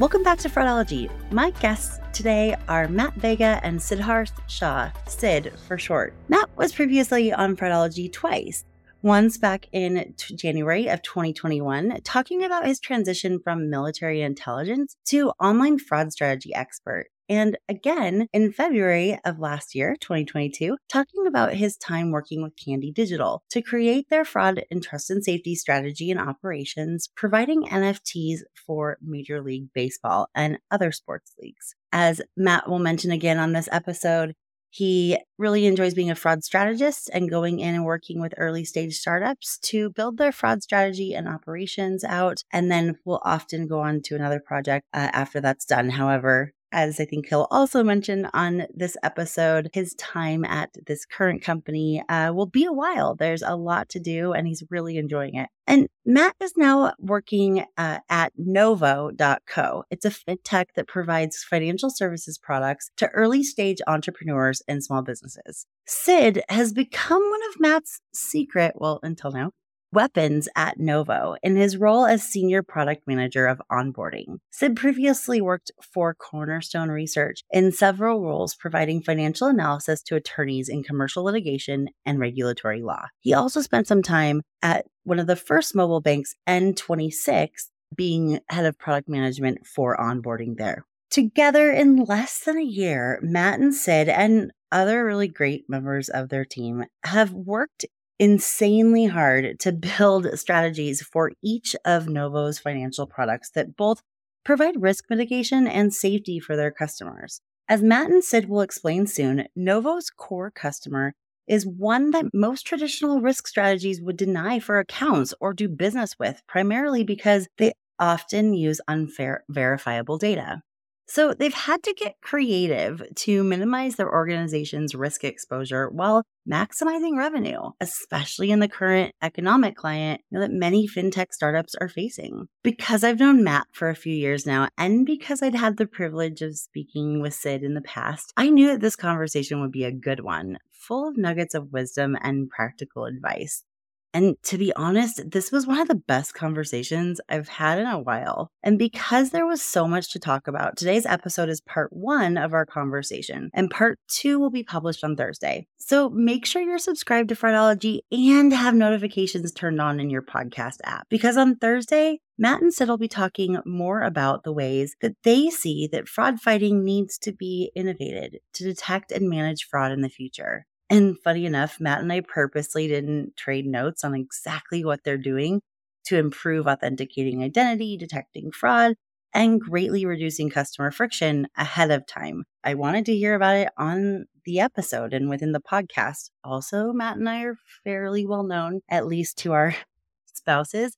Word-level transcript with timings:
Welcome 0.00 0.24
back 0.24 0.38
to 0.38 0.48
Fraudology. 0.48 1.08
My 1.30 1.50
guests 1.50 2.00
today 2.12 2.56
are 2.66 2.88
Matt 2.88 3.14
Vega 3.14 3.60
and 3.62 3.78
Siddharth 3.78 4.32
Shah, 4.48 4.90
Sid 5.06 5.52
for 5.68 5.78
short. 5.78 6.14
Matt 6.26 6.48
was 6.56 6.72
previously 6.72 7.32
on 7.32 7.54
Fraudology 7.54 8.12
twice. 8.12 8.64
Once 9.02 9.38
back 9.38 9.68
in 9.70 10.12
t- 10.16 10.34
January 10.34 10.88
of 10.88 11.00
2021, 11.02 12.00
talking 12.02 12.42
about 12.42 12.66
his 12.66 12.80
transition 12.80 13.38
from 13.38 13.70
military 13.70 14.20
intelligence 14.20 14.96
to 15.04 15.30
online 15.40 15.78
fraud 15.78 16.10
strategy 16.10 16.52
expert. 16.52 17.06
And 17.28 17.56
again, 17.68 18.28
in 18.32 18.52
February 18.52 19.18
of 19.24 19.38
last 19.38 19.74
year, 19.74 19.96
2022, 20.00 20.76
talking 20.88 21.26
about 21.26 21.54
his 21.54 21.76
time 21.76 22.10
working 22.10 22.42
with 22.42 22.56
Candy 22.56 22.92
Digital 22.92 23.42
to 23.50 23.62
create 23.62 24.08
their 24.10 24.24
fraud 24.24 24.64
and 24.70 24.82
trust 24.82 25.10
and 25.10 25.24
safety 25.24 25.54
strategy 25.54 26.10
and 26.10 26.20
operations, 26.20 27.08
providing 27.16 27.64
NFTs 27.64 28.40
for 28.66 28.98
Major 29.00 29.42
League 29.42 29.68
Baseball 29.74 30.28
and 30.34 30.58
other 30.70 30.92
sports 30.92 31.32
leagues. 31.40 31.74
As 31.92 32.20
Matt 32.36 32.68
will 32.68 32.78
mention 32.78 33.10
again 33.10 33.38
on 33.38 33.52
this 33.52 33.68
episode, 33.72 34.34
he 34.74 35.16
really 35.38 35.66
enjoys 35.66 35.94
being 35.94 36.10
a 36.10 36.16
fraud 36.16 36.42
strategist 36.42 37.08
and 37.12 37.30
going 37.30 37.60
in 37.60 37.76
and 37.76 37.84
working 37.84 38.20
with 38.20 38.34
early 38.36 38.64
stage 38.64 38.96
startups 38.96 39.56
to 39.58 39.90
build 39.90 40.18
their 40.18 40.32
fraud 40.32 40.64
strategy 40.64 41.14
and 41.14 41.28
operations 41.28 42.02
out. 42.02 42.42
And 42.52 42.72
then 42.72 42.98
will 43.04 43.22
often 43.24 43.68
go 43.68 43.80
on 43.82 44.02
to 44.02 44.16
another 44.16 44.40
project 44.40 44.84
uh, 44.92 45.10
after 45.12 45.40
that's 45.40 45.64
done. 45.64 45.90
However, 45.90 46.54
as 46.74 46.98
I 46.98 47.04
think 47.04 47.28
he'll 47.28 47.46
also 47.50 47.84
mention 47.84 48.28
on 48.34 48.66
this 48.74 48.96
episode, 49.02 49.70
his 49.72 49.94
time 49.94 50.44
at 50.44 50.70
this 50.86 51.06
current 51.06 51.40
company 51.40 52.02
uh, 52.08 52.32
will 52.34 52.46
be 52.46 52.64
a 52.64 52.72
while. 52.72 53.14
There's 53.14 53.42
a 53.42 53.54
lot 53.54 53.88
to 53.90 54.00
do, 54.00 54.32
and 54.32 54.46
he's 54.46 54.64
really 54.70 54.98
enjoying 54.98 55.36
it. 55.36 55.48
And 55.66 55.88
Matt 56.04 56.34
is 56.40 56.54
now 56.56 56.92
working 56.98 57.64
uh, 57.78 58.00
at 58.10 58.32
Novo.co. 58.36 59.84
It's 59.90 60.04
a 60.04 60.10
fintech 60.10 60.66
that 60.74 60.88
provides 60.88 61.44
financial 61.44 61.90
services 61.90 62.38
products 62.38 62.90
to 62.96 63.08
early 63.10 63.44
stage 63.44 63.78
entrepreneurs 63.86 64.60
and 64.68 64.82
small 64.82 65.02
businesses. 65.02 65.66
Sid 65.86 66.42
has 66.48 66.72
become 66.72 67.22
one 67.22 67.40
of 67.50 67.60
Matt's 67.60 68.00
secret, 68.12 68.72
well, 68.76 68.98
until 69.02 69.30
now, 69.30 69.52
weapons 69.94 70.48
at 70.56 70.78
Novo 70.78 71.36
in 71.42 71.56
his 71.56 71.76
role 71.76 72.04
as 72.04 72.22
Senior 72.22 72.62
Product 72.62 73.06
Manager 73.06 73.46
of 73.46 73.62
Onboarding. 73.70 74.38
Sid 74.50 74.76
previously 74.76 75.40
worked 75.40 75.70
for 75.80 76.14
Cornerstone 76.14 76.90
Research 76.90 77.42
in 77.50 77.72
several 77.72 78.22
roles 78.22 78.54
providing 78.54 79.02
financial 79.02 79.48
analysis 79.48 80.02
to 80.02 80.16
attorneys 80.16 80.68
in 80.68 80.82
commercial 80.82 81.24
litigation 81.24 81.88
and 82.04 82.18
regulatory 82.18 82.82
law. 82.82 83.06
He 83.20 83.32
also 83.32 83.60
spent 83.60 83.86
some 83.86 84.02
time 84.02 84.42
at 84.62 84.86
one 85.04 85.18
of 85.18 85.26
the 85.26 85.36
first 85.36 85.74
mobile 85.74 86.00
banks, 86.00 86.34
N26, 86.48 87.48
being 87.94 88.40
head 88.48 88.64
of 88.64 88.78
product 88.78 89.08
management 89.08 89.66
for 89.66 89.96
onboarding 89.96 90.56
there. 90.56 90.84
Together 91.10 91.70
in 91.70 92.04
less 92.04 92.40
than 92.40 92.58
a 92.58 92.64
year, 92.64 93.20
Matt 93.22 93.60
and 93.60 93.72
Sid 93.72 94.08
and 94.08 94.50
other 94.72 95.04
really 95.04 95.28
great 95.28 95.64
members 95.68 96.08
of 96.08 96.28
their 96.28 96.44
team 96.44 96.84
have 97.04 97.32
worked 97.32 97.84
insanely 98.18 99.06
hard 99.06 99.58
to 99.60 99.72
build 99.72 100.38
strategies 100.38 101.02
for 101.02 101.32
each 101.42 101.74
of 101.84 102.08
Novo's 102.08 102.58
financial 102.58 103.06
products 103.06 103.50
that 103.50 103.76
both 103.76 104.02
provide 104.44 104.82
risk 104.82 105.04
mitigation 105.08 105.66
and 105.66 105.92
safety 105.92 106.38
for 106.38 106.56
their 106.56 106.70
customers. 106.70 107.40
As 107.68 107.82
Matt 107.82 108.10
and 108.10 108.22
Sid 108.22 108.48
will 108.48 108.60
explain 108.60 109.06
soon, 109.06 109.46
Novo's 109.56 110.10
core 110.10 110.50
customer 110.50 111.14
is 111.46 111.66
one 111.66 112.10
that 112.10 112.32
most 112.32 112.66
traditional 112.66 113.20
risk 113.20 113.46
strategies 113.46 114.00
would 114.00 114.16
deny 114.16 114.58
for 114.58 114.78
accounts 114.78 115.34
or 115.40 115.52
do 115.52 115.68
business 115.68 116.18
with, 116.18 116.42
primarily 116.46 117.04
because 117.04 117.48
they 117.58 117.72
often 117.98 118.54
use 118.54 118.80
unfair 118.88 119.44
verifiable 119.48 120.18
data. 120.18 120.62
So 121.06 121.34
they've 121.34 121.52
had 121.52 121.82
to 121.82 121.94
get 121.94 122.20
creative 122.22 123.02
to 123.16 123.44
minimize 123.44 123.96
their 123.96 124.10
organization's 124.10 124.94
risk 124.94 125.24
exposure 125.24 125.90
while 125.90 126.24
maximizing 126.50 127.16
revenue, 127.16 127.60
especially 127.80 128.50
in 128.50 128.60
the 128.60 128.68
current 128.68 129.14
economic 129.22 129.76
climate 129.76 130.20
that 130.30 130.50
many 130.50 130.88
fintech 130.88 131.32
startups 131.32 131.74
are 131.80 131.88
facing. 131.88 132.48
Because 132.62 133.04
I've 133.04 133.20
known 133.20 133.44
Matt 133.44 133.66
for 133.72 133.88
a 133.88 133.94
few 133.94 134.14
years 134.14 134.46
now, 134.46 134.68
and 134.76 135.06
because 135.06 135.42
I'd 135.42 135.54
had 135.54 135.76
the 135.76 135.86
privilege 135.86 136.42
of 136.42 136.56
speaking 136.56 137.20
with 137.20 137.34
Sid 137.34 137.62
in 137.62 137.74
the 137.74 137.80
past, 137.82 138.32
I 138.36 138.48
knew 138.48 138.68
that 138.68 138.80
this 138.80 138.96
conversation 138.96 139.60
would 139.60 139.72
be 139.72 139.84
a 139.84 139.92
good 139.92 140.20
one, 140.20 140.58
full 140.72 141.08
of 141.08 141.16
nuggets 141.16 141.54
of 141.54 141.72
wisdom 141.72 142.16
and 142.20 142.48
practical 142.48 143.04
advice. 143.04 143.64
And 144.14 144.36
to 144.44 144.56
be 144.56 144.72
honest, 144.76 145.28
this 145.32 145.50
was 145.50 145.66
one 145.66 145.80
of 145.80 145.88
the 145.88 145.96
best 145.96 146.34
conversations 146.34 147.20
I've 147.28 147.48
had 147.48 147.80
in 147.80 147.86
a 147.86 147.98
while. 147.98 148.52
And 148.62 148.78
because 148.78 149.30
there 149.30 149.44
was 149.44 149.60
so 149.60 149.88
much 149.88 150.12
to 150.12 150.20
talk 150.20 150.46
about, 150.46 150.76
today's 150.76 151.04
episode 151.04 151.48
is 151.48 151.60
part 151.60 151.92
one 151.92 152.36
of 152.36 152.54
our 152.54 152.64
conversation, 152.64 153.50
and 153.52 153.68
part 153.68 153.98
two 154.06 154.38
will 154.38 154.50
be 154.50 154.62
published 154.62 155.02
on 155.02 155.16
Thursday. 155.16 155.66
So 155.78 156.08
make 156.10 156.46
sure 156.46 156.62
you're 156.62 156.78
subscribed 156.78 157.28
to 157.30 157.34
Fraudology 157.34 158.00
and 158.12 158.52
have 158.52 158.76
notifications 158.76 159.50
turned 159.50 159.80
on 159.80 159.98
in 159.98 160.10
your 160.10 160.22
podcast 160.22 160.76
app, 160.84 161.08
because 161.10 161.36
on 161.36 161.56
Thursday, 161.56 162.20
Matt 162.38 162.62
and 162.62 162.72
Sid 162.72 162.88
will 162.88 162.98
be 162.98 163.08
talking 163.08 163.58
more 163.66 164.02
about 164.02 164.44
the 164.44 164.52
ways 164.52 164.94
that 165.02 165.16
they 165.24 165.50
see 165.50 165.88
that 165.90 166.08
fraud 166.08 166.40
fighting 166.40 166.84
needs 166.84 167.18
to 167.18 167.32
be 167.32 167.72
innovated 167.74 168.38
to 168.52 168.64
detect 168.64 169.10
and 169.10 169.28
manage 169.28 169.64
fraud 169.64 169.90
in 169.90 170.02
the 170.02 170.08
future. 170.08 170.66
And 170.94 171.18
funny 171.24 171.44
enough, 171.44 171.80
Matt 171.80 172.02
and 172.02 172.12
I 172.12 172.20
purposely 172.20 172.86
didn't 172.86 173.36
trade 173.36 173.66
notes 173.66 174.04
on 174.04 174.14
exactly 174.14 174.84
what 174.84 175.02
they're 175.02 175.18
doing 175.18 175.60
to 176.04 176.16
improve 176.16 176.68
authenticating 176.68 177.42
identity, 177.42 177.96
detecting 177.96 178.52
fraud, 178.52 178.94
and 179.34 179.60
greatly 179.60 180.06
reducing 180.06 180.50
customer 180.50 180.92
friction 180.92 181.48
ahead 181.56 181.90
of 181.90 182.06
time. 182.06 182.44
I 182.62 182.74
wanted 182.74 183.06
to 183.06 183.16
hear 183.16 183.34
about 183.34 183.56
it 183.56 183.70
on 183.76 184.26
the 184.44 184.60
episode 184.60 185.12
and 185.12 185.28
within 185.28 185.50
the 185.50 185.58
podcast. 185.60 186.30
Also, 186.44 186.92
Matt 186.92 187.16
and 187.16 187.28
I 187.28 187.42
are 187.42 187.56
fairly 187.82 188.24
well 188.24 188.44
known, 188.44 188.80
at 188.88 189.08
least 189.08 189.36
to 189.38 189.52
our 189.52 189.74
spouses, 190.32 190.96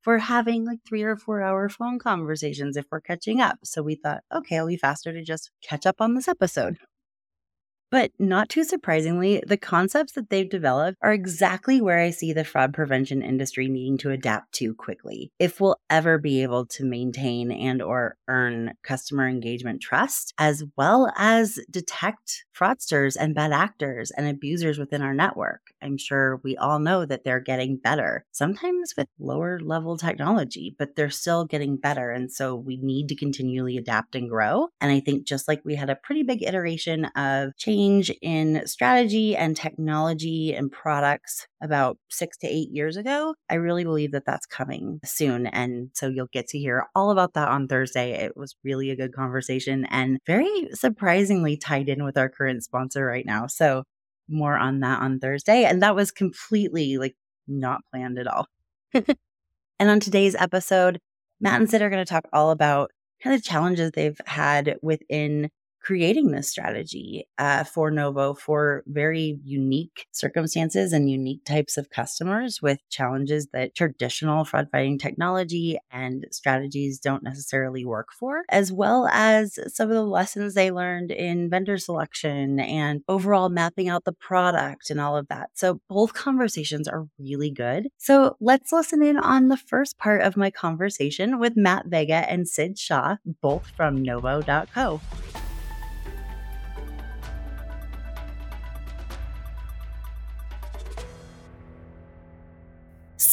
for 0.00 0.18
having 0.18 0.66
like 0.66 0.80
three 0.84 1.04
or 1.04 1.14
four 1.16 1.40
hour 1.40 1.68
phone 1.68 2.00
conversations 2.00 2.76
if 2.76 2.86
we're 2.90 3.00
catching 3.00 3.40
up. 3.40 3.58
So 3.62 3.80
we 3.84 3.94
thought, 3.94 4.24
okay, 4.34 4.56
it'll 4.56 4.66
be 4.66 4.76
faster 4.76 5.12
to 5.12 5.22
just 5.22 5.52
catch 5.62 5.86
up 5.86 6.00
on 6.00 6.14
this 6.16 6.26
episode. 6.26 6.78
But 7.90 8.10
not 8.18 8.48
too 8.48 8.64
surprisingly, 8.64 9.42
the 9.46 9.56
concepts 9.56 10.12
that 10.14 10.28
they've 10.28 10.48
developed 10.48 10.98
are 11.02 11.12
exactly 11.12 11.80
where 11.80 11.98
I 11.98 12.10
see 12.10 12.32
the 12.32 12.44
fraud 12.44 12.74
prevention 12.74 13.22
industry 13.22 13.68
needing 13.68 13.96
to 13.98 14.10
adapt 14.10 14.52
to 14.54 14.74
quickly. 14.74 15.30
If 15.38 15.60
we'll 15.60 15.78
ever 15.88 16.18
be 16.18 16.42
able 16.42 16.66
to 16.66 16.84
maintain 16.84 17.52
and 17.52 17.80
or 17.80 18.16
earn 18.28 18.74
customer 18.82 19.28
engagement 19.28 19.80
trust 19.80 20.34
as 20.38 20.64
well 20.76 21.12
as 21.16 21.60
detect 21.70 22.44
fraudsters 22.58 23.16
and 23.18 23.34
bad 23.34 23.52
actors 23.52 24.10
and 24.10 24.26
abusers 24.26 24.78
within 24.78 25.02
our 25.02 25.14
network. 25.14 25.60
I'm 25.82 25.98
sure 25.98 26.40
we 26.42 26.56
all 26.56 26.78
know 26.78 27.04
that 27.04 27.22
they're 27.22 27.40
getting 27.40 27.76
better, 27.76 28.24
sometimes 28.32 28.94
with 28.96 29.06
lower 29.20 29.60
level 29.60 29.96
technology, 29.96 30.74
but 30.78 30.96
they're 30.96 31.10
still 31.10 31.44
getting 31.44 31.76
better. 31.76 32.10
And 32.10 32.32
so 32.32 32.56
we 32.56 32.78
need 32.78 33.08
to 33.08 33.16
continually 33.16 33.76
adapt 33.76 34.14
and 34.16 34.28
grow. 34.28 34.68
And 34.80 34.90
I 34.90 35.00
think 35.00 35.26
just 35.26 35.46
like 35.46 35.60
we 35.64 35.74
had 35.76 35.90
a 35.90 35.96
pretty 35.96 36.22
big 36.22 36.42
iteration 36.42 37.04
of 37.14 37.54
change 37.56 37.75
in 38.22 38.66
strategy 38.66 39.36
and 39.36 39.56
technology 39.56 40.54
and 40.54 40.70
products 40.70 41.46
about 41.62 41.98
six 42.08 42.36
to 42.38 42.46
eight 42.46 42.70
years 42.70 42.96
ago, 42.96 43.34
I 43.50 43.54
really 43.54 43.84
believe 43.84 44.12
that 44.12 44.24
that's 44.24 44.46
coming 44.46 45.00
soon. 45.04 45.46
And 45.46 45.90
so 45.94 46.08
you'll 46.08 46.28
get 46.32 46.48
to 46.48 46.58
hear 46.58 46.86
all 46.94 47.10
about 47.10 47.34
that 47.34 47.48
on 47.48 47.68
Thursday. 47.68 48.12
It 48.12 48.36
was 48.36 48.56
really 48.64 48.90
a 48.90 48.96
good 48.96 49.12
conversation 49.12 49.84
and 49.86 50.18
very 50.26 50.68
surprisingly 50.72 51.56
tied 51.56 51.88
in 51.88 52.04
with 52.04 52.16
our 52.16 52.28
current 52.28 52.64
sponsor 52.64 53.04
right 53.04 53.26
now. 53.26 53.46
So 53.46 53.84
more 54.28 54.56
on 54.56 54.80
that 54.80 55.00
on 55.00 55.18
Thursday. 55.18 55.64
And 55.64 55.82
that 55.82 55.94
was 55.94 56.10
completely 56.10 56.98
like 56.98 57.14
not 57.46 57.82
planned 57.92 58.18
at 58.18 58.26
all. 58.26 58.46
and 58.94 59.90
on 59.90 60.00
today's 60.00 60.34
episode, 60.34 60.98
Matt 61.40 61.60
and 61.60 61.70
Sid 61.70 61.82
are 61.82 61.90
going 61.90 62.04
to 62.04 62.10
talk 62.10 62.24
all 62.32 62.50
about 62.50 62.90
kind 63.22 63.36
of 63.36 63.42
challenges 63.42 63.90
they've 63.92 64.20
had 64.26 64.76
within 64.82 65.50
creating 65.86 66.32
this 66.32 66.50
strategy 66.50 67.28
uh, 67.38 67.62
for 67.62 67.92
Novo 67.92 68.34
for 68.34 68.82
very 68.88 69.38
unique 69.44 70.08
circumstances 70.10 70.92
and 70.92 71.08
unique 71.08 71.44
types 71.44 71.76
of 71.76 71.90
customers 71.90 72.60
with 72.60 72.80
challenges 72.90 73.46
that 73.52 73.76
traditional 73.76 74.44
fraud 74.44 74.66
fighting 74.72 74.98
technology 74.98 75.78
and 75.92 76.26
strategies 76.32 76.98
don't 76.98 77.22
necessarily 77.22 77.84
work 77.84 78.08
for, 78.18 78.42
as 78.48 78.72
well 78.72 79.06
as 79.12 79.60
some 79.68 79.88
of 79.88 79.94
the 79.94 80.02
lessons 80.02 80.54
they 80.54 80.72
learned 80.72 81.12
in 81.12 81.48
vendor 81.48 81.78
selection 81.78 82.58
and 82.58 83.02
overall 83.06 83.48
mapping 83.48 83.88
out 83.88 84.04
the 84.04 84.12
product 84.12 84.90
and 84.90 85.00
all 85.00 85.16
of 85.16 85.28
that. 85.28 85.50
So 85.54 85.80
both 85.88 86.14
conversations 86.14 86.88
are 86.88 87.06
really 87.16 87.52
good. 87.52 87.90
So 87.96 88.36
let's 88.40 88.72
listen 88.72 89.04
in 89.04 89.18
on 89.18 89.46
the 89.46 89.56
first 89.56 89.98
part 89.98 90.22
of 90.22 90.36
my 90.36 90.50
conversation 90.50 91.38
with 91.38 91.56
Matt 91.56 91.86
Vega 91.86 92.28
and 92.28 92.48
Sid 92.48 92.76
Shah, 92.76 93.18
both 93.40 93.68
from 93.76 94.02
Novo.co. 94.02 95.00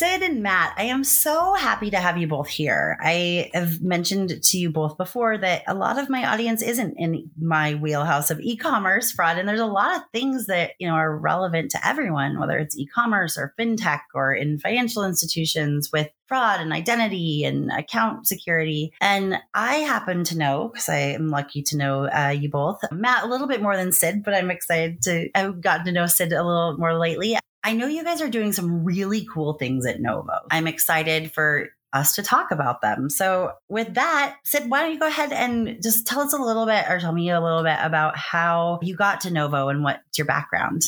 Sid 0.04 0.22
and 0.22 0.44
Matt, 0.44 0.74
I 0.76 0.84
am 0.84 1.06
so 1.06 1.54
happy 1.54 1.90
to 1.92 1.98
have 1.98 2.18
you 2.18 2.28
both 2.28 2.50
here. 2.50 2.98
I 3.00 3.50
have 3.54 3.80
mentioned 3.80 4.44
to 4.44 4.58
you 4.58 4.70
both 4.70 4.98
before 4.98 5.38
that 5.38 5.64
a 5.66 5.74
lot 5.74 5.98
of 5.98 6.10
my 6.10 6.30
audience 6.30 6.62
isn't 6.62 6.96
in 6.98 7.32
my 7.40 7.76
wheelhouse 7.76 8.30
of 8.30 8.42
e-commerce 8.42 9.14
fraud 9.14 9.38
and 9.38 9.48
there's 9.48 9.62
a 9.62 9.66
lot 9.66 9.96
of 9.96 10.02
things 10.12 10.48
that, 10.48 10.72
you 10.78 10.90
know, 10.90 10.96
are 10.96 11.18
relevant 11.18 11.72
to 11.72 11.88
everyone, 11.88 12.38
whether 12.38 12.58
it's 12.58 12.78
e-commerce 12.78 13.38
or 13.38 13.54
fintech 13.58 14.02
or 14.14 14.34
in 14.34 14.60
financial 14.60 15.06
institutions 15.06 15.90
with 15.94 16.10
fraud 16.34 16.62
and 16.62 16.74
identity 16.74 17.44
and 17.44 17.70
account 17.72 18.28
security. 18.28 18.92
And 19.00 19.38
I 19.54 19.76
happen 19.76 20.24
to 20.24 20.38
know, 20.38 20.70
because 20.70 20.90
I 20.90 20.98
am 20.98 21.30
lucky 21.30 21.62
to 21.62 21.78
know 21.78 22.10
uh, 22.10 22.30
you 22.30 22.50
both, 22.50 22.80
Matt 22.92 23.24
a 23.24 23.28
little 23.28 23.46
bit 23.46 23.62
more 23.62 23.78
than 23.78 23.92
Sid, 23.92 24.24
but 24.24 24.34
I'm 24.34 24.50
excited 24.50 25.04
to, 25.04 25.30
I've 25.36 25.62
gotten 25.62 25.86
to 25.86 25.92
know 25.92 26.08
Sid 26.08 26.34
a 26.34 26.44
little 26.44 26.76
more 26.80 26.98
lately. 26.98 27.38
I 27.64 27.74
know 27.74 27.86
you 27.86 28.04
guys 28.04 28.20
are 28.20 28.32
doing 28.32 28.52
some 28.52 28.84
really 28.84 29.28
cool 29.32 29.54
things 29.54 29.86
at 29.86 30.02
Novo. 30.02 30.40
I'm 30.50 30.66
excited 30.66 31.32
for 31.32 31.70
us 31.94 32.16
to 32.16 32.24
talk 32.24 32.50
about 32.50 32.82
them. 32.82 33.12
So, 33.12 33.52
with 33.70 33.94
that, 33.94 34.38
Sid, 34.44 34.72
why 34.72 34.82
don't 34.82 34.94
you 34.94 35.00
go 35.00 35.06
ahead 35.06 35.32
and 35.32 35.84
just 35.84 36.08
tell 36.08 36.22
us 36.22 36.34
a 36.34 36.42
little 36.42 36.66
bit 36.66 36.86
or 36.90 37.00
tell 37.00 37.14
me 37.14 37.30
a 37.30 37.40
little 37.40 37.62
bit 37.62 37.78
about 37.80 38.18
how 38.18 38.80
you 38.82 38.96
got 38.96 39.22
to 39.22 39.32
Novo 39.32 39.68
and 39.68 39.84
what's 39.84 40.18
your 40.18 40.26
background? 40.26 40.82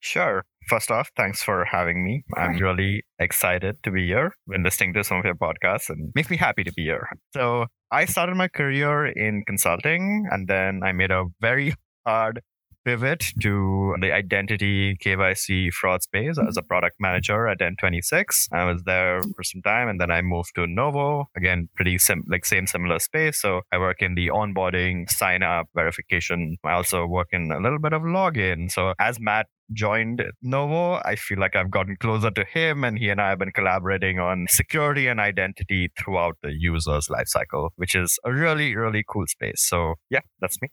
Sure. 0.00 0.44
First 0.66 0.90
off, 0.90 1.10
thanks 1.16 1.42
for 1.42 1.64
having 1.64 2.04
me. 2.04 2.24
I'm 2.36 2.56
really 2.58 3.04
excited 3.18 3.76
to 3.84 3.90
be 3.90 4.06
here 4.06 4.32
and 4.48 4.64
listening 4.64 4.94
to 4.94 5.04
some 5.04 5.18
of 5.18 5.24
your 5.24 5.36
podcasts 5.36 5.88
and 5.88 6.12
makes 6.14 6.28
me 6.28 6.36
happy 6.36 6.64
to 6.64 6.72
be 6.72 6.84
here. 6.84 7.08
So, 7.32 7.66
I 7.92 8.04
started 8.04 8.34
my 8.34 8.48
career 8.48 9.06
in 9.06 9.44
consulting 9.46 10.26
and 10.32 10.48
then 10.48 10.80
I 10.82 10.90
made 10.90 11.12
a 11.12 11.26
very 11.40 11.74
hard 12.04 12.42
pivot 12.86 13.32
to 13.42 13.96
the 14.00 14.12
identity 14.12 14.96
KYC 15.04 15.72
fraud 15.72 16.02
space 16.02 16.38
as 16.38 16.56
a 16.56 16.60
mm-hmm. 16.60 16.66
product 16.68 16.96
manager 17.00 17.48
at 17.48 17.58
N26. 17.58 18.48
I 18.52 18.64
was 18.64 18.84
there 18.84 19.20
for 19.34 19.42
some 19.42 19.60
time 19.62 19.88
and 19.88 20.00
then 20.00 20.12
I 20.12 20.22
moved 20.22 20.54
to 20.54 20.66
Novo. 20.68 21.26
Again, 21.36 21.68
pretty 21.74 21.98
sim- 21.98 22.24
like 22.28 22.44
same 22.44 22.66
similar 22.66 23.00
space. 23.00 23.40
So 23.40 23.62
I 23.72 23.78
work 23.78 24.02
in 24.02 24.14
the 24.14 24.28
onboarding, 24.28 25.10
sign 25.10 25.42
up, 25.42 25.66
verification. 25.74 26.56
I 26.64 26.72
also 26.72 27.06
work 27.06 27.28
in 27.32 27.50
a 27.50 27.58
little 27.58 27.80
bit 27.80 27.92
of 27.92 28.02
login. 28.02 28.70
So 28.70 28.94
as 29.00 29.18
Matt 29.18 29.46
joined 29.72 30.22
Novo, 30.42 31.00
I 31.04 31.16
feel 31.16 31.38
like 31.38 31.56
I've 31.56 31.70
gotten 31.70 31.96
closer 31.96 32.30
to 32.30 32.44
him 32.44 32.84
and 32.84 32.98
he 32.98 33.08
and 33.08 33.20
I 33.20 33.30
have 33.30 33.38
been 33.38 33.52
collaborating 33.52 34.18
on 34.18 34.46
security 34.48 35.06
and 35.06 35.20
identity 35.20 35.90
throughout 35.98 36.36
the 36.42 36.52
user's 36.52 37.08
lifecycle, 37.08 37.70
which 37.76 37.94
is 37.94 38.18
a 38.24 38.32
really, 38.32 38.74
really 38.76 39.04
cool 39.08 39.26
space. 39.26 39.66
So 39.66 39.94
yeah, 40.10 40.20
that's 40.40 40.60
me. 40.62 40.68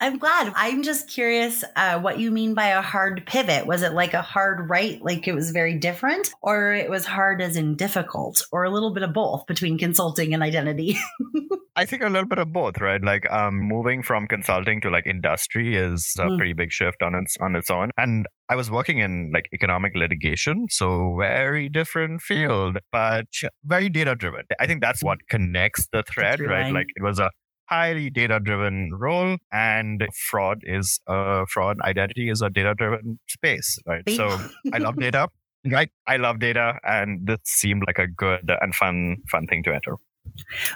I'm 0.00 0.18
glad. 0.18 0.52
I'm 0.56 0.82
just 0.82 1.08
curious 1.08 1.64
uh, 1.76 1.98
what 2.00 2.18
you 2.18 2.30
mean 2.30 2.54
by 2.54 2.68
a 2.68 2.82
hard 2.82 3.24
pivot. 3.26 3.66
Was 3.66 3.82
it 3.82 3.92
like 3.92 4.12
a 4.12 4.22
hard 4.22 4.68
right, 4.68 5.00
like 5.02 5.26
it 5.28 5.34
was 5.34 5.50
very 5.50 5.78
different, 5.78 6.30
or 6.42 6.74
it 6.74 6.90
was 6.90 7.06
hard 7.06 7.40
as 7.40 7.56
in 7.56 7.76
difficult, 7.76 8.44
or 8.52 8.64
a 8.64 8.70
little 8.70 8.92
bit 8.92 9.02
of 9.02 9.12
both 9.12 9.46
between 9.46 9.78
consulting 9.78 10.34
and 10.34 10.42
identity? 10.42 10.98
I 11.76 11.86
think 11.86 12.02
a 12.02 12.08
little 12.08 12.28
bit 12.28 12.38
of 12.38 12.52
both, 12.52 12.80
right? 12.80 13.02
Like 13.02 13.30
um, 13.32 13.58
moving 13.58 14.02
from 14.02 14.26
consulting 14.26 14.80
to 14.82 14.90
like 14.90 15.06
industry 15.06 15.76
is 15.76 16.14
a 16.18 16.24
mm. 16.24 16.36
pretty 16.38 16.52
big 16.52 16.70
shift 16.70 17.02
on 17.02 17.14
its 17.14 17.36
on 17.40 17.56
its 17.56 17.70
own. 17.70 17.90
And 17.96 18.26
I 18.48 18.56
was 18.56 18.70
working 18.70 18.98
in 18.98 19.30
like 19.32 19.48
economic 19.52 19.92
litigation, 19.94 20.66
so 20.70 21.16
very 21.18 21.68
different 21.68 22.20
field, 22.20 22.78
but 22.92 23.26
very 23.64 23.88
data 23.88 24.14
driven. 24.14 24.42
I 24.60 24.66
think 24.66 24.82
that's 24.82 25.02
what 25.02 25.18
connects 25.30 25.88
the 25.92 26.02
thread, 26.02 26.40
right? 26.40 26.72
Like 26.72 26.88
it 26.94 27.02
was 27.02 27.18
a 27.18 27.30
highly 27.66 28.10
data 28.10 28.40
driven 28.40 28.90
role 28.92 29.36
and 29.52 30.06
fraud 30.14 30.60
is 30.64 31.00
a 31.06 31.46
fraud 31.46 31.80
identity 31.82 32.28
is 32.28 32.42
a 32.42 32.50
data 32.50 32.74
driven 32.76 33.18
space 33.28 33.78
right? 33.86 34.02
So 34.08 34.38
i 34.72 34.78
love 34.78 34.96
data 34.96 35.28
right? 35.70 35.90
I 36.06 36.18
love 36.18 36.40
data 36.40 36.78
and 36.84 37.26
this 37.26 37.38
seemed 37.44 37.84
like 37.86 37.98
a 37.98 38.06
good 38.06 38.50
and 38.60 38.74
fun 38.74 39.16
fun 39.30 39.46
thing 39.46 39.62
to 39.64 39.74
enter 39.74 39.96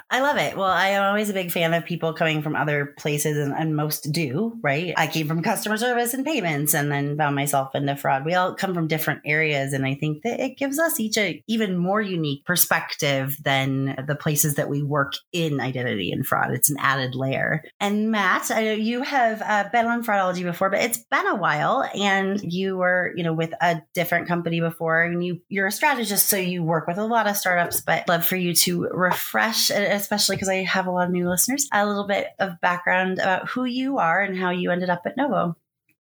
I 0.09 0.21
love 0.21 0.37
it. 0.37 0.57
Well, 0.57 0.67
I 0.67 0.89
am 0.89 1.03
always 1.03 1.29
a 1.29 1.33
big 1.33 1.51
fan 1.51 1.73
of 1.73 1.85
people 1.85 2.13
coming 2.13 2.41
from 2.41 2.55
other 2.55 2.93
places, 2.97 3.37
and, 3.37 3.53
and, 3.53 3.75
most 3.75 4.11
do, 4.11 4.57
right? 4.61 4.93
I 4.97 5.07
came 5.07 5.27
from 5.27 5.43
customer 5.43 5.77
service 5.77 6.13
and 6.13 6.25
payments 6.25 6.73
and 6.73 6.91
then 6.91 7.17
found 7.17 7.35
myself 7.35 7.75
into 7.75 7.95
fraud. 7.95 8.25
We 8.25 8.33
all 8.33 8.55
come 8.55 8.73
from 8.73 8.87
different 8.87 9.21
areas, 9.25 9.73
and 9.73 9.85
I 9.85 9.95
think 9.95 10.23
that 10.23 10.39
it 10.39 10.57
gives 10.57 10.79
us 10.79 10.99
each 10.99 11.17
a 11.17 11.43
even 11.47 11.77
more 11.77 12.01
unique 12.01 12.45
perspective 12.45 13.37
than 13.43 14.03
the 14.07 14.15
places 14.15 14.55
that 14.55 14.69
we 14.69 14.83
work 14.83 15.13
in 15.31 15.61
identity 15.61 16.11
and 16.11 16.25
fraud. 16.25 16.51
It's 16.51 16.69
an 16.69 16.77
added 16.79 17.15
layer. 17.15 17.63
And 17.79 18.11
Matt, 18.11 18.51
I 18.51 18.63
know 18.65 18.73
you 18.73 19.03
have 19.03 19.41
uh, 19.41 19.69
been 19.71 19.85
on 19.85 20.03
Fraudology 20.03 20.43
before, 20.43 20.69
but 20.69 20.81
it's 20.81 20.97
been 20.97 21.27
a 21.27 21.35
while, 21.35 21.87
and 21.93 22.41
you 22.41 22.77
were, 22.77 23.13
you 23.15 23.23
know, 23.23 23.33
with 23.33 23.53
a 23.61 23.81
different 23.93 24.27
company 24.27 24.59
before, 24.59 25.03
and 25.03 25.23
you 25.23 25.41
you're 25.47 25.67
a 25.67 25.71
strategist, 25.71 26.27
so 26.27 26.37
you 26.37 26.63
work 26.63 26.87
with 26.87 26.97
a 26.97 27.05
lot 27.05 27.27
of 27.27 27.37
startups. 27.37 27.81
But 27.81 28.07
love 28.09 28.25
for 28.25 28.35
you 28.35 28.53
to 28.55 28.87
refresh 28.91 29.38
refresh, 29.39 29.69
especially 29.69 30.35
because 30.35 30.49
I 30.49 30.63
have 30.63 30.87
a 30.87 30.91
lot 30.91 31.07
of 31.07 31.11
new 31.11 31.29
listeners, 31.29 31.67
a 31.71 31.85
little 31.85 32.07
bit 32.07 32.27
of 32.39 32.59
background 32.61 33.19
about 33.19 33.49
who 33.49 33.65
you 33.65 33.97
are 33.97 34.21
and 34.21 34.37
how 34.37 34.51
you 34.51 34.71
ended 34.71 34.89
up 34.89 35.03
at 35.05 35.17
Novo. 35.17 35.55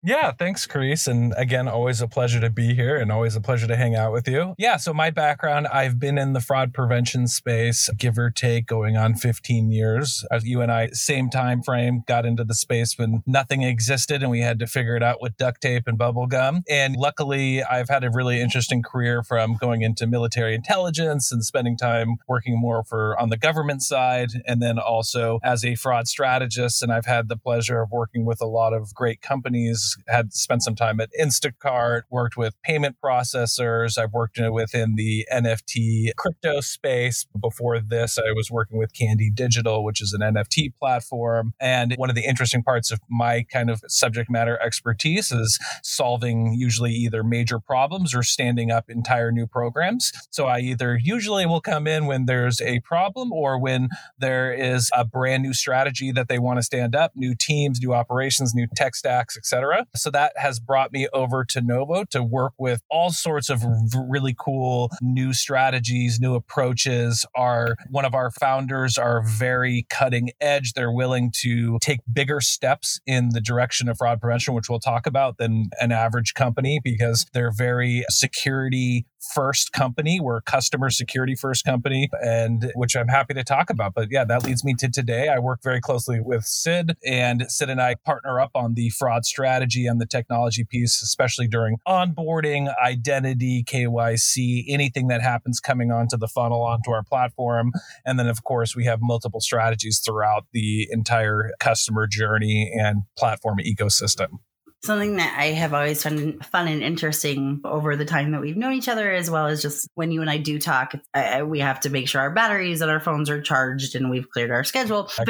Yeah, 0.06 0.31
thanks, 0.34 0.68
Chris. 0.68 1.07
And 1.07 1.34
again, 1.36 1.68
always 1.68 2.00
a 2.00 2.07
pleasure 2.07 2.40
to 2.40 2.52
be 2.52 2.75
here 2.75 2.96
and 2.96 3.12
always 3.12 3.36
a 3.36 3.42
pleasure 3.42 3.66
to 3.66 3.75
hang 3.75 3.96
out 3.96 4.12
with 4.12 4.28
you. 4.28 4.54
Yeah, 4.56 4.78
so 4.78 4.94
my 4.94 5.10
background, 5.10 5.66
I've 5.66 6.00
been 6.00 6.19
in 6.19 6.34
the 6.34 6.40
fraud 6.40 6.75
prevention 6.75 7.28
space, 7.28 7.90
give 7.98 8.19
or 8.19 8.30
take, 8.30 8.68
going 8.68 8.98
on 8.98 9.16
15 9.16 9.72
years. 9.72 10.24
As 10.30 10.46
you 10.46 10.62
and 10.62 10.72
I, 10.72 10.90
same 10.90 11.31
time 11.31 11.63
frame, 11.63 12.04
got 12.06 12.24
into 12.24 12.44
the 12.44 12.54
space 12.54 13.00
when 13.00 13.24
nothing 13.25 13.63
existed 13.63 14.22
and 14.22 14.30
we 14.30 14.42
had 14.42 14.60
to 14.60 14.68
figure 14.68 14.96
it 14.96 15.02
out 15.02 15.24
with 15.24 15.38
duct 15.38 15.60
tape 15.60 15.88
and 15.88 15.98
bubble 15.98 16.28
gum. 16.28 16.62
And 16.69 16.96
luckily, 16.96 17.63
I've 17.63 17.90
had 17.90 18.04
a 18.04 18.12
really 18.12 18.40
interesting 18.40 18.84
career 18.84 19.24
from 19.24 19.57
going 19.57 19.81
into 19.81 20.06
military 20.06 20.54
intelligence 20.54 21.31
and 21.31 21.44
spending 21.44 21.78
time 21.78 22.18
working 22.28 22.60
more 22.60 22.84
for 22.84 23.19
on 23.19 23.30
the 23.30 23.38
government 23.38 23.81
side, 23.81 24.30
and 24.46 24.62
then 24.62 24.78
also 24.78 25.40
as 25.44 25.66
a 25.66 25.74
fraud 25.74 26.07
strategist. 26.07 26.83
And 26.83 26.92
I've 26.92 27.07
had 27.07 27.28
the 27.28 27.38
pleasure 27.38 27.81
of 27.81 27.90
working 27.92 28.24
with 28.24 28.40
a 28.40 28.45
lot 28.45 28.71
of 28.71 28.94
great 28.94 29.24
companies 29.24 29.94
had 30.07 30.33
spent 30.33 30.64
some 30.64 30.75
time 30.75 30.99
at 30.99 31.09
Instacart, 31.19 32.04
worked 32.09 32.37
with 32.37 32.54
payment 32.64 32.97
processors. 33.04 33.97
I've 33.97 34.14
worked 34.14 34.40
within 34.52 34.95
the 34.95 35.25
NFT 35.31 36.16
crypto 36.18 36.61
space. 36.61 37.25
Before 37.40 37.80
this, 37.80 38.18
I 38.18 38.31
was 38.35 38.52
working 38.52 38.78
with 38.78 38.94
Candy 38.94 39.30
Digital, 39.30 39.83
which 39.83 40.02
is 40.02 40.14
an 40.14 40.21
NFT 40.21 40.75
platform. 40.75 41.54
And 41.59 41.94
one 41.97 42.09
of 42.09 42.16
the 42.16 42.25
interesting 42.25 42.64
parts 42.64 42.92
of 42.92 42.99
my 43.09 43.44
kind 43.44 43.69
of 43.69 43.81
subject 43.87 44.30
matter 44.30 44.61
expertise 44.61 45.31
is 45.31 45.59
solving 45.83 46.54
usually 46.54 46.92
either 46.92 47.23
major 47.23 47.59
problems 47.59 48.14
or 48.14 48.23
standing 48.23 48.71
up 48.71 48.90
entire 48.90 49.31
new 49.31 49.47
programs. 49.47 50.11
So 50.31 50.45
I 50.47 50.59
either 50.59 50.99
usually 51.02 51.45
will 51.45 51.61
come 51.61 51.87
in 51.87 52.06
when 52.06 52.25
there's 52.25 52.61
a 52.61 52.80
problem 52.81 53.31
or 53.31 53.59
when 53.59 53.90
there 54.18 54.54
is 54.54 54.90
a 54.95 55.06
brand 55.06 55.44
new 55.44 55.54
strategy 55.54 56.11
that 56.11 56.28
they 56.28 56.40
want 56.40 56.57
to 56.59 56.64
stand 56.64 56.95
up, 56.95 57.11
new 57.16 57.35
teams, 57.35 57.80
new 57.81 57.94
operations, 57.94 58.54
new 58.54 58.68
tech 58.75 58.95
stacks, 58.95 59.37
etc. 59.37 59.84
So 59.95 60.09
that 60.11 60.33
has 60.37 60.59
brought 60.59 60.92
me 60.92 61.07
over 61.13 61.44
to 61.45 61.61
Novo 61.61 62.04
to 62.06 62.23
work 62.23 62.54
with 62.57 62.81
all 62.89 63.11
sorts 63.11 63.49
of 63.49 63.63
really 63.95 64.35
cool 64.37 64.89
new 65.01 65.33
strategies, 65.33 66.19
new 66.19 66.35
approaches. 66.35 67.25
Our 67.35 67.75
one 67.89 68.06
of 68.06 68.13
our 68.13 68.31
founders 68.31 68.97
are 68.97 69.23
very 69.25 69.85
cutting 69.89 70.31
edge. 70.42 70.73
They're 70.73 70.92
willing 70.92 71.31
to 71.42 71.77
take 71.81 71.99
bigger 72.11 72.42
steps 72.42 72.99
in 73.06 73.30
the 73.30 73.42
direction 73.42 73.87
of 73.89 73.97
fraud 73.97 74.21
prevention, 74.21 74.54
which 74.54 74.69
we'll 74.69 74.80
talk 74.80 75.06
about, 75.06 75.37
than 75.37 75.69
an 75.80 75.92
average 75.92 76.33
company 76.33 76.80
because 76.83 77.25
they're 77.33 77.51
very 77.51 78.06
security 78.09 79.06
first 79.33 79.71
company. 79.71 80.19
We're 80.19 80.37
a 80.37 80.41
customer 80.41 80.89
security 80.89 81.35
first 81.35 81.65
company, 81.65 82.09
and 82.21 82.71
which 82.75 82.95
I'm 82.95 83.07
happy 83.07 83.33
to 83.33 83.44
talk 83.44 83.69
about. 83.69 83.94
But 83.94 84.09
yeah, 84.11 84.25
that 84.25 84.44
leads 84.44 84.63
me 84.63 84.73
to 84.79 84.89
today. 84.89 85.29
I 85.29 85.39
work 85.39 85.61
very 85.63 85.81
closely 85.81 86.19
with 86.19 86.45
Sid, 86.45 86.97
and 87.05 87.45
Sid 87.49 87.69
and 87.69 87.81
I 87.81 87.95
partner 87.95 88.39
up 88.39 88.51
on 88.55 88.73
the 88.73 88.89
fraud 88.89 89.25
strategy 89.25 89.87
and 89.87 89.99
the 89.99 90.05
technology 90.05 90.63
piece, 90.63 91.01
especially 91.01 91.47
during 91.47 91.77
onboarding, 91.87 92.73
identity, 92.83 93.63
KYC, 93.63 94.65
anything 94.67 95.07
that 95.07 95.21
happens 95.21 95.59
coming 95.59 95.91
onto 95.91 96.17
the 96.17 96.27
funnel 96.27 96.61
onto 96.61 96.91
our 96.91 97.03
platform. 97.03 97.71
And 98.05 98.19
then, 98.19 98.27
of 98.27 98.44
course, 98.44 98.75
we 98.75 98.85
have 98.85 98.99
multiple 99.01 99.41
strategies 99.41 99.99
throughout 99.99 100.45
the 100.51 100.87
entire 100.91 101.51
customer 101.59 102.07
journey 102.07 102.71
and 102.77 103.03
platform 103.17 103.57
ecosystem. 103.59 104.39
Something 104.85 105.15
that 105.15 105.35
I 105.37 105.47
have 105.47 105.73
always 105.73 106.04
found 106.04 106.45
fun 106.45 106.68
and 106.68 106.83
interesting 106.83 107.61
over 107.65 107.95
the 107.95 108.06
time 108.06 108.31
that 108.31 108.42
we've 108.42 108.56
known 108.56 108.73
each 108.73 108.87
other, 108.87 109.11
as 109.11 109.31
well 109.31 109.47
as 109.47 109.61
just 109.61 109.89
when 109.95 110.11
you 110.11 110.21
and 110.21 110.30
I 110.30 110.37
do 110.37 110.59
talk, 110.59 110.94
I, 111.13 111.44
we 111.44 111.59
have 111.59 111.80
to 111.81 111.89
make 111.89 112.07
sure 112.07 112.21
our 112.21 112.30
batteries 112.30 112.81
and 112.81 112.92
our 112.92 112.99
phones 112.99 113.30
are 113.30 113.42
charged 113.42 113.95
and 113.95 114.09
we've 114.09 114.30
cleared 114.30 114.51
our 114.51 114.63
schedule. 114.63 115.09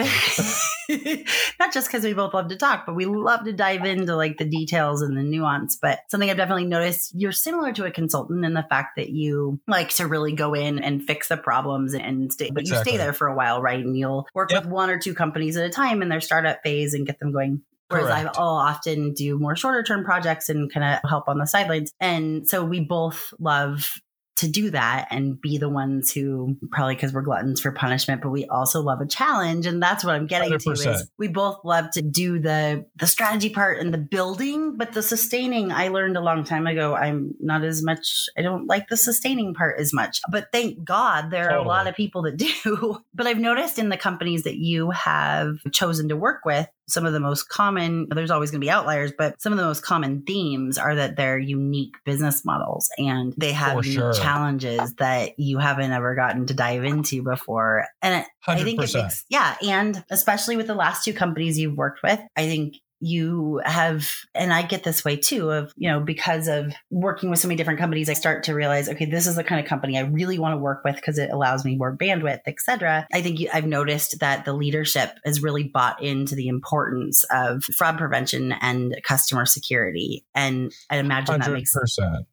not 1.60 1.74
just 1.74 1.88
because 1.88 2.04
we 2.04 2.14
both 2.14 2.34
love 2.34 2.50
to 2.50 2.58
talk, 2.58 2.86
but 2.86 2.96
we 2.96 3.06
love 3.06 3.46
to 3.46 3.54
dive 3.54 3.86
into 3.86 4.16
like 4.16 4.38
the 4.38 4.46
details 4.46 5.02
and 5.02 5.18
the 5.18 5.24
nuance. 5.24 5.78
But 5.82 6.00
something 6.10 6.30
I've 6.30 6.38
definitely 6.38 6.66
noticed, 6.66 7.14
you're 7.16 7.32
similar 7.32 7.72
to 7.74 7.86
a 7.86 7.92
consultant 7.92 8.44
in 8.44 8.54
the 8.54 8.66
fact 8.70 8.98
that 8.98 9.10
you 9.10 9.60
like 9.68 9.90
to 9.96 10.08
really 10.08 10.34
go 10.34 10.54
in 10.54 10.80
and 10.80 11.02
fix 11.02 11.30
the 11.30 11.38
problems 11.38 11.94
and 11.94 12.32
stay, 12.32 12.50
but 12.52 12.62
exactly. 12.62 12.92
you 12.92 12.98
stay 12.98 13.04
there 13.04 13.14
for 13.14 13.28
a 13.28 13.36
while, 13.36 13.62
right? 13.62 13.84
And 13.84 13.98
you'll 13.98 14.28
work 14.34 14.52
yep. 14.52 14.64
with 14.64 14.72
one 14.72 14.90
or 14.90 15.00
two 15.00 15.14
companies 15.14 15.56
at 15.56 15.66
a 15.66 15.70
time 15.70 16.02
in 16.02 16.10
their 16.10 16.22
startup 16.22 16.62
phase 16.62 16.94
and 16.94 17.08
get 17.08 17.20
them 17.20 17.32
going 17.32 17.62
Whereas 17.90 18.10
I 18.10 18.24
will 18.24 18.48
often 18.48 19.14
do 19.14 19.38
more 19.38 19.56
shorter 19.56 19.84
term 19.84 20.04
projects 20.04 20.50
and 20.50 20.72
kind 20.74 20.84
of 21.04 21.10
help 21.10 21.28
on 21.28 21.38
the 21.38 21.46
sidelines. 21.46 21.94
And 22.00 22.48
so 22.48 22.64
we 22.64 22.80
both 22.80 23.34
love 23.40 24.00
to 24.38 24.50
do 24.50 24.70
that 24.70 25.08
and 25.12 25.40
be 25.40 25.58
the 25.58 25.70
ones 25.70 26.12
who 26.12 26.58
probably 26.72 26.96
because 26.96 27.14
we're 27.14 27.22
gluttons 27.22 27.62
for 27.62 27.72
punishment, 27.72 28.22
but 28.22 28.30
we 28.30 28.46
also 28.48 28.82
love 28.82 29.00
a 29.00 29.06
challenge. 29.06 29.66
And 29.66 29.82
that's 29.82 30.04
what 30.04 30.14
I'm 30.14 30.28
getting 30.28 30.52
100%. 30.52 30.64
to 30.84 30.92
is 30.92 31.10
we 31.18 31.30
both 31.30 31.60
love 31.64 31.90
to 31.92 32.02
do 32.02 32.40
the 32.40 32.86
the 32.98 33.08
strategy 33.08 33.50
part 33.50 33.80
and 33.80 33.94
the 33.94 33.98
building, 33.98 34.76
but 34.76 34.92
the 34.92 35.02
sustaining 35.02 35.72
I 35.72 35.88
learned 35.88 36.18
a 36.18 36.22
long 36.22 36.44
time 36.44 36.68
ago. 36.68 36.96
I'm 36.96 37.34
not 37.40 37.64
as 37.64 37.82
much 37.82 38.26
I 38.38 38.42
don't 38.42 38.68
like 38.68 38.90
the 38.90 38.98
sustaining 38.98 39.54
part 39.54 39.80
as 39.80 39.94
much. 39.94 40.20
But 40.30 40.48
thank 40.52 40.84
God 40.84 41.32
there 41.32 41.44
totally. 41.44 41.60
are 41.62 41.66
a 41.66 41.68
lot 41.68 41.88
of 41.88 41.96
people 41.96 42.24
that 42.24 42.38
do. 42.64 43.00
but 43.14 43.28
I've 43.28 43.40
noticed 43.40 43.80
in 43.80 43.88
the 43.88 43.98
companies 43.98 44.44
that 44.44 44.58
you 44.58 44.92
have 44.92 45.60
chosen 45.72 46.10
to 46.10 46.18
work 46.18 46.42
with, 46.44 46.68
some 46.88 47.06
of 47.06 47.14
the 47.14 47.20
most 47.20 47.50
common 47.50 48.08
there's 48.10 48.32
always 48.32 48.52
going 48.52 48.62
to 48.62 48.66
be 48.66 48.70
outliers 48.70 49.12
but 49.18 49.40
some 49.42 49.52
of 49.52 49.58
the 49.58 49.64
most 49.64 49.82
common 49.82 50.22
themes 50.24 50.78
are 50.78 50.96
that 50.96 51.16
they're 51.16 51.38
unique 51.38 51.96
business 52.06 52.46
models 52.46 52.90
and 52.98 53.34
they 53.38 53.52
have 53.52 53.84
sure. 53.86 54.14
challenges 54.14 54.94
that 54.96 55.38
you 55.40 55.58
haven't 55.58 55.92
ever 55.92 56.16
gotten 56.16 56.46
to 56.46 56.54
dive 56.54 56.84
into 56.84 57.24
before 57.24 57.86
and 58.02 58.24
100%. 58.24 58.28
i 58.48 58.64
think 58.64 58.82
it 58.82 58.94
makes 58.94 59.26
yeah 59.30 59.56
and 59.66 60.04
especially 60.10 60.58
with 60.58 60.68
the 60.68 60.76
last 60.76 61.04
two 61.04 61.14
companies 61.14 61.58
you've 61.58 61.78
worked 61.78 62.02
with 62.04 62.20
i 62.36 62.46
think 62.46 62.76
you 63.00 63.62
have 63.66 64.10
and 64.34 64.54
i 64.54 64.62
get 64.62 64.84
this 64.84 65.04
way 65.04 65.16
too 65.16 65.52
of 65.52 65.72
you 65.76 65.90
know 65.90 66.00
because 66.00 66.48
of 66.48 66.74
working 66.90 67.30
with 67.30 67.40
so 67.40 67.48
many 67.48 67.58
different 67.58 67.80
companies 67.80 68.10
i 68.10 68.14
start 68.14 68.44
to 68.44 68.54
realize 68.54 68.88
okay 68.88 69.06
this 69.06 69.28
is 69.28 69.36
the 69.36 69.44
kind 69.44 69.60
of 69.60 69.68
company 69.68 69.98
i 69.98 70.02
really 70.02 70.40
want 70.40 70.54
to 70.54 70.58
work 70.58 70.82
with 70.84 70.96
because 70.96 71.18
it 71.18 71.30
allows 71.30 71.66
me 71.66 71.76
more 71.76 71.96
bandwidth 71.96 72.42
etc 72.48 73.06
i 73.14 73.22
think 73.22 73.40
i've 73.54 73.66
noticed 73.66 74.20
that 74.20 74.46
the 74.46 74.54
leadership 74.54 75.12
has 75.26 75.44
really 75.44 75.64
bought 75.64 76.02
into 76.02 76.36
the 76.36 76.48
importance 76.48 77.26
of 77.32 77.64
fraud 77.78 77.98
prevention 77.98 78.54
and 78.54 78.96
customer 79.04 79.46
security 79.46 80.26
and 80.34 80.72
i 80.90 80.98
imagine 80.98 81.36
100%. 81.36 81.44
that 81.44 81.52
makes 81.52 81.76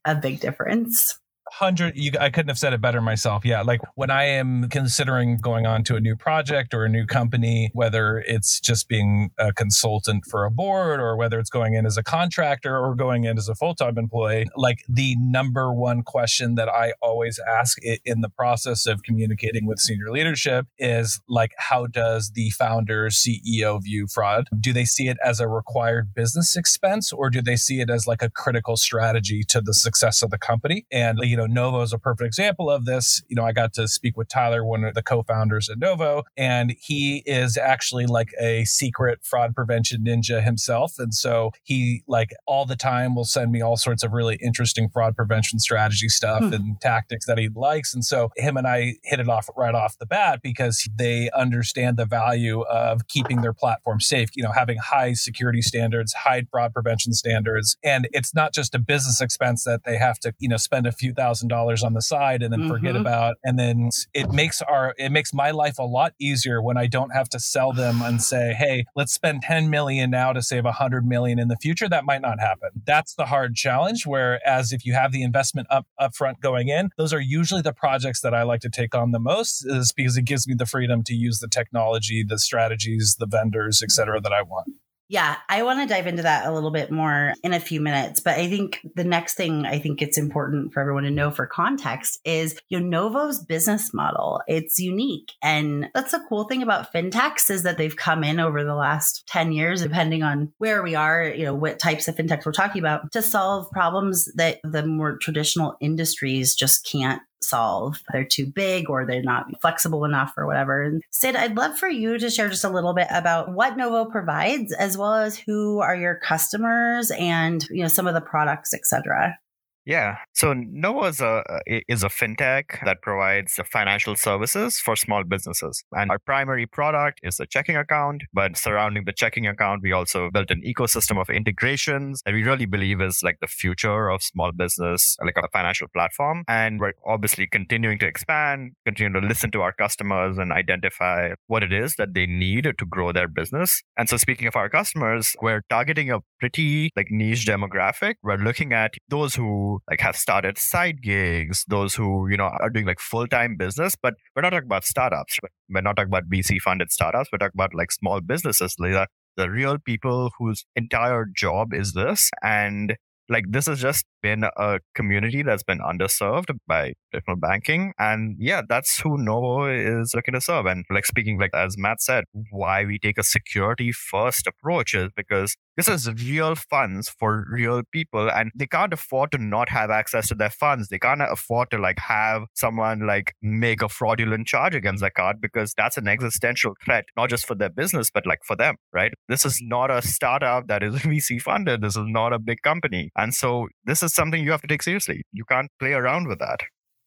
a 0.04 0.14
big 0.14 0.40
difference 0.40 1.18
hundred 1.52 1.96
you 1.96 2.12
i 2.20 2.30
couldn't 2.30 2.48
have 2.48 2.58
said 2.58 2.72
it 2.72 2.80
better 2.80 3.00
myself. 3.00 3.44
Yeah 3.44 3.62
like 3.62 3.80
when 3.94 4.10
i 4.10 4.24
am 4.24 4.68
considering 4.68 5.38
going 5.38 5.66
on 5.66 5.84
to 5.84 5.96
a 5.96 6.00
new 6.00 6.16
project 6.16 6.74
or 6.74 6.84
a 6.84 6.88
new 6.88 7.06
company 7.06 7.70
whether 7.74 8.18
it's 8.26 8.60
just 8.60 8.88
being 8.88 9.30
a 9.38 9.52
consultant 9.52 10.24
for 10.30 10.44
a 10.44 10.50
board 10.50 11.00
or 11.00 11.16
whether 11.16 11.38
it's 11.38 11.50
going 11.50 11.74
in 11.74 11.86
as 11.86 11.96
a 11.96 12.02
contractor 12.02 12.78
or 12.78 12.94
going 12.94 13.24
in 13.24 13.36
as 13.38 13.48
a 13.48 13.54
full-time 13.54 13.98
employee 13.98 14.46
like 14.56 14.78
the 14.88 15.16
number 15.18 15.72
one 15.72 16.02
question 16.02 16.54
that 16.54 16.68
i 16.68 16.92
always 17.02 17.38
ask 17.48 17.78
in 18.04 18.20
the 18.20 18.28
process 18.28 18.86
of 18.86 19.02
communicating 19.02 19.66
with 19.66 19.78
senior 19.78 20.10
leadership 20.10 20.66
is 20.78 21.20
like 21.28 21.52
how 21.58 21.86
does 21.86 22.32
the 22.34 22.50
founder 22.50 23.08
ceo 23.08 23.82
view 23.82 24.06
fraud? 24.06 24.48
Do 24.58 24.72
they 24.72 24.84
see 24.84 25.08
it 25.08 25.16
as 25.24 25.40
a 25.40 25.48
required 25.48 26.14
business 26.14 26.56
expense 26.56 27.12
or 27.12 27.30
do 27.30 27.42
they 27.42 27.56
see 27.56 27.80
it 27.80 27.90
as 27.90 28.06
like 28.06 28.22
a 28.22 28.30
critical 28.30 28.76
strategy 28.76 29.42
to 29.48 29.60
the 29.60 29.74
success 29.74 30.22
of 30.22 30.30
the 30.30 30.38
company? 30.38 30.86
And 30.90 31.18
you 31.22 31.36
know 31.36 31.41
know, 31.46 31.62
Novo 31.62 31.82
is 31.82 31.92
a 31.92 31.98
perfect 31.98 32.26
example 32.26 32.70
of 32.70 32.84
this. 32.84 33.22
You 33.28 33.36
know, 33.36 33.44
I 33.44 33.52
got 33.52 33.72
to 33.74 33.88
speak 33.88 34.16
with 34.16 34.28
Tyler, 34.28 34.64
one 34.64 34.84
of 34.84 34.94
the 34.94 35.02
co-founders 35.02 35.68
at 35.68 35.78
Novo, 35.78 36.22
and 36.36 36.74
he 36.78 37.22
is 37.26 37.56
actually 37.56 38.06
like 38.06 38.30
a 38.40 38.64
secret 38.64 39.20
fraud 39.22 39.54
prevention 39.54 40.04
ninja 40.04 40.42
himself. 40.42 40.94
And 40.98 41.14
so 41.14 41.52
he 41.62 42.02
like 42.06 42.30
all 42.46 42.66
the 42.66 42.76
time 42.76 43.14
will 43.14 43.24
send 43.24 43.52
me 43.52 43.60
all 43.60 43.76
sorts 43.76 44.02
of 44.02 44.12
really 44.12 44.38
interesting 44.42 44.88
fraud 44.88 45.16
prevention 45.16 45.58
strategy 45.58 46.08
stuff 46.08 46.42
hmm. 46.42 46.52
and 46.52 46.80
tactics 46.80 47.26
that 47.26 47.38
he 47.38 47.48
likes. 47.54 47.94
And 47.94 48.04
so 48.04 48.30
him 48.36 48.56
and 48.56 48.66
I 48.66 48.94
hit 49.04 49.20
it 49.20 49.28
off 49.28 49.48
right 49.56 49.74
off 49.74 49.98
the 49.98 50.06
bat 50.06 50.40
because 50.42 50.88
they 50.96 51.30
understand 51.30 51.96
the 51.96 52.06
value 52.06 52.62
of 52.62 53.08
keeping 53.08 53.42
their 53.42 53.52
platform 53.52 54.00
safe, 54.00 54.30
you 54.34 54.42
know, 54.42 54.52
having 54.52 54.78
high 54.78 55.12
security 55.12 55.62
standards, 55.62 56.12
high 56.12 56.44
fraud 56.50 56.72
prevention 56.72 57.12
standards. 57.12 57.76
And 57.82 58.08
it's 58.12 58.34
not 58.34 58.52
just 58.54 58.74
a 58.74 58.78
business 58.78 59.20
expense 59.20 59.64
that 59.64 59.84
they 59.84 59.96
have 59.96 60.18
to, 60.20 60.34
you 60.38 60.48
know, 60.48 60.56
spend 60.56 60.86
a 60.86 60.92
few 60.92 61.12
thousand 61.12 61.31
thousand 61.32 61.48
dollars 61.48 61.82
on 61.82 61.94
the 61.94 62.02
side 62.02 62.42
and 62.42 62.52
then 62.52 62.60
mm-hmm. 62.60 62.70
forget 62.70 62.94
about 62.94 63.36
and 63.42 63.58
then 63.58 63.88
it 64.12 64.30
makes 64.32 64.60
our 64.62 64.94
it 64.98 65.10
makes 65.10 65.32
my 65.32 65.50
life 65.50 65.78
a 65.78 65.82
lot 65.82 66.12
easier 66.20 66.60
when 66.60 66.76
I 66.76 66.86
don't 66.86 67.10
have 67.10 67.28
to 67.30 67.40
sell 67.40 67.72
them 67.72 68.02
and 68.02 68.22
say, 68.32 68.52
hey, 68.52 68.84
let's 68.94 69.12
spend 69.12 69.42
10 69.42 69.70
million 69.70 70.10
now 70.10 70.32
to 70.32 70.42
save 70.42 70.64
100 70.64 71.06
million 71.06 71.38
in 71.38 71.48
the 71.48 71.56
future. 71.56 71.88
That 71.88 72.04
might 72.04 72.20
not 72.20 72.38
happen. 72.38 72.68
That's 72.84 73.14
the 73.14 73.26
hard 73.26 73.54
challenge. 73.54 74.04
Whereas 74.06 74.72
if 74.72 74.84
you 74.84 74.92
have 74.92 75.12
the 75.12 75.22
investment 75.22 75.68
up 75.70 75.86
upfront 76.00 76.40
going 76.40 76.68
in, 76.68 76.90
those 76.98 77.12
are 77.12 77.20
usually 77.20 77.62
the 77.62 77.72
projects 77.72 78.20
that 78.20 78.34
I 78.34 78.42
like 78.42 78.60
to 78.60 78.70
take 78.70 78.94
on 78.94 79.12
the 79.12 79.20
most, 79.20 79.64
is 79.64 79.92
because 79.92 80.16
it 80.16 80.24
gives 80.24 80.46
me 80.46 80.54
the 80.54 80.66
freedom 80.66 81.02
to 81.04 81.14
use 81.14 81.38
the 81.38 81.48
technology, 81.48 82.24
the 82.26 82.38
strategies, 82.38 83.16
the 83.18 83.26
vendors, 83.26 83.82
et 83.82 83.90
cetera, 83.90 84.20
that 84.20 84.32
I 84.32 84.42
want. 84.42 84.68
Yeah, 85.12 85.36
I 85.46 85.62
want 85.62 85.78
to 85.78 85.94
dive 85.94 86.06
into 86.06 86.22
that 86.22 86.46
a 86.46 86.54
little 86.54 86.70
bit 86.70 86.90
more 86.90 87.34
in 87.44 87.52
a 87.52 87.60
few 87.60 87.82
minutes. 87.82 88.20
But 88.20 88.38
I 88.38 88.48
think 88.48 88.80
the 88.94 89.04
next 89.04 89.34
thing 89.34 89.66
I 89.66 89.78
think 89.78 90.00
it's 90.00 90.16
important 90.16 90.72
for 90.72 90.80
everyone 90.80 91.02
to 91.02 91.10
know 91.10 91.30
for 91.30 91.46
context 91.46 92.18
is 92.24 92.58
you 92.70 92.80
know, 92.80 92.86
Novo's 92.86 93.44
business 93.44 93.92
model. 93.92 94.40
It's 94.48 94.78
unique. 94.78 95.32
And 95.42 95.90
that's 95.92 96.12
the 96.12 96.24
cool 96.30 96.44
thing 96.44 96.62
about 96.62 96.94
fintechs 96.94 97.50
is 97.50 97.62
that 97.64 97.76
they've 97.76 97.94
come 97.94 98.24
in 98.24 98.40
over 98.40 98.64
the 98.64 98.74
last 98.74 99.26
10 99.26 99.52
years, 99.52 99.82
depending 99.82 100.22
on 100.22 100.50
where 100.56 100.82
we 100.82 100.94
are, 100.94 101.26
you 101.26 101.44
know, 101.44 101.54
what 101.54 101.78
types 101.78 102.08
of 102.08 102.16
fintechs 102.16 102.46
we're 102.46 102.52
talking 102.52 102.80
about, 102.80 103.12
to 103.12 103.20
solve 103.20 103.70
problems 103.70 104.32
that 104.36 104.60
the 104.64 104.86
more 104.86 105.18
traditional 105.18 105.76
industries 105.82 106.54
just 106.54 106.88
can't 106.90 107.20
solve. 107.44 108.02
They're 108.12 108.24
too 108.24 108.46
big 108.46 108.90
or 108.90 109.04
they're 109.04 109.22
not 109.22 109.60
flexible 109.60 110.04
enough 110.04 110.34
or 110.36 110.46
whatever. 110.46 110.82
And 110.82 111.02
Sid, 111.10 111.36
I'd 111.36 111.56
love 111.56 111.78
for 111.78 111.88
you 111.88 112.18
to 112.18 112.30
share 112.30 112.48
just 112.48 112.64
a 112.64 112.68
little 112.68 112.94
bit 112.94 113.08
about 113.10 113.52
what 113.52 113.76
Novo 113.76 114.04
provides 114.04 114.72
as 114.72 114.96
well 114.96 115.14
as 115.14 115.38
who 115.38 115.80
are 115.80 115.96
your 115.96 116.16
customers 116.16 117.10
and, 117.10 117.66
you 117.70 117.82
know, 117.82 117.88
some 117.88 118.06
of 118.06 118.14
the 118.14 118.20
products, 118.20 118.74
etc. 118.74 119.38
Yeah. 119.84 120.18
So 120.32 120.52
Novo 120.52 121.04
is 121.04 121.20
a 121.20 121.42
uh, 121.48 121.58
is 121.66 122.04
a 122.04 122.08
fintech 122.08 122.84
that 122.84 123.02
provides 123.02 123.58
financial 123.70 124.14
services 124.14 124.78
for 124.78 124.94
small 124.94 125.24
businesses, 125.24 125.82
and 125.92 126.10
our 126.10 126.20
primary 126.20 126.66
product 126.66 127.18
is 127.24 127.40
a 127.40 127.46
checking 127.46 127.76
account. 127.76 128.22
But 128.32 128.56
surrounding 128.56 129.04
the 129.06 129.12
checking 129.12 129.46
account, 129.48 129.82
we 129.82 129.90
also 129.90 130.30
built 130.30 130.52
an 130.52 130.62
ecosystem 130.64 131.20
of 131.20 131.28
integrations 131.30 132.22
that 132.24 132.32
we 132.32 132.44
really 132.44 132.66
believe 132.66 133.00
is 133.00 133.22
like 133.24 133.38
the 133.40 133.48
future 133.48 134.08
of 134.08 134.22
small 134.22 134.52
business, 134.52 135.16
like 135.24 135.36
a 135.36 135.48
financial 135.52 135.88
platform. 135.92 136.44
And 136.46 136.78
we're 136.78 136.92
obviously 137.04 137.48
continuing 137.48 137.98
to 138.00 138.06
expand, 138.06 138.72
continue 138.84 139.20
to 139.20 139.26
listen 139.26 139.50
to 139.50 139.62
our 139.62 139.72
customers 139.72 140.38
and 140.38 140.52
identify 140.52 141.30
what 141.48 141.64
it 141.64 141.72
is 141.72 141.96
that 141.96 142.14
they 142.14 142.26
need 142.26 142.64
to 142.64 142.86
grow 142.86 143.10
their 143.10 143.28
business. 143.28 143.82
And 143.96 144.08
so, 144.08 144.16
speaking 144.16 144.46
of 144.46 144.54
our 144.54 144.68
customers, 144.68 145.34
we're 145.42 145.62
targeting 145.68 146.12
a 146.12 146.20
pretty 146.38 146.90
like 146.94 147.08
niche 147.10 147.46
demographic. 147.46 148.14
We're 148.22 148.36
looking 148.36 148.72
at 148.72 148.94
those 149.08 149.34
who 149.34 149.71
like 149.90 150.00
have 150.00 150.16
started 150.16 150.58
side 150.58 151.02
gigs, 151.02 151.64
those 151.68 151.94
who, 151.94 152.28
you 152.28 152.36
know, 152.36 152.44
are 152.60 152.70
doing 152.70 152.86
like 152.86 153.00
full-time 153.00 153.56
business, 153.56 153.96
but 154.00 154.14
we're 154.34 154.42
not 154.42 154.50
talking 154.50 154.66
about 154.66 154.84
startups. 154.84 155.38
We're 155.68 155.80
not 155.80 155.96
talking 155.96 156.10
about 156.10 156.28
VC 156.28 156.60
funded 156.60 156.90
startups. 156.92 157.30
We're 157.32 157.38
talking 157.38 157.56
about 157.56 157.74
like 157.74 157.92
small 157.92 158.20
businesses. 158.20 158.76
Like 158.78 159.08
the 159.36 159.50
real 159.50 159.78
people 159.78 160.30
whose 160.38 160.64
entire 160.76 161.26
job 161.34 161.72
is 161.72 161.92
this. 161.92 162.30
And 162.42 162.96
like 163.28 163.44
this 163.48 163.68
is 163.68 163.80
just 163.80 164.04
been 164.22 164.44
a 164.44 164.80
community 164.94 165.42
that's 165.42 165.62
been 165.62 165.80
underserved 165.80 166.56
by 166.66 166.94
traditional 167.10 167.36
banking. 167.36 167.92
And 167.98 168.36
yeah, 168.38 168.62
that's 168.68 169.00
who 169.00 169.18
Novo 169.18 169.66
is 169.66 170.14
looking 170.14 170.34
to 170.34 170.40
serve. 170.40 170.66
And 170.66 170.84
like 170.90 171.06
speaking, 171.06 171.38
like 171.38 171.54
as 171.54 171.76
Matt 171.76 172.00
said, 172.00 172.24
why 172.50 172.84
we 172.84 172.98
take 172.98 173.18
a 173.18 173.22
security 173.22 173.92
first 173.92 174.46
approach 174.46 174.94
is 174.94 175.10
because 175.16 175.56
this 175.76 175.88
is 175.88 176.12
real 176.22 176.54
funds 176.54 177.08
for 177.08 177.46
real 177.50 177.82
people 177.92 178.30
and 178.30 178.50
they 178.54 178.66
can't 178.66 178.92
afford 178.92 179.32
to 179.32 179.38
not 179.38 179.70
have 179.70 179.90
access 179.90 180.28
to 180.28 180.34
their 180.34 180.50
funds. 180.50 180.88
They 180.88 180.98
can't 180.98 181.22
afford 181.22 181.70
to 181.70 181.78
like 181.78 181.98
have 181.98 182.42
someone 182.54 183.06
like 183.06 183.34
make 183.40 183.82
a 183.82 183.88
fraudulent 183.88 184.46
charge 184.46 184.74
against 184.74 185.00
their 185.00 185.10
card 185.10 185.40
because 185.40 185.72
that's 185.76 185.96
an 185.96 186.08
existential 186.08 186.74
threat, 186.84 187.06
not 187.16 187.30
just 187.30 187.46
for 187.46 187.54
their 187.54 187.70
business, 187.70 188.10
but 188.12 188.26
like 188.26 188.40
for 188.44 188.54
them, 188.54 188.76
right? 188.92 189.12
This 189.28 189.46
is 189.46 189.60
not 189.62 189.90
a 189.90 190.02
startup 190.02 190.66
that 190.68 190.82
is 190.82 190.94
VC 190.96 191.40
funded. 191.40 191.80
This 191.80 191.96
is 191.96 192.04
not 192.06 192.32
a 192.32 192.38
big 192.38 192.60
company. 192.62 193.10
And 193.16 193.32
so 193.34 193.68
this 193.84 194.02
is 194.02 194.11
something 194.14 194.42
you 194.42 194.50
have 194.50 194.62
to 194.62 194.68
take 194.68 194.82
seriously. 194.82 195.22
You 195.32 195.44
can't 195.44 195.70
play 195.78 195.92
around 195.92 196.28
with 196.28 196.38
that. 196.38 196.60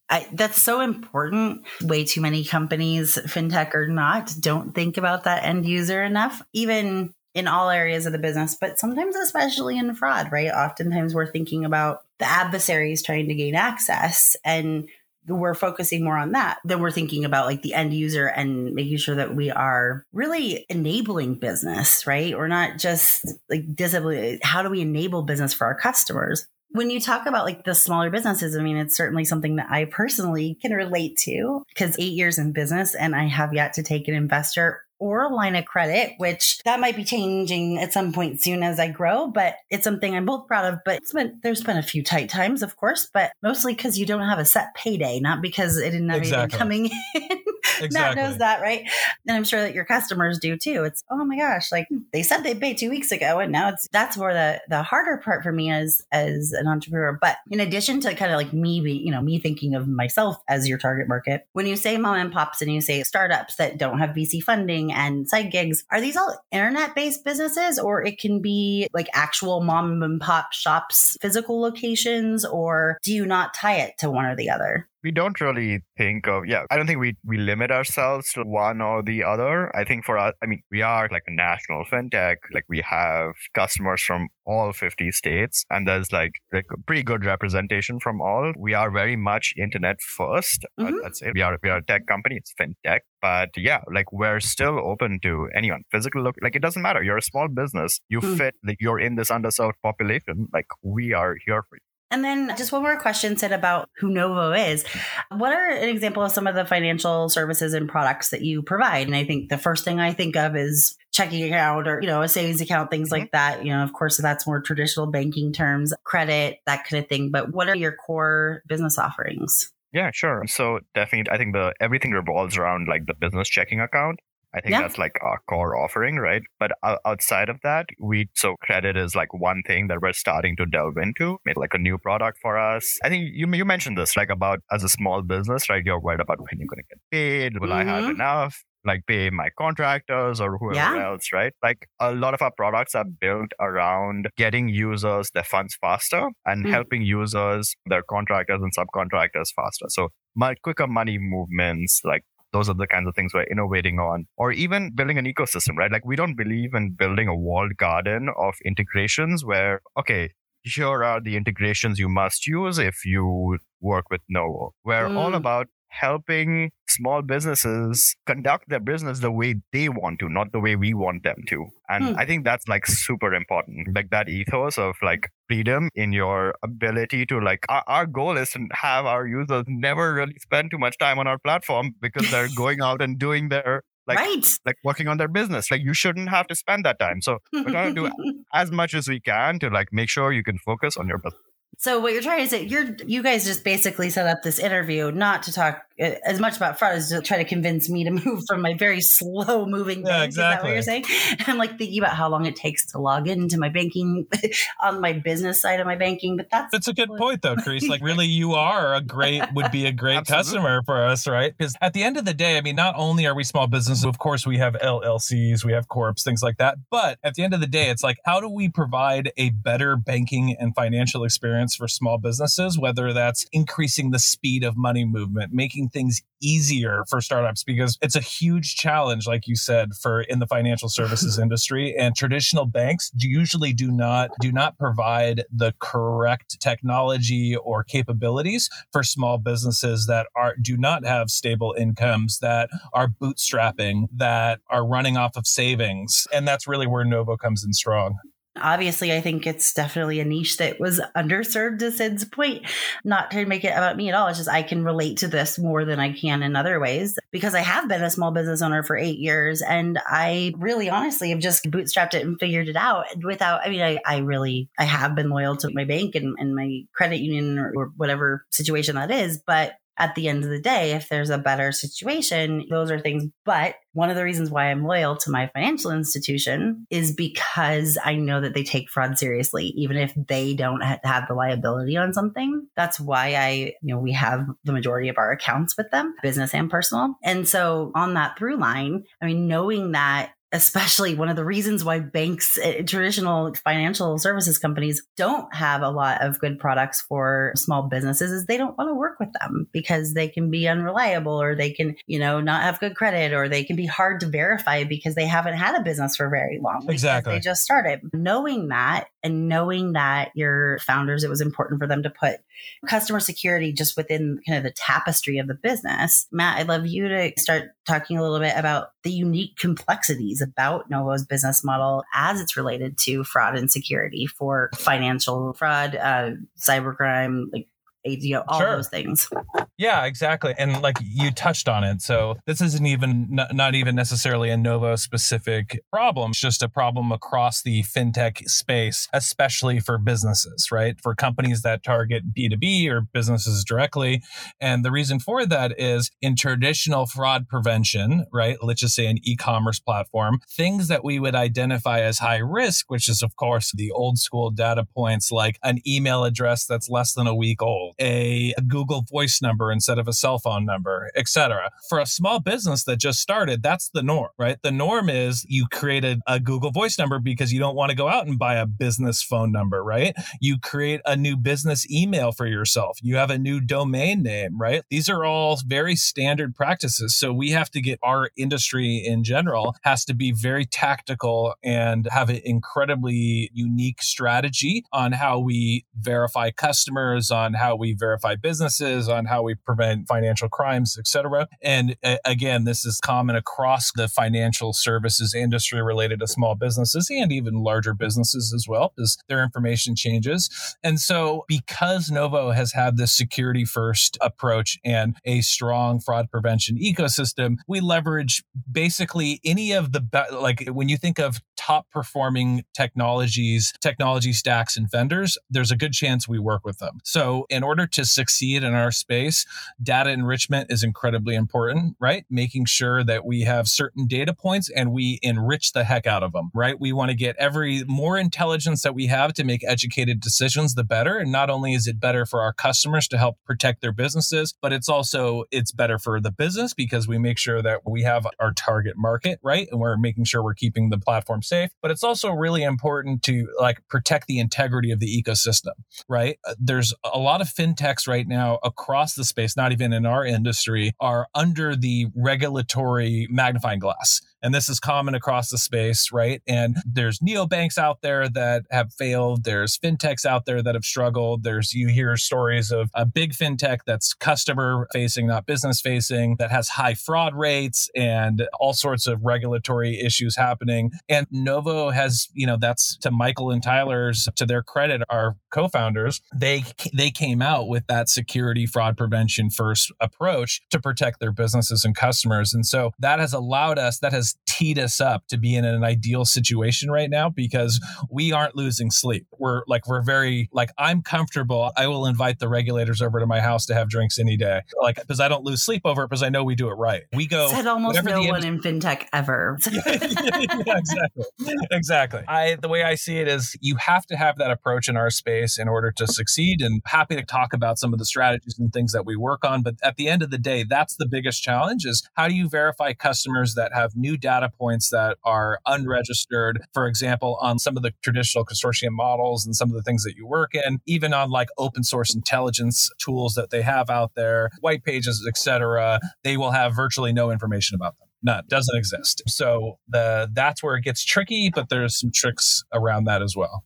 I, 0.09 0.27
that's 0.33 0.61
so 0.61 0.81
important. 0.81 1.65
Way 1.81 2.05
too 2.05 2.21
many 2.21 2.43
companies, 2.43 3.17
fintech 3.25 3.73
or 3.73 3.87
not, 3.87 4.31
don't 4.39 4.75
think 4.75 4.97
about 4.97 5.23
that 5.23 5.43
end 5.43 5.65
user 5.65 6.03
enough. 6.03 6.41
Even 6.53 7.13
in 7.33 7.47
all 7.47 7.69
areas 7.69 8.05
of 8.05 8.13
the 8.13 8.19
business, 8.19 8.55
but 8.59 8.79
sometimes, 8.79 9.15
especially 9.15 9.77
in 9.77 9.93
fraud, 9.93 10.31
right? 10.31 10.51
Oftentimes 10.51 11.13
we're 11.13 11.29
thinking 11.29 11.65
about 11.65 12.03
the 12.17 12.25
adversaries 12.25 13.03
trying 13.03 13.27
to 13.27 13.35
gain 13.35 13.55
access 13.55 14.37
and 14.45 14.87
we're 15.27 15.55
focusing 15.55 16.03
more 16.03 16.17
on 16.17 16.31
that 16.31 16.59
than 16.63 16.79
we're 16.79 16.91
thinking 16.91 17.25
about 17.25 17.47
like 17.47 17.61
the 17.61 17.73
end 17.73 17.93
user 17.93 18.27
and 18.27 18.73
making 18.73 18.97
sure 18.97 19.15
that 19.15 19.35
we 19.35 19.49
are 19.49 20.05
really 20.13 20.65
enabling 20.69 21.35
business, 21.35 22.05
right? 22.05 22.37
We're 22.37 22.47
not 22.47 22.77
just 22.77 23.27
like 23.49 23.63
disabling. 23.75 24.39
How 24.43 24.61
do 24.61 24.69
we 24.69 24.81
enable 24.81 25.23
business 25.23 25.53
for 25.53 25.65
our 25.65 25.75
customers? 25.75 26.47
When 26.69 26.89
you 26.89 26.99
talk 26.99 27.25
about 27.25 27.45
like 27.45 27.63
the 27.63 27.75
smaller 27.75 28.09
businesses, 28.09 28.55
I 28.57 28.61
mean, 28.61 28.77
it's 28.77 28.97
certainly 28.97 29.23
something 29.23 29.55
that 29.57 29.67
I 29.69 29.85
personally 29.85 30.57
can 30.61 30.73
relate 30.73 31.17
to 31.19 31.63
because 31.69 31.95
eight 31.99 32.13
years 32.13 32.37
in 32.37 32.51
business 32.51 32.95
and 32.95 33.15
I 33.15 33.27
have 33.27 33.53
yet 33.53 33.73
to 33.73 33.83
take 33.83 34.07
an 34.07 34.13
investor 34.13 34.81
or 34.97 35.23
a 35.23 35.33
line 35.33 35.55
of 35.55 35.65
credit, 35.65 36.13
which 36.17 36.59
that 36.63 36.79
might 36.79 36.95
be 36.95 37.03
changing 37.03 37.77
at 37.79 37.93
some 37.93 38.13
point 38.13 38.41
soon 38.41 38.63
as 38.63 38.79
I 38.79 38.89
grow, 38.89 39.27
but 39.27 39.55
it's 39.69 39.83
something 39.83 40.15
I'm 40.15 40.25
both 40.25 40.47
proud 40.47 40.73
of. 40.73 40.79
But 40.85 40.97
it's 40.97 41.13
been, 41.13 41.39
there's 41.43 41.63
been 41.63 41.77
a 41.77 41.83
few 41.83 42.03
tight 42.03 42.29
times, 42.29 42.63
of 42.63 42.75
course, 42.77 43.09
but 43.13 43.31
mostly 43.43 43.73
because 43.73 43.99
you 43.99 44.05
don't 44.05 44.27
have 44.27 44.39
a 44.39 44.45
set 44.45 44.73
payday, 44.73 45.19
not 45.19 45.41
because 45.41 45.77
it 45.77 45.91
didn't 45.91 46.09
have 46.09 46.19
exactly. 46.19 46.59
anything 46.59 46.59
coming 46.59 46.91
in. 47.29 47.39
Exactly. 47.81 47.89
Matt 47.93 48.15
knows 48.15 48.37
that, 48.37 48.61
right? 48.61 48.89
And 49.27 49.35
I'm 49.35 49.43
sure 49.43 49.61
that 49.61 49.73
your 49.73 49.85
customers 49.85 50.39
do 50.39 50.57
too. 50.57 50.83
It's 50.83 51.03
oh 51.09 51.23
my 51.23 51.37
gosh, 51.37 51.71
like 51.71 51.87
hmm, 51.89 51.99
they 52.11 52.23
said 52.23 52.43
they 52.43 52.55
paid 52.55 52.77
two 52.77 52.89
weeks 52.89 53.11
ago, 53.11 53.39
and 53.39 53.51
now 53.51 53.69
it's 53.69 53.87
that's 53.91 54.17
where 54.17 54.33
the 54.33 54.61
the 54.69 54.83
harder 54.83 55.17
part 55.17 55.43
for 55.43 55.51
me 55.51 55.71
as 55.71 56.01
as 56.11 56.51
an 56.51 56.67
entrepreneur. 56.67 57.17
But 57.19 57.37
in 57.49 57.59
addition 57.59 58.01
to 58.01 58.15
kind 58.15 58.31
of 58.31 58.37
like 58.37 58.53
me, 58.53 58.81
be, 58.81 58.93
you 58.93 59.11
know, 59.11 59.21
me 59.21 59.39
thinking 59.39 59.75
of 59.75 59.87
myself 59.87 60.37
as 60.47 60.67
your 60.67 60.77
target 60.77 61.07
market, 61.07 61.47
when 61.53 61.67
you 61.67 61.75
say 61.75 61.97
mom 61.97 62.15
and 62.15 62.31
pops 62.31 62.61
and 62.61 62.71
you 62.71 62.81
say 62.81 63.03
startups 63.03 63.55
that 63.55 63.77
don't 63.77 63.99
have 63.99 64.11
VC 64.11 64.41
funding 64.41 64.91
and 64.91 65.27
side 65.27 65.51
gigs, 65.51 65.83
are 65.91 66.01
these 66.01 66.17
all 66.17 66.37
internet 66.51 66.95
based 66.95 67.23
businesses, 67.23 67.79
or 67.79 68.03
it 68.03 68.19
can 68.19 68.41
be 68.41 68.87
like 68.93 69.07
actual 69.13 69.61
mom 69.61 70.03
and 70.03 70.21
pop 70.21 70.53
shops, 70.53 71.17
physical 71.21 71.59
locations, 71.61 72.45
or 72.45 72.97
do 73.03 73.13
you 73.13 73.25
not 73.25 73.53
tie 73.53 73.75
it 73.75 73.97
to 73.99 74.09
one 74.09 74.25
or 74.25 74.35
the 74.35 74.49
other? 74.49 74.87
We 75.05 75.11
don't 75.11 75.39
really 75.39 75.81
think 75.99 76.27
of 76.27 76.47
yeah 76.47 76.63
i 76.71 76.75
don't 76.75 76.87
think 76.87 76.99
we 76.99 77.13
we 77.23 77.37
limit 77.37 77.69
ourselves 77.69 78.31
to 78.33 78.41
one 78.43 78.81
or 78.81 79.03
the 79.03 79.23
other. 79.23 79.53
I 79.75 79.83
think 79.83 80.03
for 80.03 80.17
us 80.17 80.33
i 80.43 80.47
mean 80.47 80.61
we 80.71 80.81
are 80.81 81.07
like 81.11 81.27
a 81.27 81.31
national 81.31 81.85
fintech. 81.91 82.37
Like 82.55 82.65
we 82.67 82.81
have 82.81 83.33
customers 83.53 84.01
from 84.01 84.27
all 84.45 84.73
50 84.73 85.11
states 85.11 85.63
and 85.69 85.87
there's 85.87 86.11
like 86.11 86.33
like 86.51 86.65
pretty 86.87 87.03
good 87.03 87.23
representation 87.23 87.99
from 87.99 88.19
all. 88.19 88.51
We 88.57 88.73
are 88.73 88.89
very 88.89 89.15
much 89.15 89.53
internet 89.65 89.97
1st 90.19 90.59
mm-hmm. 90.79 90.97
let's 91.03 91.19
say 91.19 91.31
we 91.35 91.41
are 91.47 91.57
we 91.61 91.69
are 91.69 91.77
a 91.77 91.85
tech 91.85 92.07
company 92.07 92.37
it's 92.41 92.53
fintech. 92.59 93.01
But 93.21 93.49
yeah 93.69 93.81
like 93.97 94.11
we're 94.11 94.39
still 94.39 94.77
open 94.91 95.19
to 95.27 95.49
anyone 95.61 95.83
physical 95.91 96.23
look 96.23 96.35
like 96.41 96.55
it 96.55 96.63
doesn't 96.67 96.81
matter. 96.81 97.03
You're 97.03 97.23
a 97.25 97.29
small 97.31 97.47
business. 97.47 97.99
You 98.09 98.21
mm. 98.21 98.37
fit 98.39 98.55
like 98.67 98.77
you're 98.79 98.99
in 99.07 99.15
this 99.15 99.29
underserved 99.29 99.79
population. 99.83 100.47
Like 100.51 100.69
we 100.81 101.13
are 101.13 101.35
here 101.45 101.63
for 101.69 101.75
you 101.75 101.84
and 102.11 102.23
then 102.23 102.53
just 102.57 102.71
one 102.71 102.83
more 102.83 102.97
question 102.97 103.37
Sid 103.37 103.51
about 103.51 103.89
who 103.97 104.09
Novo 104.09 104.51
is. 104.51 104.85
What 105.31 105.53
are 105.53 105.69
an 105.69 105.89
example 105.89 106.23
of 106.23 106.31
some 106.31 106.47
of 106.47 106.55
the 106.55 106.65
financial 106.65 107.29
services 107.29 107.73
and 107.73 107.89
products 107.89 108.29
that 108.29 108.41
you 108.41 108.61
provide? 108.61 109.07
And 109.07 109.15
I 109.15 109.25
think 109.25 109.49
the 109.49 109.57
first 109.57 109.83
thing 109.83 109.99
I 109.99 110.13
think 110.13 110.35
of 110.35 110.55
is 110.55 110.95
checking 111.11 111.43
account 111.43 111.87
or, 111.87 111.99
you 112.01 112.07
know, 112.07 112.21
a 112.21 112.27
savings 112.27 112.61
account, 112.61 112.91
things 112.91 113.09
mm-hmm. 113.09 113.21
like 113.21 113.31
that. 113.31 113.65
You 113.65 113.71
know, 113.71 113.83
of 113.83 113.93
course, 113.93 114.17
that's 114.17 114.45
more 114.45 114.61
traditional 114.61 115.07
banking 115.07 115.51
terms, 115.51 115.93
credit, 116.03 116.59
that 116.65 116.85
kind 116.85 117.03
of 117.03 117.09
thing. 117.09 117.31
But 117.31 117.51
what 117.53 117.69
are 117.69 117.75
your 117.75 117.93
core 117.93 118.61
business 118.67 118.97
offerings? 118.97 119.71
Yeah, 119.91 120.11
sure. 120.13 120.43
So 120.47 120.79
definitely, 120.93 121.31
I 121.31 121.37
think 121.37 121.53
the 121.53 121.73
everything 121.79 122.11
revolves 122.11 122.57
around 122.57 122.87
like 122.89 123.05
the 123.05 123.13
business 123.13 123.47
checking 123.47 123.79
account. 123.79 124.19
I 124.55 124.61
think 124.61 124.71
yeah. 124.71 124.81
that's 124.81 124.97
like 124.97 125.17
our 125.21 125.39
core 125.49 125.75
offering, 125.75 126.15
right? 126.15 126.41
But 126.59 126.71
outside 127.05 127.49
of 127.49 127.59
that, 127.63 127.87
we 127.99 128.29
so 128.35 128.55
credit 128.61 128.95
is 128.95 129.15
like 129.15 129.33
one 129.33 129.63
thing 129.67 129.87
that 129.87 130.01
we're 130.01 130.13
starting 130.13 130.55
to 130.57 130.65
delve 130.65 130.97
into, 130.97 131.37
made 131.45 131.57
like 131.57 131.73
a 131.73 131.77
new 131.77 131.97
product 131.97 132.39
for 132.41 132.57
us. 132.57 132.97
I 133.03 133.09
think 133.09 133.29
you 133.33 133.51
you 133.51 133.65
mentioned 133.65 133.97
this 133.97 134.15
like 134.15 134.29
about 134.29 134.59
as 134.71 134.83
a 134.83 134.89
small 134.89 135.21
business, 135.21 135.69
right? 135.69 135.83
You're 135.83 135.99
worried 135.99 136.21
about 136.21 136.39
when 136.39 136.57
you're 136.57 136.67
going 136.67 136.83
to 136.83 136.89
get 136.89 136.99
paid. 137.11 137.59
Will 137.59 137.69
mm-hmm. 137.69 137.89
I 137.89 137.93
have 137.93 138.03
mm-hmm. 138.03 138.21
enough? 138.21 138.63
Like 138.87 139.01
pay 139.07 139.31
my 139.31 139.49
contractors 139.57 140.39
or 140.39 140.59
whoever 140.59 140.75
yeah. 140.75 141.09
else, 141.09 141.33
right? 141.33 141.51
Like 141.63 141.87
a 141.99 142.13
lot 142.13 142.35
of 142.35 142.43
our 142.43 142.51
products 142.55 142.93
are 142.93 143.03
built 143.03 143.51
around 143.59 144.29
getting 144.37 144.69
users 144.69 145.31
their 145.33 145.43
funds 145.43 145.75
faster 145.81 146.29
and 146.45 146.63
mm-hmm. 146.63 146.71
helping 146.71 147.01
users, 147.01 147.73
their 147.87 148.03
contractors 148.07 148.61
and 148.61 148.71
subcontractors 148.77 149.47
faster. 149.55 149.87
So 149.89 150.09
my 150.35 150.53
quicker 150.61 150.85
money 150.85 151.17
movements, 151.17 152.01
like 152.03 152.23
those 152.55 152.69
are 152.69 152.79
the 152.81 152.87
kinds 152.87 153.07
of 153.09 153.15
things 153.15 153.33
we're 153.33 153.51
innovating 153.55 153.99
on. 153.99 154.25
Or 154.37 154.51
even 154.51 154.91
building 154.95 155.17
an 155.17 155.25
ecosystem 155.25 155.75
right? 155.77 155.91
Like 155.91 156.05
we 156.05 156.15
don't 156.15 156.35
believe 156.35 156.73
in 156.73 156.91
building 156.91 157.27
a 157.27 157.35
walled 157.35 157.75
garden 157.77 158.29
of 158.37 158.55
integrations 158.63 159.43
where 159.43 159.81
okay 159.99 160.31
here 160.63 161.03
are 161.03 161.21
the 161.21 161.35
integrations 161.35 161.99
you 161.99 162.09
must 162.09 162.47
use 162.47 162.79
if 162.79 163.05
you 163.05 163.57
work 163.81 164.05
with 164.09 164.21
novo. 164.29 164.73
We're 164.83 165.09
mm. 165.09 165.17
all 165.17 165.35
about 165.35 165.67
helping 165.99 166.71
small 166.89 167.21
businesses 167.21 168.15
conduct 168.25 168.69
their 168.69 168.79
business 168.79 169.19
the 169.19 169.31
way 169.31 169.55
they 169.71 169.89
want 169.89 170.19
to, 170.19 170.29
not 170.29 170.51
the 170.51 170.59
way 170.59 170.75
we 170.75 170.93
want 170.93 171.23
them 171.23 171.37
to. 171.47 171.67
And 171.89 172.09
hmm. 172.09 172.13
I 172.17 172.25
think 172.25 172.43
that's 172.43 172.67
like 172.67 172.85
super 172.85 173.33
important. 173.33 173.95
Like 173.95 174.09
that 174.11 174.29
ethos 174.29 174.77
of 174.77 174.95
like 175.01 175.29
freedom 175.47 175.89
in 175.95 176.13
your 176.13 176.55
ability 176.63 177.25
to 177.27 177.39
like, 177.39 177.65
our, 177.69 177.83
our 177.87 178.05
goal 178.05 178.37
is 178.37 178.51
to 178.51 178.67
have 178.71 179.05
our 179.05 179.27
users 179.27 179.65
never 179.67 180.13
really 180.13 180.37
spend 180.41 180.71
too 180.71 180.77
much 180.77 180.97
time 180.97 181.19
on 181.19 181.27
our 181.27 181.39
platform 181.39 181.95
because 182.01 182.29
they're 182.31 182.49
going 182.55 182.81
out 182.81 183.01
and 183.01 183.17
doing 183.17 183.49
their 183.49 183.83
like 184.07 184.19
right. 184.19 184.59
like 184.65 184.75
working 184.83 185.07
on 185.07 185.17
their 185.17 185.27
business 185.27 185.71
like 185.71 185.81
you 185.81 185.93
shouldn't 185.93 186.29
have 186.29 186.45
to 186.45 186.53
spend 186.53 186.85
that 186.85 186.99
time 186.99 187.21
so 187.21 187.39
we're 187.51 187.63
trying 187.63 187.95
to 187.95 188.07
do 188.07 188.33
as 188.53 188.71
much 188.71 188.93
as 188.93 189.07
we 189.07 189.19
can 189.19 189.57
to 189.57 189.67
like 189.67 189.87
make 189.91 190.09
sure 190.09 190.31
you 190.31 190.43
can 190.43 190.59
focus 190.59 190.95
on 190.95 191.07
your 191.07 191.17
business 191.17 191.41
so 191.85 191.99
what 191.99 192.13
you're 192.13 192.21
trying 192.23 192.43
to 192.43 192.49
say, 192.49 192.63
you're 192.63 192.97
you 193.05 193.21
guys 193.21 193.45
just 193.45 193.63
basically 193.63 194.09
set 194.09 194.25
up 194.25 194.41
this 194.41 194.57
interview 194.57 195.11
not 195.11 195.43
to 195.43 195.53
talk 195.53 195.85
as 195.97 196.39
much 196.39 196.57
about 196.57 196.77
fraud 196.77 196.95
as 196.95 197.09
to 197.09 197.21
try 197.21 197.37
to 197.37 197.45
convince 197.45 197.89
me 197.89 198.03
to 198.03 198.11
move 198.25 198.43
from 198.47 198.61
my 198.61 198.73
very 198.73 199.01
slow 199.01 199.65
moving 199.65 200.03
bank. 200.03 200.07
Yeah, 200.07 200.23
exactly. 200.23 200.77
Is 200.77 200.85
that 200.85 200.93
what 200.93 201.05
you're 201.07 201.17
saying? 201.17 201.37
I'm 201.47 201.57
like 201.57 201.77
thinking 201.77 201.99
about 201.99 202.15
how 202.15 202.29
long 202.29 202.45
it 202.45 202.55
takes 202.55 202.85
to 202.87 202.99
log 202.99 203.27
into 203.27 203.57
my 203.57 203.69
banking 203.69 204.27
on 204.83 205.01
my 205.01 205.13
business 205.13 205.61
side 205.61 205.79
of 205.79 205.87
my 205.87 205.95
banking. 205.95 206.37
But 206.37 206.47
that's 206.51 206.71
that's 206.71 206.87
a 206.87 206.93
good 206.93 207.09
point 207.17 207.41
though, 207.41 207.55
Chris. 207.55 207.87
Like 207.87 208.01
really, 208.01 208.25
you 208.25 208.53
are 208.53 208.93
a 208.93 209.01
great 209.01 209.41
would 209.53 209.71
be 209.71 209.85
a 209.85 209.91
great 209.91 210.25
customer 210.25 210.81
for 210.85 211.03
us, 211.03 211.27
right? 211.27 211.53
Because 211.57 211.75
at 211.81 211.93
the 211.93 212.03
end 212.03 212.17
of 212.17 212.25
the 212.25 212.33
day, 212.33 212.57
I 212.57 212.61
mean, 212.61 212.75
not 212.75 212.95
only 212.97 213.25
are 213.25 213.35
we 213.35 213.43
small 213.43 213.67
businesses, 213.67 214.05
of 214.05 214.19
course, 214.19 214.45
we 214.45 214.57
have 214.57 214.73
LLCs, 214.73 215.63
we 215.63 215.73
have 215.73 215.87
corps, 215.87 216.13
things 216.17 216.43
like 216.43 216.57
that. 216.57 216.77
But 216.89 217.19
at 217.23 217.35
the 217.35 217.43
end 217.43 217.53
of 217.53 217.61
the 217.61 217.67
day, 217.67 217.89
it's 217.89 218.03
like 218.03 218.17
how 218.25 218.39
do 218.39 218.49
we 218.49 218.69
provide 218.69 219.31
a 219.37 219.51
better 219.51 219.95
banking 219.95 220.55
and 220.59 220.75
financial 220.75 221.23
experience 221.23 221.75
for 221.75 221.87
small 221.87 222.17
businesses? 222.17 222.77
Whether 222.77 223.13
that's 223.13 223.45
increasing 223.51 224.11
the 224.11 224.19
speed 224.19 224.63
of 224.63 224.75
money 224.75 225.05
movement, 225.05 225.53
making 225.53 225.84
making 225.85 225.89
things 225.89 226.21
easier 226.41 227.03
for 227.09 227.21
startups 227.21 227.63
because 227.63 227.97
it's 228.01 228.15
a 228.15 228.21
huge 228.21 228.75
challenge, 228.75 229.25
like 229.25 229.47
you 229.47 229.55
said, 229.55 229.89
for 230.01 230.21
in 230.21 230.39
the 230.39 230.47
financial 230.47 230.89
services 230.89 231.39
industry. 231.41 231.95
And 231.97 232.15
traditional 232.15 232.65
banks 232.65 233.11
usually 233.17 233.73
do 233.73 233.91
not 233.91 234.29
do 234.41 234.51
not 234.51 234.77
provide 234.77 235.43
the 235.51 235.73
correct 235.79 236.59
technology 236.59 237.55
or 237.55 237.83
capabilities 237.83 238.69
for 238.91 239.03
small 239.03 239.37
businesses 239.37 240.07
that 240.07 240.27
are 240.35 240.55
do 240.61 240.77
not 240.77 241.05
have 241.05 241.29
stable 241.29 241.75
incomes, 241.77 242.39
that 242.39 242.69
are 242.93 243.07
bootstrapping, 243.07 244.07
that 244.15 244.59
are 244.69 244.85
running 244.85 245.17
off 245.17 245.35
of 245.35 245.47
savings. 245.47 246.27
And 246.33 246.47
that's 246.47 246.67
really 246.67 246.87
where 246.87 247.05
Novo 247.05 247.37
comes 247.37 247.63
in 247.63 247.73
strong. 247.73 248.17
Obviously, 248.57 249.11
I 249.13 249.21
think 249.21 249.45
it's 249.45 249.73
definitely 249.73 250.19
a 250.19 250.25
niche 250.25 250.57
that 250.57 250.79
was 250.79 251.01
underserved 251.15 251.79
to 251.79 251.91
Sid's 251.91 252.23
point. 252.23 252.65
Not 253.03 253.31
to 253.31 253.45
make 253.45 253.63
it 253.63 253.73
about 253.75 253.97
me 253.97 254.09
at 254.09 254.15
all. 254.15 254.27
It's 254.27 254.37
just 254.37 254.49
I 254.49 254.63
can 254.63 254.83
relate 254.83 255.17
to 255.17 255.27
this 255.27 255.59
more 255.59 255.83
than 255.83 255.99
I 255.99 256.13
can 256.13 256.41
in 256.41 256.55
other 256.55 256.79
ways 256.79 257.17
because 257.31 257.53
I 257.53 257.59
have 257.59 257.89
been 257.89 258.03
a 258.03 258.09
small 258.09 258.31
business 258.31 258.61
owner 258.61 258.81
for 258.81 258.95
eight 258.95 259.19
years 259.19 259.61
and 259.61 259.99
I 260.07 260.53
really 260.57 260.89
honestly 260.89 261.31
have 261.31 261.39
just 261.39 261.65
bootstrapped 261.65 262.13
it 262.13 262.25
and 262.25 262.39
figured 262.39 262.69
it 262.69 262.77
out 262.77 263.05
without, 263.23 263.61
I 263.65 263.69
mean, 263.69 263.81
I, 263.81 263.99
I 264.05 264.17
really, 264.19 264.69
I 264.79 264.85
have 264.85 265.15
been 265.15 265.29
loyal 265.29 265.57
to 265.57 265.69
my 265.73 265.83
bank 265.83 266.15
and, 266.15 266.35
and 266.39 266.55
my 266.55 266.83
credit 266.93 267.19
union 267.19 267.59
or, 267.59 267.73
or 267.75 267.91
whatever 267.97 268.45
situation 268.51 268.95
that 268.95 269.11
is, 269.11 269.41
but 269.45 269.73
at 269.97 270.15
the 270.15 270.27
end 270.27 270.43
of 270.43 270.49
the 270.49 270.59
day, 270.59 270.91
if 270.91 271.09
there's 271.09 271.29
a 271.29 271.37
better 271.37 271.71
situation, 271.71 272.65
those 272.69 272.91
are 272.91 272.99
things. 272.99 273.25
But 273.45 273.75
one 273.93 274.09
of 274.09 274.15
the 274.15 274.23
reasons 274.23 274.49
why 274.49 274.65
I'm 274.65 274.83
loyal 274.83 275.15
to 275.17 275.31
my 275.31 275.49
financial 275.53 275.91
institution 275.91 276.85
is 276.89 277.13
because 277.13 277.97
I 278.03 278.15
know 278.15 278.41
that 278.41 278.53
they 278.53 278.63
take 278.63 278.89
fraud 278.89 279.17
seriously, 279.17 279.67
even 279.77 279.95
if 279.95 280.13
they 280.27 280.53
don't 280.53 280.81
have 280.81 281.27
the 281.27 281.33
liability 281.33 281.95
on 281.95 282.13
something. 282.13 282.67
That's 282.75 282.99
why 282.99 283.35
I, 283.35 283.73
you 283.81 283.95
know, 283.95 283.99
we 283.99 284.11
have 284.11 284.45
the 284.65 284.73
majority 284.73 285.07
of 285.07 285.17
our 285.17 285.31
accounts 285.31 285.77
with 285.77 285.89
them, 285.91 286.13
business 286.21 286.53
and 286.53 286.69
personal. 286.69 287.15
And 287.23 287.47
so 287.47 287.91
on 287.95 288.15
that 288.15 288.37
through 288.37 288.57
line, 288.57 289.05
I 289.21 289.25
mean, 289.27 289.47
knowing 289.47 289.93
that 289.93 290.31
especially 290.55 291.15
one 291.15 291.27
of 291.27 291.35
the 291.35 291.43
reasons 291.43 291.83
why 291.83 291.99
banks, 291.99 292.57
eh, 292.61 292.81
traditional 292.83 293.53
financial 293.63 294.17
services 294.17 294.57
companies 294.57 295.05
don't 295.17 295.53
have 295.53 295.81
a 295.81 295.89
lot 295.89 296.21
of 296.21 296.39
good 296.39 296.57
products 296.57 297.01
for 297.01 297.51
small 297.55 297.83
businesses 297.83 298.31
is 298.31 298.45
they 298.45 298.57
don't 298.57 298.77
want 298.77 298.89
to 298.89 298.95
work 298.95 299.19
with 299.19 299.31
them 299.39 299.67
because 299.73 300.13
they 300.13 300.29
can 300.29 300.49
be 300.49 300.67
unreliable 300.67 301.39
or 301.39 301.55
they 301.55 301.71
can, 301.71 301.95
you 302.07 302.17
know, 302.17 302.39
not 302.39 302.63
have 302.63 302.79
good 302.79 302.95
credit 302.95 303.33
or 303.33 303.49
they 303.49 303.65
can 303.65 303.75
be 303.75 303.85
hard 303.85 304.21
to 304.21 304.27
verify 304.27 304.85
because 304.85 305.13
they 305.13 305.27
haven't 305.27 305.55
had 305.55 305.75
a 305.75 305.83
business 305.83 306.15
for 306.15 306.29
very 306.29 306.59
long. 306.61 306.85
Exactly. 306.89 307.33
They 307.33 307.39
just 307.41 307.61
started. 307.61 307.99
Knowing 308.13 308.69
that 308.69 309.07
and 309.25 309.49
knowing 309.49 309.93
that 309.93 310.29
your 310.35 310.77
founders, 310.79 311.23
it 311.23 311.29
was 311.29 311.41
important 311.41 311.79
for 311.81 311.87
them 311.87 312.03
to 312.03 312.11
put 312.11 312.41
customer 312.87 313.19
security 313.19 313.73
just 313.73 313.97
within 313.97 314.39
kind 314.47 314.59
of 314.59 314.63
the 314.63 314.71
tapestry 314.71 315.39
of 315.39 315.47
the 315.47 315.55
business. 315.55 316.27
Matt, 316.31 316.59
I'd 316.59 316.67
love 316.67 316.85
you 316.85 317.07
to 317.07 317.31
start 317.35 317.71
talking 317.87 318.19
a 318.19 318.21
little 318.21 318.39
bit 318.39 318.53
about 318.55 318.89
the 319.01 319.11
unique 319.11 319.57
complexities 319.57 320.41
about 320.41 320.91
Novo's 320.91 321.25
business 321.25 321.63
model 321.63 322.03
as 322.13 322.39
it's 322.39 322.55
related 322.55 322.99
to 322.99 323.23
fraud 323.23 323.57
and 323.57 323.71
security 323.71 324.27
for 324.27 324.69
financial 324.75 325.53
fraud, 325.53 325.95
uh, 325.95 326.31
cybercrime, 326.59 327.45
like 327.51 327.67
you 328.05 328.33
know, 328.33 328.43
all 328.47 328.59
sure. 328.59 328.75
those 328.75 328.89
things. 328.89 329.29
Yeah, 329.77 330.05
exactly. 330.05 330.53
And 330.57 330.81
like 330.81 330.97
you 331.01 331.31
touched 331.31 331.67
on 331.67 331.83
it. 331.83 332.01
So 332.01 332.37
this 332.45 332.61
isn't 332.61 332.85
even 332.85 333.27
not 333.51 333.75
even 333.75 333.93
necessarily 333.95 334.49
a 334.49 334.57
Novo 334.57 334.95
specific 334.95 335.81
problem. 335.91 336.31
It's 336.31 336.39
just 336.39 336.63
a 336.63 336.69
problem 336.69 337.11
across 337.11 337.61
the 337.61 337.83
fintech 337.83 338.47
space, 338.49 339.09
especially 339.11 339.79
for 339.79 339.97
businesses, 339.97 340.69
right? 340.71 340.95
For 341.01 341.13
companies 341.13 341.61
that 341.63 341.83
target 341.83 342.33
B2B 342.33 342.89
or 342.89 343.01
businesses 343.01 343.65
directly. 343.65 344.21
And 344.61 344.85
the 344.85 344.91
reason 344.91 345.19
for 345.19 345.45
that 345.45 345.77
is 345.77 346.09
in 346.21 346.37
traditional 346.37 347.05
fraud 347.05 347.49
prevention, 347.49 348.25
right? 348.31 348.57
Let's 348.61 348.81
just 348.81 348.95
say 348.95 349.07
an 349.07 349.17
e-commerce 349.23 349.79
platform, 349.79 350.39
things 350.49 350.87
that 350.87 351.03
we 351.03 351.19
would 351.19 351.35
identify 351.35 351.99
as 351.99 352.19
high 352.19 352.37
risk, 352.37 352.89
which 352.89 353.09
is 353.09 353.21
of 353.21 353.35
course 353.35 353.73
the 353.75 353.91
old 353.91 354.19
school 354.19 354.51
data 354.51 354.85
points 354.85 355.31
like 355.31 355.59
an 355.63 355.79
email 355.85 356.23
address 356.23 356.65
that's 356.65 356.89
less 356.89 357.13
than 357.13 357.27
a 357.27 357.35
week 357.35 357.61
old 357.61 357.94
a, 357.99 358.53
a 358.57 358.61
Google 358.61 359.03
voice 359.09 359.41
number 359.41 359.71
instead 359.71 359.99
of 359.99 360.07
a 360.07 360.13
cell 360.13 360.39
phone 360.39 360.65
number, 360.65 361.09
etc. 361.15 361.71
For 361.89 361.99
a 361.99 362.05
small 362.05 362.39
business 362.39 362.83
that 362.85 362.97
just 362.97 363.19
started, 363.19 363.63
that's 363.63 363.89
the 363.93 364.03
norm, 364.03 364.29
right? 364.37 364.57
The 364.61 364.71
norm 364.71 365.09
is 365.09 365.45
you 365.47 365.67
created 365.71 366.21
a 366.27 366.39
Google 366.39 366.71
voice 366.71 366.97
number 366.97 367.19
because 367.19 367.51
you 367.51 367.59
don't 367.59 367.75
want 367.75 367.89
to 367.89 367.95
go 367.95 368.07
out 368.07 368.27
and 368.27 368.37
buy 368.37 368.55
a 368.55 368.65
business 368.65 369.21
phone 369.21 369.51
number, 369.51 369.83
right? 369.83 370.15
You 370.41 370.59
create 370.59 371.01
a 371.05 371.15
new 371.15 371.37
business 371.37 371.89
email 371.89 372.31
for 372.31 372.47
yourself. 372.47 372.99
You 373.01 373.15
have 373.17 373.29
a 373.29 373.37
new 373.37 373.59
domain 373.59 374.23
name, 374.23 374.59
right? 374.59 374.83
These 374.89 375.09
are 375.09 375.25
all 375.25 375.59
very 375.65 375.95
standard 375.95 376.55
practices. 376.55 377.15
So 377.17 377.33
we 377.33 377.51
have 377.51 377.69
to 377.71 377.81
get 377.81 377.99
our 378.03 378.29
industry 378.37 378.97
in 379.05 379.23
general 379.23 379.75
has 379.83 380.05
to 380.05 380.13
be 380.13 380.31
very 380.31 380.65
tactical 380.65 381.55
and 381.63 382.07
have 382.11 382.29
an 382.29 382.41
incredibly 382.43 383.49
unique 383.53 384.01
strategy 384.01 384.83
on 384.91 385.11
how 385.11 385.39
we 385.39 385.85
verify 385.99 386.51
customers, 386.51 387.31
on 387.31 387.53
how 387.53 387.75
we 387.75 387.84
we 387.85 387.93
verify 387.93 388.35
businesses, 388.35 389.07
on 389.07 389.25
how 389.25 389.43
we 389.43 389.53
prevent 389.53 390.07
financial 390.07 390.49
crimes, 390.49 390.97
etc. 390.97 391.47
And 391.61 391.95
uh, 392.03 392.17
again, 392.25 392.63
this 392.63 392.83
is 392.83 392.99
common 392.99 393.35
across 393.35 393.91
the 393.93 394.07
financial 394.07 394.73
services 394.73 395.35
industry 395.35 395.83
related 395.83 396.19
to 396.21 396.27
small 396.27 396.55
businesses 396.55 397.11
and 397.11 397.31
even 397.31 397.61
larger 397.61 397.93
businesses 397.93 398.51
as 398.55 398.65
well, 398.67 398.93
as 398.99 399.17
their 399.29 399.43
information 399.43 399.95
changes. 399.95 400.49
And 400.83 400.99
so, 400.99 401.45
because 401.47 402.09
Novo 402.09 402.49
has 402.51 402.71
had 402.73 402.97
this 402.97 403.15
security 403.15 403.65
first 403.65 404.17
approach 404.19 404.79
and 404.83 405.15
a 405.25 405.41
strong 405.41 405.99
fraud 405.99 406.31
prevention 406.31 406.77
ecosystem, 406.77 407.57
we 407.67 407.81
leverage 407.81 408.43
basically 408.71 409.39
any 409.45 409.73
of 409.73 409.91
the 409.91 410.01
like 410.31 410.67
when 410.69 410.89
you 410.89 410.97
think 410.97 411.19
of 411.19 411.39
top 411.55 411.85
performing 411.91 412.63
technologies, 412.75 413.73
technology 413.81 414.33
stacks, 414.33 414.75
and 414.75 414.89
vendors, 414.89 415.37
there's 415.51 415.71
a 415.71 415.75
good 415.75 415.93
chance 415.93 416.27
we 416.27 416.39
work 416.39 416.61
with 416.63 416.79
them. 416.79 416.99
So, 417.03 417.45
in 417.49 417.63
order 417.63 417.74
to 417.85 418.05
succeed 418.05 418.63
in 418.63 418.73
our 418.73 418.91
space, 418.91 419.45
data 419.81 420.09
enrichment 420.09 420.71
is 420.71 420.83
incredibly 420.83 421.35
important, 421.35 421.95
right? 421.99 422.25
Making 422.29 422.65
sure 422.65 423.03
that 423.03 423.25
we 423.25 423.41
have 423.41 423.67
certain 423.67 424.07
data 424.07 424.33
points 424.33 424.69
and 424.69 424.91
we 424.91 425.19
enrich 425.21 425.73
the 425.73 425.83
heck 425.83 426.07
out 426.07 426.23
of 426.23 426.31
them, 426.31 426.51
right? 426.53 426.79
We 426.79 426.93
want 426.93 427.11
to 427.11 427.17
get 427.17 427.35
every 427.37 427.83
more 427.85 428.17
intelligence 428.17 428.83
that 428.83 428.95
we 428.95 429.07
have 429.07 429.33
to 429.33 429.43
make 429.43 429.63
educated 429.67 430.21
decisions, 430.21 430.75
the 430.75 430.83
better. 430.83 431.17
And 431.17 431.31
not 431.31 431.49
only 431.49 431.73
is 431.73 431.87
it 431.87 431.99
better 431.99 432.25
for 432.25 432.41
our 432.41 432.53
customers 432.53 433.07
to 433.09 433.17
help 433.17 433.37
protect 433.45 433.81
their 433.81 433.91
businesses, 433.91 434.53
but 434.61 434.71
it's 434.71 434.89
also 434.89 435.43
it's 435.51 435.71
better 435.71 435.99
for 435.99 436.19
the 436.19 436.31
business 436.31 436.73
because 436.73 437.07
we 437.07 437.17
make 437.17 437.37
sure 437.37 437.61
that 437.61 437.81
we 437.85 438.03
have 438.03 438.25
our 438.39 438.53
target 438.53 438.95
market, 438.97 439.39
right? 439.43 439.67
And 439.71 439.79
we're 439.79 439.97
making 439.97 440.25
sure 440.25 440.43
we're 440.43 440.53
keeping 440.53 440.89
the 440.89 440.97
platform 440.97 441.41
safe. 441.41 441.71
But 441.81 441.91
it's 441.91 442.03
also 442.03 442.31
really 442.31 442.63
important 442.63 443.23
to 443.23 443.47
like 443.59 443.81
protect 443.89 444.27
the 444.27 444.39
integrity 444.39 444.91
of 444.91 444.99
the 444.99 445.23
ecosystem, 445.23 445.73
right? 446.07 446.37
Uh, 446.47 446.55
there's 446.59 446.93
a 447.03 447.19
lot 447.19 447.41
of 447.41 447.49
fintechs 447.65 448.07
right 448.07 448.27
now 448.27 448.59
across 448.63 449.15
the 449.15 449.23
space, 449.23 449.57
not 449.57 449.71
even 449.71 449.93
in 449.93 450.05
our 450.05 450.25
industry, 450.25 450.93
are 450.99 451.27
under 451.33 451.75
the 451.75 452.07
regulatory 452.15 453.27
magnifying 453.29 453.79
glass. 453.79 454.21
And 454.45 454.53
this 454.53 454.69
is 454.69 454.79
common 454.79 455.15
across 455.15 455.49
the 455.49 455.57
space, 455.57 456.11
right? 456.11 456.39
And 456.45 456.77
there's 456.85 457.17
neobanks 457.17 457.79
out 457.79 458.03
there 458.03 458.29
that 458.29 458.65
have 458.69 458.93
failed. 458.93 459.43
There's 459.43 459.75
fintechs 459.75 460.23
out 460.23 460.45
there 460.45 460.61
that 460.61 460.75
have 460.75 460.85
struggled. 460.85 461.41
There's, 461.41 461.73
you 461.73 461.87
hear 461.87 462.15
stories 462.15 462.71
of 462.71 462.91
a 462.93 463.07
big 463.07 463.33
fintech 463.33 463.79
that's 463.87 464.13
customer 464.13 464.87
facing, 464.93 465.25
not 465.25 465.47
business 465.47 465.81
facing, 465.81 466.35
that 466.37 466.51
has 466.51 466.69
high 466.69 466.93
fraud 466.93 467.33
rates 467.33 467.89
and 467.95 468.47
all 468.59 468.73
sorts 468.73 469.07
of 469.07 469.25
regulatory 469.25 469.99
issues 469.99 470.35
happening. 470.35 470.91
And 471.09 471.25
Novo 471.31 471.89
has, 471.89 472.27
you 472.35 472.45
know, 472.45 472.57
that's 472.61 472.97
to 472.97 473.09
Michael 473.09 473.49
and 473.49 473.63
Tyler's, 473.63 474.29
to 474.35 474.45
their 474.45 474.61
credit, 474.61 475.01
our 475.09 475.37
co-founders, 475.49 476.21
they, 476.35 476.65
they 476.93 477.09
came 477.09 477.41
out 477.41 477.67
with 477.67 477.87
that 477.87 478.09
security 478.09 478.67
fraud 478.67 478.95
prevention 478.95 479.49
first 479.49 479.91
approach 479.99 480.61
to 480.69 480.79
protect 480.79 481.19
their 481.19 481.31
businesses 481.31 481.83
and 481.83 481.95
customers. 481.95 482.53
And 482.53 482.63
so 482.63 482.91
that 482.99 483.17
has 483.17 483.33
allowed 483.33 483.79
us, 483.79 483.97
that 483.99 484.13
has 484.13 484.34
teed 484.45 484.79
us 484.79 485.01
up 485.01 485.27
to 485.27 485.37
be 485.37 485.55
in 485.55 485.65
an 485.65 485.83
ideal 485.83 486.23
situation 486.23 486.89
right 486.89 487.09
now 487.09 487.29
because 487.29 487.79
we 488.09 488.31
aren't 488.31 488.55
losing 488.55 488.89
sleep. 488.89 489.27
We're 489.37 489.63
like, 489.67 489.87
we're 489.87 490.01
very, 490.01 490.49
like, 490.53 490.71
I'm 490.77 491.01
comfortable. 491.01 491.71
I 491.75 491.87
will 491.87 492.05
invite 492.05 492.39
the 492.39 492.47
regulators 492.47 493.01
over 493.01 493.19
to 493.19 493.25
my 493.25 493.41
house 493.41 493.65
to 493.67 493.73
have 493.73 493.89
drinks 493.89 494.17
any 494.19 494.37
day. 494.37 494.61
Like, 494.81 494.95
because 494.95 495.19
I 495.19 495.27
don't 495.27 495.43
lose 495.43 495.61
sleep 495.61 495.81
over 495.85 496.03
it 496.03 496.09
because 496.09 496.23
I 496.23 496.29
know 496.29 496.43
we 496.43 496.55
do 496.55 496.69
it 496.69 496.73
right. 496.73 497.03
We 497.13 497.27
go. 497.27 497.49
Said 497.49 497.67
almost 497.67 498.03
no 498.03 498.23
one 498.23 498.45
in 498.45 498.59
fintech 498.59 499.05
ever. 499.11 499.57
yeah, 499.71 500.77
exactly. 500.77 501.25
Exactly. 501.71 502.21
I, 502.27 502.55
the 502.55 502.69
way 502.69 502.83
I 502.83 502.95
see 502.95 503.17
it 503.17 503.27
is 503.27 503.55
you 503.59 503.75
have 503.77 504.05
to 504.07 504.15
have 504.15 504.37
that 504.37 504.51
approach 504.51 504.87
in 504.87 504.95
our 504.95 505.09
space 505.09 505.57
in 505.57 505.67
order 505.67 505.91
to 505.91 506.07
succeed 506.07 506.61
and 506.61 506.81
happy 506.85 507.15
to 507.15 507.23
talk 507.23 507.53
about 507.53 507.77
some 507.77 507.93
of 507.93 507.99
the 507.99 508.05
strategies 508.05 508.57
and 508.57 508.71
things 508.71 508.93
that 508.93 509.05
we 509.05 509.15
work 509.15 509.43
on. 509.43 509.63
But 509.63 509.75
at 509.83 509.95
the 509.95 510.07
end 510.07 510.23
of 510.23 510.29
the 510.29 510.37
day, 510.37 510.63
that's 510.63 510.95
the 510.95 511.05
biggest 511.05 511.43
challenge 511.43 511.85
is 511.85 512.07
how 512.13 512.27
do 512.27 512.35
you 512.35 512.47
verify 512.47 512.93
customers 512.93 513.55
that 513.55 513.73
have 513.73 513.95
new 513.95 514.14
data 514.17 514.49
points 514.57 514.89
that 514.89 515.17
are 515.23 515.59
unregistered, 515.65 516.61
for 516.73 516.87
example, 516.87 517.37
on 517.41 517.59
some 517.59 517.77
of 517.77 517.83
the 517.83 517.91
traditional 518.03 518.45
consortium 518.45 518.91
models 518.91 519.45
and 519.45 519.55
some 519.55 519.69
of 519.69 519.75
the 519.75 519.81
things 519.81 520.03
that 520.03 520.15
you 520.15 520.27
work 520.27 520.53
in, 520.53 520.79
even 520.85 521.13
on 521.13 521.29
like 521.29 521.49
open 521.57 521.83
source 521.83 522.13
intelligence 522.13 522.89
tools 522.99 523.33
that 523.33 523.49
they 523.49 523.61
have 523.61 523.89
out 523.89 524.11
there, 524.15 524.49
white 524.59 524.83
pages, 524.83 525.25
etc. 525.27 525.99
They 526.23 526.37
will 526.37 526.51
have 526.51 526.75
virtually 526.75 527.13
no 527.13 527.31
information 527.31 527.75
about 527.75 527.97
them 527.99 528.07
none 528.23 528.43
doesn't 528.47 528.77
exist 528.77 529.21
so 529.27 529.77
the 529.89 530.27
that's 530.33 530.63
where 530.63 530.75
it 530.75 530.83
gets 530.83 531.03
tricky 531.03 531.51
but 531.53 531.67
there's 531.69 531.99
some 531.99 532.11
tricks 532.13 532.63
around 532.73 533.03
that 533.03 533.21
as 533.21 533.35
well 533.35 533.65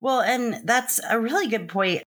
well 0.00 0.20
and 0.20 0.60
that's 0.64 1.00
a 1.10 1.20
really 1.20 1.48
good 1.48 1.68
point 1.68 2.02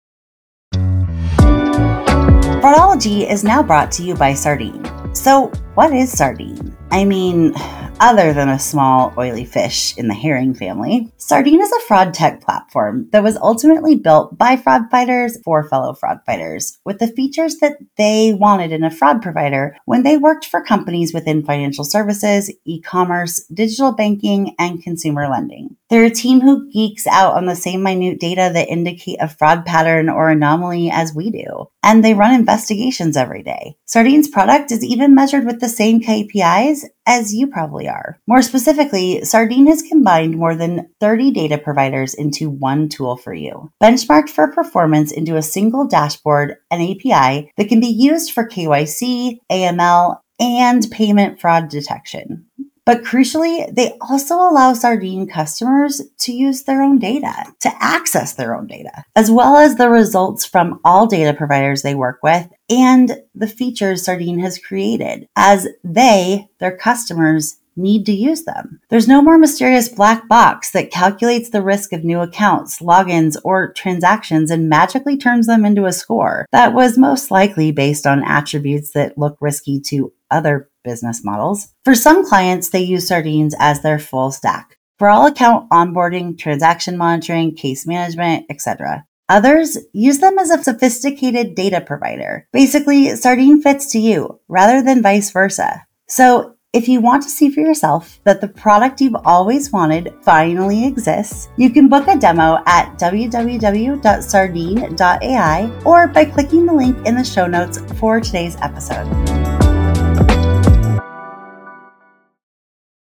Fraudology 2.63 3.29
is 3.29 3.43
now 3.43 3.61
brought 3.61 3.91
to 3.91 4.05
you 4.05 4.15
by 4.15 4.35
Sardine. 4.35 5.02
So, 5.13 5.49
what 5.75 5.93
is 5.93 6.11
Sardine? 6.11 6.77
I 6.91 7.05
mean, 7.05 7.55
other 8.01 8.33
than 8.33 8.49
a 8.49 8.59
small, 8.59 9.13
oily 9.17 9.45
fish 9.45 9.97
in 9.97 10.09
the 10.09 10.15
herring 10.15 10.55
family. 10.55 11.13
Sardine 11.17 11.61
is 11.61 11.73
a 11.73 11.81
fraud 11.81 12.13
tech 12.13 12.41
platform 12.41 13.09
that 13.13 13.23
was 13.23 13.37
ultimately 13.37 13.95
built 13.95 14.37
by 14.37 14.57
fraud 14.57 14.91
fighters 14.91 15.39
for 15.45 15.69
fellow 15.69 15.95
fraud 15.95 16.19
fighters 16.27 16.79
with 16.85 16.99
the 16.99 17.07
features 17.07 17.59
that 17.59 17.77
they 17.97 18.35
wanted 18.35 18.73
in 18.73 18.83
a 18.83 18.91
fraud 18.91 19.23
provider 19.23 19.77
when 19.85 20.03
they 20.03 20.17
worked 20.17 20.45
for 20.45 20.63
companies 20.63 21.15
within 21.15 21.45
financial 21.45 21.85
services, 21.85 22.51
e 22.65 22.81
commerce, 22.81 23.45
digital 23.47 23.93
banking, 23.93 24.55
and 24.59 24.83
consumer 24.83 25.29
lending. 25.29 25.77
They're 25.89 26.05
a 26.05 26.11
team 26.11 26.41
who 26.41 26.71
geeks 26.73 27.07
out 27.07 27.35
on 27.35 27.47
the 27.47 27.55
same 27.55 27.83
minute 27.83 28.19
data 28.19 28.51
that 28.55 28.69
indicate 28.69 29.19
a 29.21 29.29
fraud 29.29 29.67
pattern 29.67 30.09
or 30.09 30.31
anomaly 30.31 30.91
as 30.91 31.15
we 31.15 31.31
do. 31.31 31.69
And 31.83 32.03
they 32.03 32.15
run 32.15 32.35
investigations 32.35 33.17
every 33.17 33.43
day. 33.43 33.77
Sardine's 33.85 34.29
product 34.29 34.73
is 34.73 34.83
even 34.83 35.15
measured 35.15 35.45
with 35.45 35.61
the 35.61 35.69
same 35.69 36.01
KPIs 36.01 36.85
as 37.07 37.35
you 37.35 37.47
probably 37.47 37.89
are. 37.89 38.19
More 38.27 38.43
specifically, 38.43 39.25
Sardine 39.25 39.67
has 39.67 39.83
combined 39.83 40.37
more 40.37 40.55
than 40.55 40.89
30 41.01 41.33
data 41.33 41.59
providers 41.59 42.15
into 42.15 42.51
one 42.51 42.89
tool 42.89 43.17
for 43.17 43.35
you, 43.35 43.73
benchmarked 43.83 44.31
for 44.31 44.53
performance 44.53 45.13
into 45.13 45.37
a 45.37 45.43
single 45.43 45.87
dashboard 45.87 46.57
and 46.71 46.83
API 46.83 47.51
that 47.57 47.69
can 47.69 47.81
be 47.81 47.87
used 47.87 48.33
for 48.33 48.49
KYC, 48.49 49.39
AML, 49.51 50.19
and 50.41 50.91
payment 50.91 51.41
fraud 51.41 51.69
detection. 51.69 52.47
But 52.85 53.05
crucially, 53.05 53.73
they 53.75 53.97
also 54.01 54.35
allow 54.35 54.73
Sardine 54.73 55.29
customers 55.29 56.03
to 56.19 56.33
use 56.33 56.65
their 56.65 56.83
own 56.83 56.99
data, 56.99 57.33
to 57.61 57.73
access 57.81 58.35
their 58.35 58.57
own 58.57 58.67
data, 58.67 59.05
as 59.15 59.31
well 59.31 59.57
as 59.57 59.77
the 59.77 59.89
results 59.89 60.45
from 60.45 60.81
all 60.85 61.07
data 61.07 61.33
providers 61.33 61.83
they 61.83 61.95
work 61.95 62.19
with 62.23 62.49
and 62.69 63.23
the 63.35 63.47
features 63.47 64.05
Sardine 64.05 64.39
has 64.41 64.59
created 64.59 65.29
as 65.37 65.69
they, 65.85 66.49
their 66.59 66.77
customers, 66.77 67.59
need 67.77 68.05
to 68.07 68.13
use 68.13 68.45
them. 68.45 68.81
There's 68.91 69.09
no 69.09 69.23
more 69.23 69.39
mysterious 69.39 69.89
black 69.89 70.29
box 70.29 70.73
that 70.73 70.91
calculates 70.91 71.51
the 71.51 71.63
risk 71.63 71.93
of 71.93 72.05
new 72.05 72.21
accounts, 72.21 72.81
logins, 72.81 73.37
or 73.45 73.73
transactions 73.73 74.51
and 74.51 74.69
magically 74.69 75.17
turns 75.17 75.47
them 75.47 75.65
into 75.65 75.87
a 75.87 75.93
score 75.93 76.47
that 76.53 76.75
was 76.75 76.99
most 76.99 77.31
likely 77.31 77.73
based 77.73 78.07
on 78.07 78.25
attributes 78.25 78.93
that 78.93 79.17
look 79.17 79.37
risky 79.41 79.81
to 79.81 80.13
other 80.31 80.69
business 80.85 81.25
models. 81.25 81.69
For 81.85 81.95
some 81.95 82.27
clients, 82.27 82.71
they 82.71 82.83
use 82.83 83.09
Sardines 83.09 83.55
as 83.59 83.83
their 83.83 83.99
full 83.99 84.31
stack 84.31 84.79
for 84.99 85.09
all 85.09 85.27
account 85.27 85.69
onboarding, 85.71 86.39
transaction 86.39 86.97
monitoring, 86.97 87.55
case 87.55 87.87
management, 87.87 88.47
etc. 88.49 89.05
Others 89.29 89.79
use 89.93 90.19
them 90.19 90.39
as 90.39 90.51
a 90.51 90.63
sophisticated 90.63 91.55
data 91.55 91.81
provider. 91.81 92.49
Basically, 92.53 93.15
Sardine 93.17 93.63
fits 93.63 93.91
to 93.93 93.99
you 93.99 94.41
rather 94.49 94.83
than 94.83 95.03
vice 95.03 95.31
versa. 95.31 95.87
So 96.07 96.57
if 96.73 96.89
you 96.89 97.01
want 97.01 97.23
to 97.25 97.29
see 97.29 97.51
for 97.51 97.61
yourself 97.61 98.21
that 98.25 98.41
the 98.41 98.49
product 98.49 99.01
you've 99.01 99.17
always 99.25 99.73
wanted 99.73 100.15
finally 100.23 100.87
exists, 100.87 101.49
you 101.57 101.71
can 101.71 101.89
book 101.89 102.07
a 102.09 102.17
demo 102.17 102.63
at 102.67 102.99
www.sardine.ai 102.99 105.83
or 105.85 106.09
by 106.09 106.25
clicking 106.25 106.65
the 106.65 106.73
link 106.73 107.07
in 107.07 107.15
the 107.15 107.25
show 107.25 107.47
notes 107.47 107.79
for 107.99 108.21
today's 108.21 108.57
episode. 108.63 109.62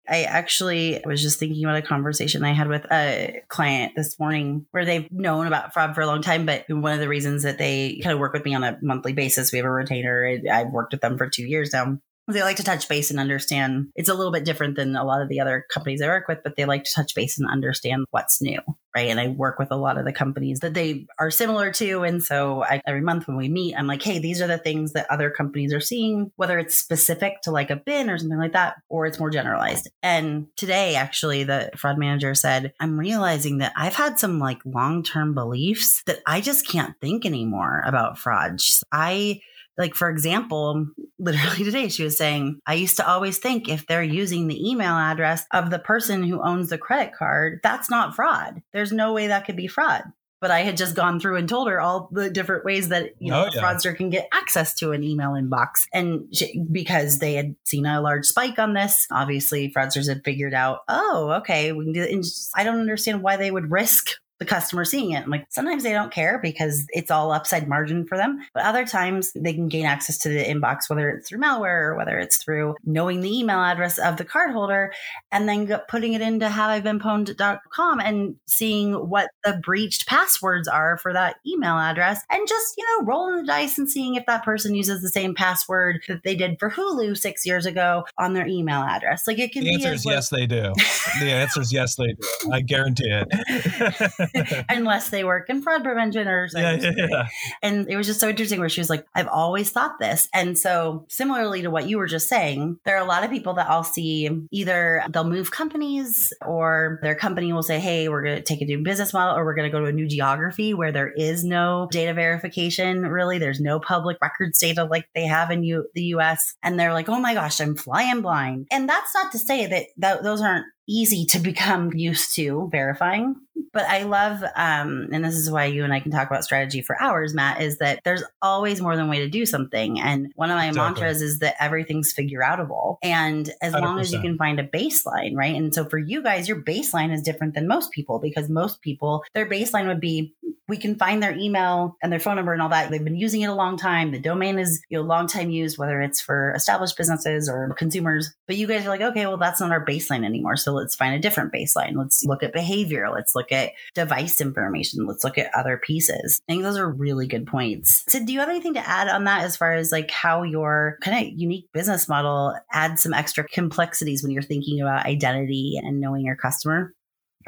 I 0.09 0.23
actually 0.23 1.03
was 1.05 1.21
just 1.21 1.39
thinking 1.39 1.65
about 1.65 1.77
a 1.77 1.83
conversation 1.83 2.45
I 2.45 2.53
had 2.53 2.69
with 2.69 2.87
a 2.91 3.43
client 3.49 3.93
this 3.95 4.19
morning 4.19 4.67
where 4.71 4.85
they've 4.85 5.11
known 5.13 5.47
about 5.47 5.75
fraud 5.75 5.95
for 5.95 6.01
a 6.01 6.07
long 6.07 6.23
time, 6.23 6.47
but 6.47 6.65
one 6.69 6.95
of 6.95 7.01
the 7.01 7.09
reasons 7.09 7.43
that 7.43 7.59
they 7.59 8.01
kind 8.03 8.15
of 8.15 8.19
work 8.19 8.33
with 8.33 8.45
me 8.45 8.55
on 8.55 8.65
a 8.65 8.79
monthly 8.81 9.13
basis, 9.13 9.53
we 9.53 9.59
have 9.59 9.67
a 9.67 9.71
retainer. 9.71 10.41
I've 10.51 10.71
worked 10.71 10.93
with 10.93 11.03
them 11.03 11.19
for 11.19 11.29
two 11.29 11.45
years 11.45 11.73
now 11.73 11.99
they 12.35 12.43
like 12.43 12.57
to 12.57 12.65
touch 12.65 12.89
base 12.89 13.11
and 13.11 13.19
understand 13.19 13.89
it's 13.95 14.09
a 14.09 14.15
little 14.15 14.33
bit 14.33 14.45
different 14.45 14.77
than 14.77 14.97
a 14.97 15.05
lot 15.05 15.23
of 15.23 15.29
the 15.29 15.41
other 15.41 15.65
companies 15.73 16.03
I 16.03 16.09
work 16.09 16.29
with, 16.29 16.39
but 16.45 16.57
they 16.57 16.65
like 16.65 16.85
to 16.85 16.93
touch 16.95 17.15
base 17.15 17.39
and 17.39 17.49
understand 17.49 18.05
what's 18.11 18.43
new. 18.43 18.61
Right. 18.95 19.09
And 19.09 19.21
I 19.21 19.29
work 19.29 19.59
with 19.59 19.71
a 19.71 19.77
lot 19.77 19.97
of 19.97 20.05
the 20.05 20.13
companies 20.13 20.61
that 20.61 20.75
they 20.75 21.07
are 21.19 21.31
similar 21.31 21.71
to. 21.73 22.03
And 22.03 22.23
so 22.23 22.65
I, 22.65 22.81
every 22.87 23.01
month 23.01 23.29
when 23.29 23.37
we 23.37 23.49
meet, 23.49 23.75
I'm 23.77 23.87
like, 23.87 24.03
hey, 24.03 24.19
these 24.19 24.43
are 24.43 24.47
the 24.47 24.59
things 24.59 24.93
that 24.93 25.11
other 25.11 25.31
companies 25.31 25.73
are 25.73 25.81
seeing, 25.81 26.33
whether 26.37 26.59
it's 26.59 26.77
specific 26.77 27.43
to 27.43 27.51
like 27.51 27.71
a 27.71 27.77
bin 27.77 28.11
or 28.11 28.19
something 28.19 28.39
like 28.39 28.55
that, 28.55 28.77
or 28.89 29.07
it's 29.07 29.21
more 29.21 29.31
generalized. 29.31 29.89
And 30.03 30.49
today, 30.57 30.97
actually, 30.97 31.45
the 31.45 31.71
fraud 31.77 31.99
manager 31.99 32.35
said, 32.35 32.73
I'm 32.81 32.99
realizing 32.99 33.59
that 33.59 33.73
I've 33.77 33.95
had 33.95 34.19
some 34.19 34.39
like 34.39 34.59
long 34.65 35.03
term 35.03 35.33
beliefs 35.33 36.03
that 36.07 36.21
I 36.27 36.41
just 36.41 36.67
can't 36.67 36.95
think 37.01 37.25
anymore 37.25 37.83
about 37.87 38.19
fraud. 38.19 38.59
I 38.91 39.41
like 39.79 39.95
for 39.95 40.11
example 40.11 40.87
literally 41.19 41.65
today 41.65 41.89
she 41.89 42.05
was 42.05 42.19
saying 42.19 42.61
i 42.67 42.75
used 42.75 42.97
to 42.97 43.09
always 43.09 43.39
think 43.39 43.69
if 43.69 43.87
they're 43.87 44.03
using 44.03 44.47
the 44.47 44.69
email 44.71 44.95
address 44.95 45.47
of 45.53 45.71
the 45.71 45.79
person 45.79 46.23
who 46.23 46.43
owns 46.43 46.69
the 46.69 46.79
credit 46.79 47.13
card 47.17 47.61
that's 47.63 47.91
not 47.91 48.15
fraud 48.15 48.63
there's 48.73 48.93
no 48.93 49.13
way 49.13 49.29
that 49.29 49.47
could 49.47 49.57
be 49.57 49.67
fraud 49.67 50.03
but 50.41 50.51
I 50.51 50.61
had 50.61 50.77
just 50.77 50.95
gone 50.95 51.19
through 51.19 51.37
and 51.37 51.49
told 51.49 51.69
her 51.69 51.81
all 51.81 52.09
the 52.13 52.31
different 52.31 52.65
ways 52.65 52.89
that 52.89 53.15
you 53.19 53.33
oh, 53.33 53.37
know 53.37 53.45
oh, 53.47 53.51
yeah. 53.53 53.61
a 53.61 53.63
fraudster 53.63 53.97
can 53.97 54.11
get 54.11 54.29
access 54.33 54.75
to 54.77 54.93
an 54.93 55.03
email 55.03 55.31
inbox, 55.31 55.87
and 55.93 56.27
she, 56.33 56.63
because 56.71 57.19
they 57.19 57.35
had 57.35 57.57
seen 57.65 57.87
a 57.87 58.01
large 58.01 58.27
spike 58.27 58.59
on 58.59 58.75
this, 58.75 59.07
obviously 59.11 59.73
fraudsters 59.73 60.09
had 60.09 60.23
figured 60.25 60.55
out, 60.55 60.81
oh, 60.89 61.39
okay, 61.41 61.73
we 61.73 61.85
can 61.85 61.93
do 61.93 62.03
it. 62.03 62.13
And 62.13 62.23
just, 62.23 62.51
I 62.55 62.65
don't 62.65 62.81
understand 62.81 63.23
why 63.23 63.37
they 63.37 63.51
would 63.51 63.71
risk 63.71 64.11
the 64.39 64.45
customer 64.45 64.85
seeing 64.85 65.11
it. 65.13 65.29
Like, 65.29 65.47
sometimes 65.51 65.83
they 65.83 65.93
don't 65.93 66.13
care 66.13 66.39
because 66.41 66.87
it's 66.91 67.11
all 67.11 67.33
upside 67.33 67.69
margin 67.69 68.07
for 68.07 68.17
them. 68.17 68.41
But 68.55 68.65
other 68.65 68.87
times 68.87 69.33
they 69.35 69.53
can 69.53 69.69
gain 69.69 69.85
access 69.85 70.19
to 70.19 70.29
the 70.29 70.45
inbox, 70.45 70.89
whether 70.89 71.11
it's 71.11 71.29
through 71.29 71.41
malware 71.41 71.89
or 71.89 71.97
whether 71.97 72.19
it's 72.19 72.37
through 72.37 72.77
knowing 72.85 73.21
the 73.21 73.37
email 73.37 73.59
address 73.59 73.99
of 73.99 74.17
the 74.17 74.25
cardholder 74.25 74.91
and 75.33 75.49
then 75.49 75.69
putting 75.89 76.15
it 76.15 76.21
into 76.21 76.47
haveibeenpwned.com 76.47 78.01
and 78.01 78.37
seeing 78.47 78.95
what 78.95 79.31
the 79.45 79.61
breached 79.63 80.07
passwords 80.07 80.69
are 80.69 80.99
for 80.99 81.13
that 81.13 81.37
email 81.47 81.77
address 81.77 82.23
and 82.31 82.47
just, 82.49 82.75
you 82.77 82.85
know, 82.85 83.07
rolling 83.07 83.37
the 83.37 83.47
dice 83.47 83.79
and 83.79 83.91
seeing 83.91 84.15
if 84.15 84.27
that 84.27 84.45
person 84.45 84.75
uses 84.75 85.03
the 85.03 85.09
same 85.09 85.35
password 85.35 86.01
that 86.09 86.23
they 86.23 86.35
did 86.35 86.59
for 86.59 86.71
Hulu 86.71 87.17
six 87.17 87.45
years 87.45 87.67
ago 87.67 88.05
on 88.19 88.35
their 88.35 88.47
email 88.47 88.83
address. 88.83 89.27
Like 89.27 89.39
it 89.39 89.53
can 89.53 89.65
be. 89.65 89.71
the 89.71 89.75
answer 89.75 89.93
is 89.93 90.07
yes, 90.07 90.29
they 90.29 90.47
do. 90.47 90.73
the 91.21 91.31
answer 91.33 91.61
is 91.61 91.73
yes, 91.73 91.97
they 91.97 92.07
do. 92.07 92.53
I 92.53 92.61
guarantee 92.61 93.09
it. 93.09 94.28
unless 94.69 95.11
they 95.11 95.25
work 95.25 95.49
in 95.49 95.63
fraud 95.63 95.83
prevention 95.85 96.29
or 96.29 96.49
something. 96.49 96.83
Yeah, 96.83 96.93
yeah, 96.97 97.07
yeah. 97.11 97.29
And 97.63 97.89
it 97.89 97.97
was 97.97 98.07
just 98.07 98.21
so 98.21 98.29
interesting 98.29 98.61
where 98.61 98.69
she 98.69 98.81
was 98.81 98.91
like, 98.91 99.07
I've 99.15 99.29
always 99.29 99.71
thought 99.71 99.99
this. 99.99 100.29
And 100.33 100.59
so, 100.59 101.07
similarly 101.09 101.63
to 101.63 101.71
what 101.71 101.89
you 101.89 101.99
were 101.99 102.07
just 102.07 102.29
saying, 102.29 102.79
there 102.85 102.97
are 102.97 103.03
a 103.03 103.09
lot 103.09 103.25
of 103.25 103.31
people 103.31 103.55
that 103.55 103.69
I'll 103.69 103.85
see 103.85 104.31
either 104.51 105.05
they'll 105.11 105.25
move 105.25 105.51
companies 105.51 106.33
or 106.45 106.99
their 107.03 107.15
company 107.15 107.53
will 107.53 107.63
say, 107.63 107.79
Hey, 107.79 108.09
we're 108.09 108.23
going 108.23 108.37
to 108.37 108.43
take 108.43 108.61
a 108.61 108.65
new 108.65 108.83
business 108.83 109.13
model 109.13 109.37
or 109.37 109.45
we're 109.45 109.55
going 109.55 109.71
to 109.71 109.77
go 109.77 109.81
to 109.81 109.87
a 109.91 109.93
new 109.93 110.07
geography 110.07 110.75
where 110.75 110.93
there 110.93 111.11
is 111.11 111.45
no 111.45 111.89
data 111.91 112.15
verification. 112.15 113.03
Really, 113.03 113.39
there's 113.39 113.61
no 113.61 113.81
public 113.81 114.19
records 114.21 114.59
data 114.59 114.85
like 114.85 115.09
they 115.15 115.27
have 115.27 115.51
in 115.51 115.63
U- 115.63 115.89
the 115.95 116.05
US. 116.15 116.55
And 116.63 116.79
they're 116.79 116.93
like, 116.93 117.09
Oh 117.09 117.21
my 117.21 117.35
gosh, 117.35 117.61
I'm 117.61 117.77
flying 117.77 118.21
blind. 118.21 118.67
And 118.71 118.89
that's 118.89 119.15
not 119.15 119.33
to 119.33 119.39
say 119.39 119.67
that, 119.67 119.87
that 119.99 120.23
those 120.23 120.41
aren't 120.41 120.67
easy 120.89 121.27
to 121.27 121.39
become 121.39 121.93
used 121.93 122.35
to 122.37 122.69
verifying. 122.73 123.37
But 123.73 123.85
I 123.85 124.05
love, 124.05 124.43
um, 124.57 125.09
and 125.13 125.25
this 125.25 125.35
is 125.35 125.51
why 125.51 125.67
you 125.67 125.85
and 125.85 125.93
I 125.93 126.01
can 126.01 126.11
talk 126.11 126.27
about 126.27 126.43
strategy 126.43 126.81
for 126.81 127.01
hours, 127.01 127.35
Matt, 127.35 127.61
is 127.61 127.79
that 127.79 128.01
there's 128.05 128.23
always 128.41 128.81
more 128.81 128.97
than 128.97 129.09
way 129.09 129.19
to 129.19 129.29
do 129.29 129.45
something. 129.45 130.01
And 130.01 130.33
one 130.37 130.51
of 130.51 130.57
my 130.57 130.69
exactly. 130.69 131.03
mantras 131.03 131.23
is 131.23 131.41
that 131.41 131.55
everything's 131.61 132.13
figure 132.13 132.41
outable. 132.41 132.97
And 133.03 133.51
as 133.61 133.75
100%. 133.75 133.81
long 133.83 134.01
as 134.01 134.13
you 134.13 134.21
can 134.21 134.39
find 134.39 134.59
a 134.59 134.67
baseline, 134.67 135.37
right? 135.37 135.55
And 135.55 135.75
so 135.75 135.85
for 135.85 135.99
you 135.99 136.23
guys, 136.23 136.49
your 136.49 136.63
baseline 136.63 137.13
is 137.13 137.21
different 137.21 137.55
than 137.55 137.69
most 137.69 137.93
people 137.93 138.19
because 138.19 138.49
most 138.49 138.81
people, 138.81 139.23
their 139.35 139.47
baseline 139.47 139.87
would 139.87 140.01
be 140.01 140.35
we 140.69 140.77
can 140.77 140.97
find 140.97 141.23
their 141.23 141.37
email 141.37 141.97
and 142.03 142.13
their 142.13 142.21
phone 142.21 142.37
number 142.37 142.53
and 142.53 142.61
all 142.61 142.69
that. 142.69 142.91
They've 142.91 143.03
been 143.03 143.17
using 143.17 143.41
it 143.41 143.47
a 143.47 143.55
long 143.55 143.77
time. 143.77 144.13
The 144.13 144.19
domain 144.19 144.59
is 144.59 144.83
you 144.89 144.99
know 144.99 145.05
long 145.05 145.27
time 145.27 145.51
used, 145.51 145.79
whether 145.79 146.01
it's 146.01 146.21
for 146.21 146.53
established 146.53 146.97
businesses 146.97 147.49
or 147.49 147.73
consumers. 147.75 148.33
But 148.47 148.57
you 148.57 148.67
guys 148.67 148.85
are 148.85 148.91
like, 148.91 149.01
okay, 149.01 149.27
well 149.27 149.39
that's 149.39 149.61
not 149.61 149.73
our 149.73 149.85
baseline 149.85 150.25
anymore. 150.25 150.57
So 150.57 150.73
let's 150.73 150.95
find 150.95 151.15
a 151.15 151.19
different 151.19 151.53
baseline. 151.53 151.97
Let's 151.97 152.25
look 152.25 152.43
at 152.43 152.53
behavior. 152.53 153.09
Let's 153.11 153.35
look 153.35 153.51
at 153.53 153.73
device 153.95 154.41
information. 154.41 155.07
Let's 155.07 155.25
look 155.25 155.39
at 155.39 155.55
other 155.55 155.79
pieces. 155.79 156.41
I 156.49 156.53
think 156.53 156.63
those 156.63 156.79
are 156.79 156.91
really 156.91 157.27
good 157.27 157.47
points. 157.47 158.05
So 158.09 158.25
do 158.25 158.33
you 158.33 158.41
have 158.41 158.49
anything 158.49 158.75
to 158.75 158.87
add 158.87 159.09
on 159.09 159.25
that 159.25 159.45
as 159.45 159.57
far 159.57 159.75
as 159.75 159.91
like 159.91 160.11
how 160.11 160.43
your 160.43 160.99
kind 161.03 161.27
of 161.27 161.39
unique 161.39 161.69
business 161.73 162.09
model 162.09 162.55
adds 162.73 163.03
some 163.03 163.15
extra 163.15 163.45
complexities 163.45 164.23
when 164.23 164.33
you're 164.33 164.43
thinking 164.43 164.81
about 164.81 165.07
identity 165.07 165.81
and 165.83 166.01
knowing 166.01 166.25
your 166.27 166.37
customer? 166.37 166.93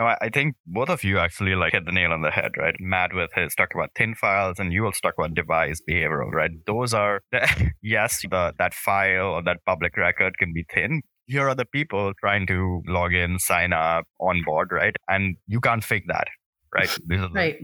No, 0.01 0.07
I 0.19 0.31
think 0.31 0.55
both 0.67 0.89
of 0.89 1.05
you 1.05 1.19
actually 1.19 1.55
like 1.55 1.73
hit 1.75 1.85
the 1.85 1.93
nail 1.93 2.13
on 2.13 2.23
the 2.23 2.31
head, 2.31 2.53
right? 2.57 2.75
Matt 2.81 3.13
with 3.13 3.31
his 3.35 3.55
talk 3.55 3.75
about 3.75 3.91
thin 3.95 4.15
files, 4.15 4.59
and 4.59 4.73
you 4.73 4.87
also 4.87 5.01
talk 5.03 5.13
about 5.19 5.35
device 5.35 5.83
behavioral, 5.87 6.33
right? 6.33 6.53
Those 6.67 6.95
are 6.95 7.21
the, 7.33 7.71
yes, 7.83 8.23
the, 8.23 8.55
that 8.59 8.73
file 8.73 9.27
or 9.27 9.43
that 9.43 9.59
public 9.67 9.99
record 9.99 10.39
can 10.39 10.55
be 10.55 10.65
thin. 10.73 11.03
Here 11.27 11.47
are 11.47 11.55
the 11.55 11.67
people 11.67 12.15
trying 12.19 12.47
to 12.47 12.83
log 12.87 13.13
in, 13.13 13.39
sign 13.39 13.75
up, 13.75 14.07
on 14.19 14.43
board, 14.43 14.71
right? 14.73 14.97
And 15.07 15.37
you 15.47 15.61
can't 15.61 15.85
fake 15.85 16.05
that, 16.09 16.29
right? 16.75 16.99
right. 17.35 17.59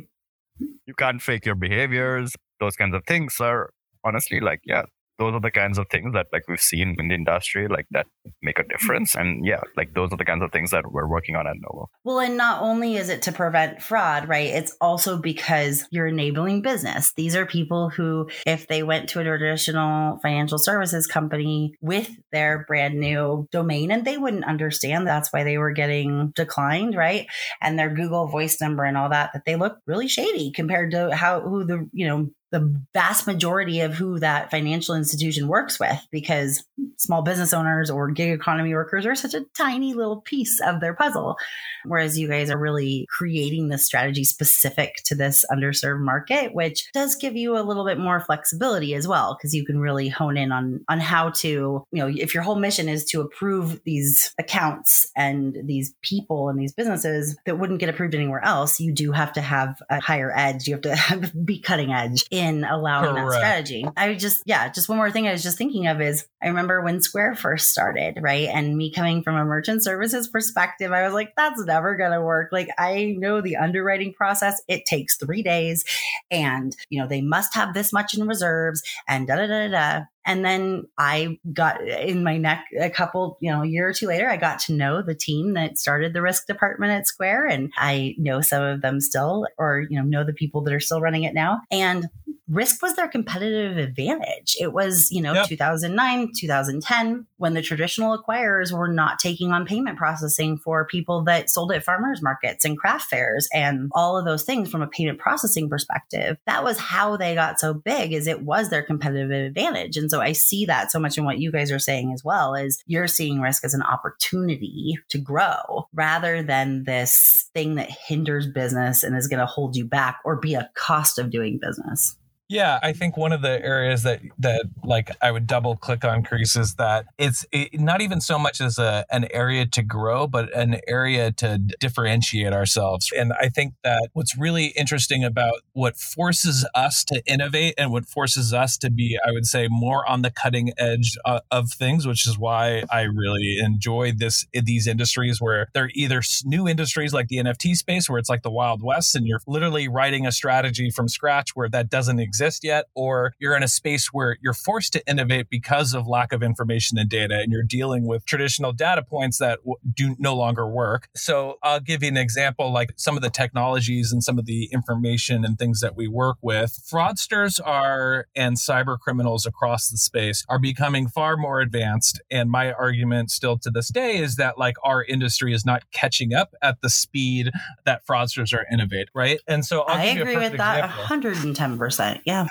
You 0.59 0.95
can't 0.99 1.23
fake 1.23 1.47
your 1.47 1.55
behaviors. 1.55 2.35
Those 2.61 2.77
kinds 2.77 2.95
of 2.95 3.03
things 3.07 3.37
are 3.41 3.71
honestly 4.05 4.41
like, 4.41 4.61
yeah, 4.63 4.83
those 5.19 5.35
are 5.35 5.41
the 5.41 5.51
kinds 5.51 5.79
of 5.79 5.87
things 5.91 6.13
that 6.13 6.27
like 6.33 6.47
we've 6.49 6.61
seen 6.61 6.97
in 6.99 7.09
the 7.09 7.15
industry 7.15 7.69
like 7.69 7.87
that 7.91 8.07
make 8.43 8.59
a 8.59 8.65
difference. 8.65 9.15
Mm-hmm. 9.15 9.27
And 9.27 9.47
yeah 9.47 9.61
like 9.77 9.95
those 9.95 10.13
are 10.13 10.17
the 10.17 10.25
kinds 10.25 10.43
of 10.43 10.53
things 10.53 10.71
that 10.71 10.91
we're 10.91 11.09
working 11.09 11.37
on 11.37 11.47
at 11.47 11.57
novo. 11.61 11.89
Well 12.05 12.21
and 12.21 12.37
not 12.37 12.63
only 12.63 12.97
is 12.97 13.09
it 13.09 13.23
to 13.23 13.33
prevent 13.33 13.83
fraud 13.83 14.29
right 14.29 14.49
it's 14.49 14.77
also 14.81 15.19
because 15.19 15.87
you're 15.91 16.07
enabling 16.07 16.63
business. 16.63 17.13
These 17.15 17.37
are 17.37 17.47
people 17.47 17.91
who 17.91 18.29
if 18.47 18.67
they 18.67 18.83
went 18.83 19.09
to 19.11 19.21
a 19.21 19.25
traditional 19.25 20.19
financial 20.19 20.59
services 20.59 21.07
company 21.07 21.75
with 21.81 22.11
their 22.33 22.65
brand 22.67 22.99
new 22.99 23.49
domain 23.51 23.91
and 23.91 24.05
they 24.05 24.19
wouldn't 24.19 24.45
understand 24.45 25.07
that's 25.07 25.33
why 25.33 25.45
they 25.45 25.59
were 25.59 25.73
getting 25.73 26.33
declined 26.35 26.95
right? 26.95 27.27
And 27.61 27.79
their 27.79 27.93
google 27.93 28.29
voice 28.29 28.61
number 28.61 28.85
and 28.85 28.97
all 28.97 29.09
that 29.11 29.31
that 29.33 29.45
they 29.45 29.57
look 29.57 29.79
really 29.87 30.09
shady 30.09 30.53
compared 30.53 30.91
to 30.93 31.15
how 31.15 31.41
who 31.41 31.65
the 31.65 31.89
you 31.93 32.07
know 32.07 32.29
the 32.53 32.81
vast 32.93 33.27
majority 33.27 33.81
of 33.81 33.95
who 33.95 34.19
that 34.21 34.51
financial 34.51 34.95
institution 34.95 35.49
works 35.49 35.81
with 35.81 36.01
because 36.11 36.65
small 36.97 37.23
business 37.23 37.53
owners 37.53 37.91
or 37.91 38.11
gig 38.11 38.31
economy 38.31 38.73
workers 38.73 39.05
are 39.05 39.15
such 39.15 39.35
a 39.35 39.45
tiny 39.57 39.95
little 39.95 40.21
piece 40.21 40.61
of 40.65 40.81
their 40.81 40.95
puzzle. 40.95 41.37
Whereas 41.85 42.19
you 42.19 42.29
guys 42.29 42.51
are 42.51 42.59
really 42.59 43.07
creating 43.11 43.69
this 43.69 43.85
strategy 43.85 44.25
specific 44.25 44.97
to 45.07 45.15
this 45.15 45.45
underserved 45.51 46.01
market, 46.01 46.55
which 46.55 46.91
does 46.93 47.17
give 47.17 47.37
you 47.37 47.59
a 47.59 47.63
little 47.63 47.85
bit 47.85 47.99
more 47.99 48.21
flexibility 48.21 48.95
as 48.95 49.09
well, 49.09 49.37
because 49.37 49.55
you 49.55 49.65
can 49.65 49.79
really 49.79 50.09
hone 50.09 50.37
in 50.37 50.53
on, 50.53 50.85
on 50.89 51.01
how 51.01 51.31
to, 51.31 51.49
you 51.49 51.85
know, 51.93 52.09
if 52.09 52.33
your 52.33 52.43
whole 52.43 52.57
mission 52.57 52.89
is 52.89 53.05
to 53.07 53.21
approve 53.21 53.81
these 53.85 54.33
accounts 54.39 55.11
and 55.17 55.57
these 55.65 55.95
people 56.03 56.49
and 56.49 56.59
these 56.59 56.73
businesses 56.73 57.37
that 57.47 57.59
wouldn't 57.59 57.81
get 57.81 57.89
approved 57.89 58.15
anywhere 58.15 58.45
else, 58.45 58.81
you 58.81 58.93
do 58.93 59.13
have 59.13 59.33
to 59.33 59.41
have 59.41 59.81
a 59.91 60.01
higher 60.01 60.33
edge. 60.35 60.67
You 60.67 60.75
have 60.75 60.83
to 61.21 61.37
be 61.45 61.59
cutting 61.59 61.93
edge 61.93 62.25
in 62.37 62.65
allowing 62.65 63.15
Correct. 63.15 63.31
that 63.31 63.37
strategy. 63.39 63.87
I 63.97 64.13
just, 64.15 64.43
yeah, 64.45 64.69
just 64.69 64.91
one 64.91 64.99
more 64.99 65.11
thing 65.11 65.27
I 65.27 65.33
was 65.33 65.43
just 65.43 65.57
thinking 65.57 65.87
of 65.87 66.03
is 66.03 66.27
I 66.43 66.49
remember 66.49 66.83
when 66.83 67.01
Square 67.01 67.37
first 67.37 67.71
started, 67.71 68.19
right? 68.21 68.49
And 68.49 68.77
me 68.77 68.93
coming 68.93 69.23
from 69.23 69.37
a 69.37 69.45
merchant 69.45 69.83
services 69.83 70.29
perspective, 70.29 70.93
I 70.93 71.05
was 71.05 71.15
like, 71.15 71.33
that's 71.35 71.65
never 71.65 71.97
going 71.97 72.13
to 72.13 72.21
work. 72.21 72.51
Like, 72.53 72.69
I 72.79 73.15
know 73.17 73.41
the 73.41 73.57
underwriting 73.57 74.13
process, 74.13 74.61
it 74.69 74.85
takes 74.85 75.17
three 75.17 75.43
days 75.43 75.87
and, 76.31 76.77
you 76.91 77.01
know, 77.01 77.09
they 77.09 77.23
must 77.23 77.55
have 77.55 77.73
this 77.73 77.91
much 77.91 78.15
in 78.15 78.27
reserves 78.29 78.83
and 79.09 79.27
da 79.27 79.37
da 79.37 79.47
da 79.47 79.69
da. 79.69 80.05
And 80.29 80.45
then 80.45 80.89
I 80.99 81.39
got 81.53 81.87
in 81.87 82.25
my 82.25 82.37
neck 82.37 82.67
a 82.79 82.91
couple, 82.91 83.39
you 83.41 83.51
know, 83.51 83.63
a 83.63 83.67
year 83.67 83.89
or 83.89 83.93
two 83.93 84.09
later, 84.09 84.29
I 84.29 84.37
got 84.37 84.59
to 84.61 84.73
know 84.73 85.01
the 85.01 85.15
team 85.15 85.55
that 85.55 85.79
started 85.79 86.13
the 86.13 86.21
risk 86.21 86.49
department 86.49 86.91
at 86.91 87.07
Square. 87.07 87.47
And 87.47 87.73
I 87.77 88.17
know 88.19 88.41
some 88.41 88.61
of 88.61 88.83
them 88.83 89.01
still, 89.01 89.47
or, 89.57 89.87
you 89.89 89.97
know, 89.97 90.05
know 90.05 90.25
the 90.25 90.33
people 90.33 90.63
that 90.63 90.75
are 90.75 90.81
still 90.81 91.01
running 91.01 91.23
it 91.23 91.33
now. 91.33 91.61
And 91.71 92.09
risk 92.49 92.83
was 92.83 92.95
their 92.95 93.09
competitive 93.09 93.77
advantage. 93.77 94.57
It 94.61 94.73
was, 94.73 95.09
you 95.11 95.21
know, 95.21 95.35
yep. 95.35 95.47
2009, 95.47 96.33
2010, 96.37 97.27
when 97.39 97.55
the 97.55 97.63
traditional 97.63 98.17
acquirers 98.17 98.77
were 98.77 98.89
not 98.89 99.19
taking 99.19 99.53
on 99.53 99.67
payment 99.67 99.99
processing 99.99 100.57
for 100.59 100.87
people 100.87 101.25
that 101.25 101.51
sold 101.51 101.73
at 101.73 101.85
farmers 101.85 102.23
markets 102.23 102.65
and 102.65 102.79
craft 102.79 103.11
fairs 103.11 103.49
and 103.53 103.91
all 103.95 104.17
of 104.17 104.25
those 104.25 104.45
things 104.45 104.71
from 104.71 104.83
a 104.83 104.87
payment 104.87 105.19
processing 105.19 105.69
perspective. 105.69 106.37
That 106.47 106.63
was 106.63 106.79
how 106.79 107.17
they 107.17 107.35
got 107.35 107.59
so 107.59 107.75
big 107.75 108.13
is 108.13 108.27
it 108.27 108.43
was 108.43 108.71
their 108.71 108.83
competitive 108.83 109.31
advantage. 109.31 109.97
And 109.97 110.11
so 110.11 110.21
I 110.21 110.33
see 110.33 110.67
that 110.67 110.93
so 110.93 110.99
much 110.99 111.19
in 111.19 111.25
what 111.25 111.39
you 111.39 111.51
guys 111.51 111.73
are 111.73 111.79
saying 111.79 112.13
as 112.13 112.23
well 112.25 112.55
is 112.55 112.83
you're 112.87 113.09
seeing 113.09 113.41
risk 113.41 113.65
as 113.65 113.75
an 113.75 113.83
opportunity 113.83 114.99
to 115.09 115.19
grow 115.19 115.89
rather 115.93 116.43
than 116.43 116.85
this 116.85 117.51
thing 117.55 117.75
that 117.77 117.91
hinders 117.91 118.47
business 118.47 119.03
and 119.03 119.17
is 119.17 119.29
going 119.29 119.41
to 119.41 119.47
hold 119.47 119.77
you 119.77 119.85
back 119.85 120.21
or 120.25 120.37
be 120.37 120.55
a 120.55 120.71
cost 120.75 121.19
of 121.19 121.31
doing 121.31 121.59
business. 121.61 122.17
Yeah, 122.49 122.79
I 122.81 122.93
think 122.93 123.17
one 123.17 123.33
of 123.33 123.43
the 123.43 123.61
areas 123.65 124.05
that 124.05 124.21
that 124.39 124.67
like 124.85 125.11
I 125.21 125.33
would 125.33 125.49
double 125.49 125.75
click 125.77 126.05
on 126.05 126.23
Chris 126.23 126.55
is 126.55 126.77
that 126.77 127.07
it's 127.19 127.45
it, 127.51 127.81
not 127.81 128.01
even 128.01 128.21
so 128.21 128.39
much 128.39 128.61
as 128.61 128.79
a 128.79 129.05
an 129.11 129.27
area 129.33 129.67
to 129.67 129.83
grow, 129.83 130.29
but 130.29 130.55
an 130.57 130.77
area 130.87 131.33
to 131.33 131.59
differentiate 131.81 132.53
ourselves. 132.53 133.11
And 133.17 133.33
I 133.41 133.49
think 133.49 133.75
that 133.83 134.11
what's 134.13 134.39
really 134.39 134.67
interesting 134.77 135.25
about 135.25 135.55
what 135.73 135.97
forces 135.97 136.65
us 136.73 137.03
to 137.07 137.21
innovate 137.27 137.75
and 137.79 137.91
what 137.91 138.07
forces 138.07 138.53
us 138.53 138.77
to 138.79 138.91
be, 138.91 139.19
I 139.27 139.33
would 139.33 139.47
say, 139.47 139.67
more 139.69 140.09
on 140.09 140.23
the 140.23 140.31
cutting 140.31 140.73
edge 140.79 141.17
uh, 141.25 141.41
of 141.51 141.73
things, 141.73 142.07
which 142.07 142.29
is 142.29 142.39
why 142.39 142.85
I 142.89 143.03
really 143.03 143.59
enjoy 143.61 144.13
this 144.17 144.47
these 144.53 144.87
industries 144.87 145.41
where 145.41 145.67
they're 145.75 145.91
either 145.95 146.23
new 146.45 146.69
industries 146.69 147.13
like 147.13 147.27
the 147.27 147.39
NFT 147.39 147.75
space, 147.75 148.09
where 148.09 148.21
it's 148.21 148.31
like 148.31 148.43
the 148.43 148.53
Wild 148.53 148.85
West, 148.85 149.17
and 149.17 149.27
you're 149.27 149.41
literally 149.49 149.89
writing 149.89 150.29
a 150.29 150.31
strategy 150.31 150.91
from 150.91 151.09
scratch 151.09 151.57
where 151.57 151.69
that 151.71 151.91
doesn't 151.91 152.21
exist 152.21 152.36
exist 152.37 152.63
yet, 152.65 152.87
or 152.95 153.33
you're 153.39 153.57
in 153.57 153.63
a 153.63 153.69
space 153.69 154.09
where 154.13 154.37
you're 154.43 154.53
forced 154.53 154.93
to 154.93 155.09
innovate 155.09 155.49
because 155.49 155.95
of 155.95 156.07
lack 156.07 156.33
of 156.33 156.43
information 156.43 156.99
and 156.99 157.09
data, 157.09 157.39
and 157.39 157.51
you're 157.51 157.63
dealing 157.63 158.07
with 158.07 158.27
traditional 158.27 158.73
data 158.73 159.03
points 159.03 159.39
that 159.39 159.61
do 159.95 160.15
no 160.19 160.35
longer 160.35 160.67
work. 160.67 161.09
So 161.17 161.57
I'll 161.63 161.81
give 161.81 162.03
you 162.03 162.09
an 162.09 162.17
example, 162.19 162.73
like 162.73 162.93
some 162.97 163.17
of 163.17 163.23
the 163.23 163.31
technologies 163.31 164.13
and 164.13 164.23
some 164.23 164.39
of 164.39 164.45
the 164.45 164.69
information 164.73 165.45
and 165.45 165.59
things 165.59 165.81
that 165.81 165.97
we 165.97 166.09
work 166.09 166.37
with. 166.43 166.79
Fraudsters 166.93 167.59
are 167.65 168.27
and 168.35 168.57
cyber 168.57 168.99
criminals 168.99 169.47
across 169.47 169.89
the 169.89 169.97
space 169.97 170.45
are 170.49 170.59
becoming 170.59 171.09
far 171.09 171.37
more 171.37 171.61
advanced. 171.61 172.21
And 172.31 172.51
my 172.51 172.73
argument 172.73 173.31
still 173.31 173.59
to 173.59 173.71
this 173.71 173.89
day 173.89 174.19
is 174.19 174.37
that 174.37 174.59
like 174.59 174.77
our 174.85 175.03
industry 175.03 175.55
is 175.55 175.65
not 175.65 175.85
catching 175.91 176.35
up 176.35 176.55
at 176.61 176.83
the 176.83 176.91
speed 176.91 177.51
that 177.87 178.07
fraudsters 178.07 178.53
are 178.53 178.67
innovating, 178.71 179.07
right? 179.15 179.41
And 179.47 179.65
so 179.65 179.83
I'll 179.83 179.97
i 179.97 180.05
agree 180.05 180.37
with 180.37 180.57
that 180.59 180.91
110%. 180.91 182.21
Yeah. 182.27 182.47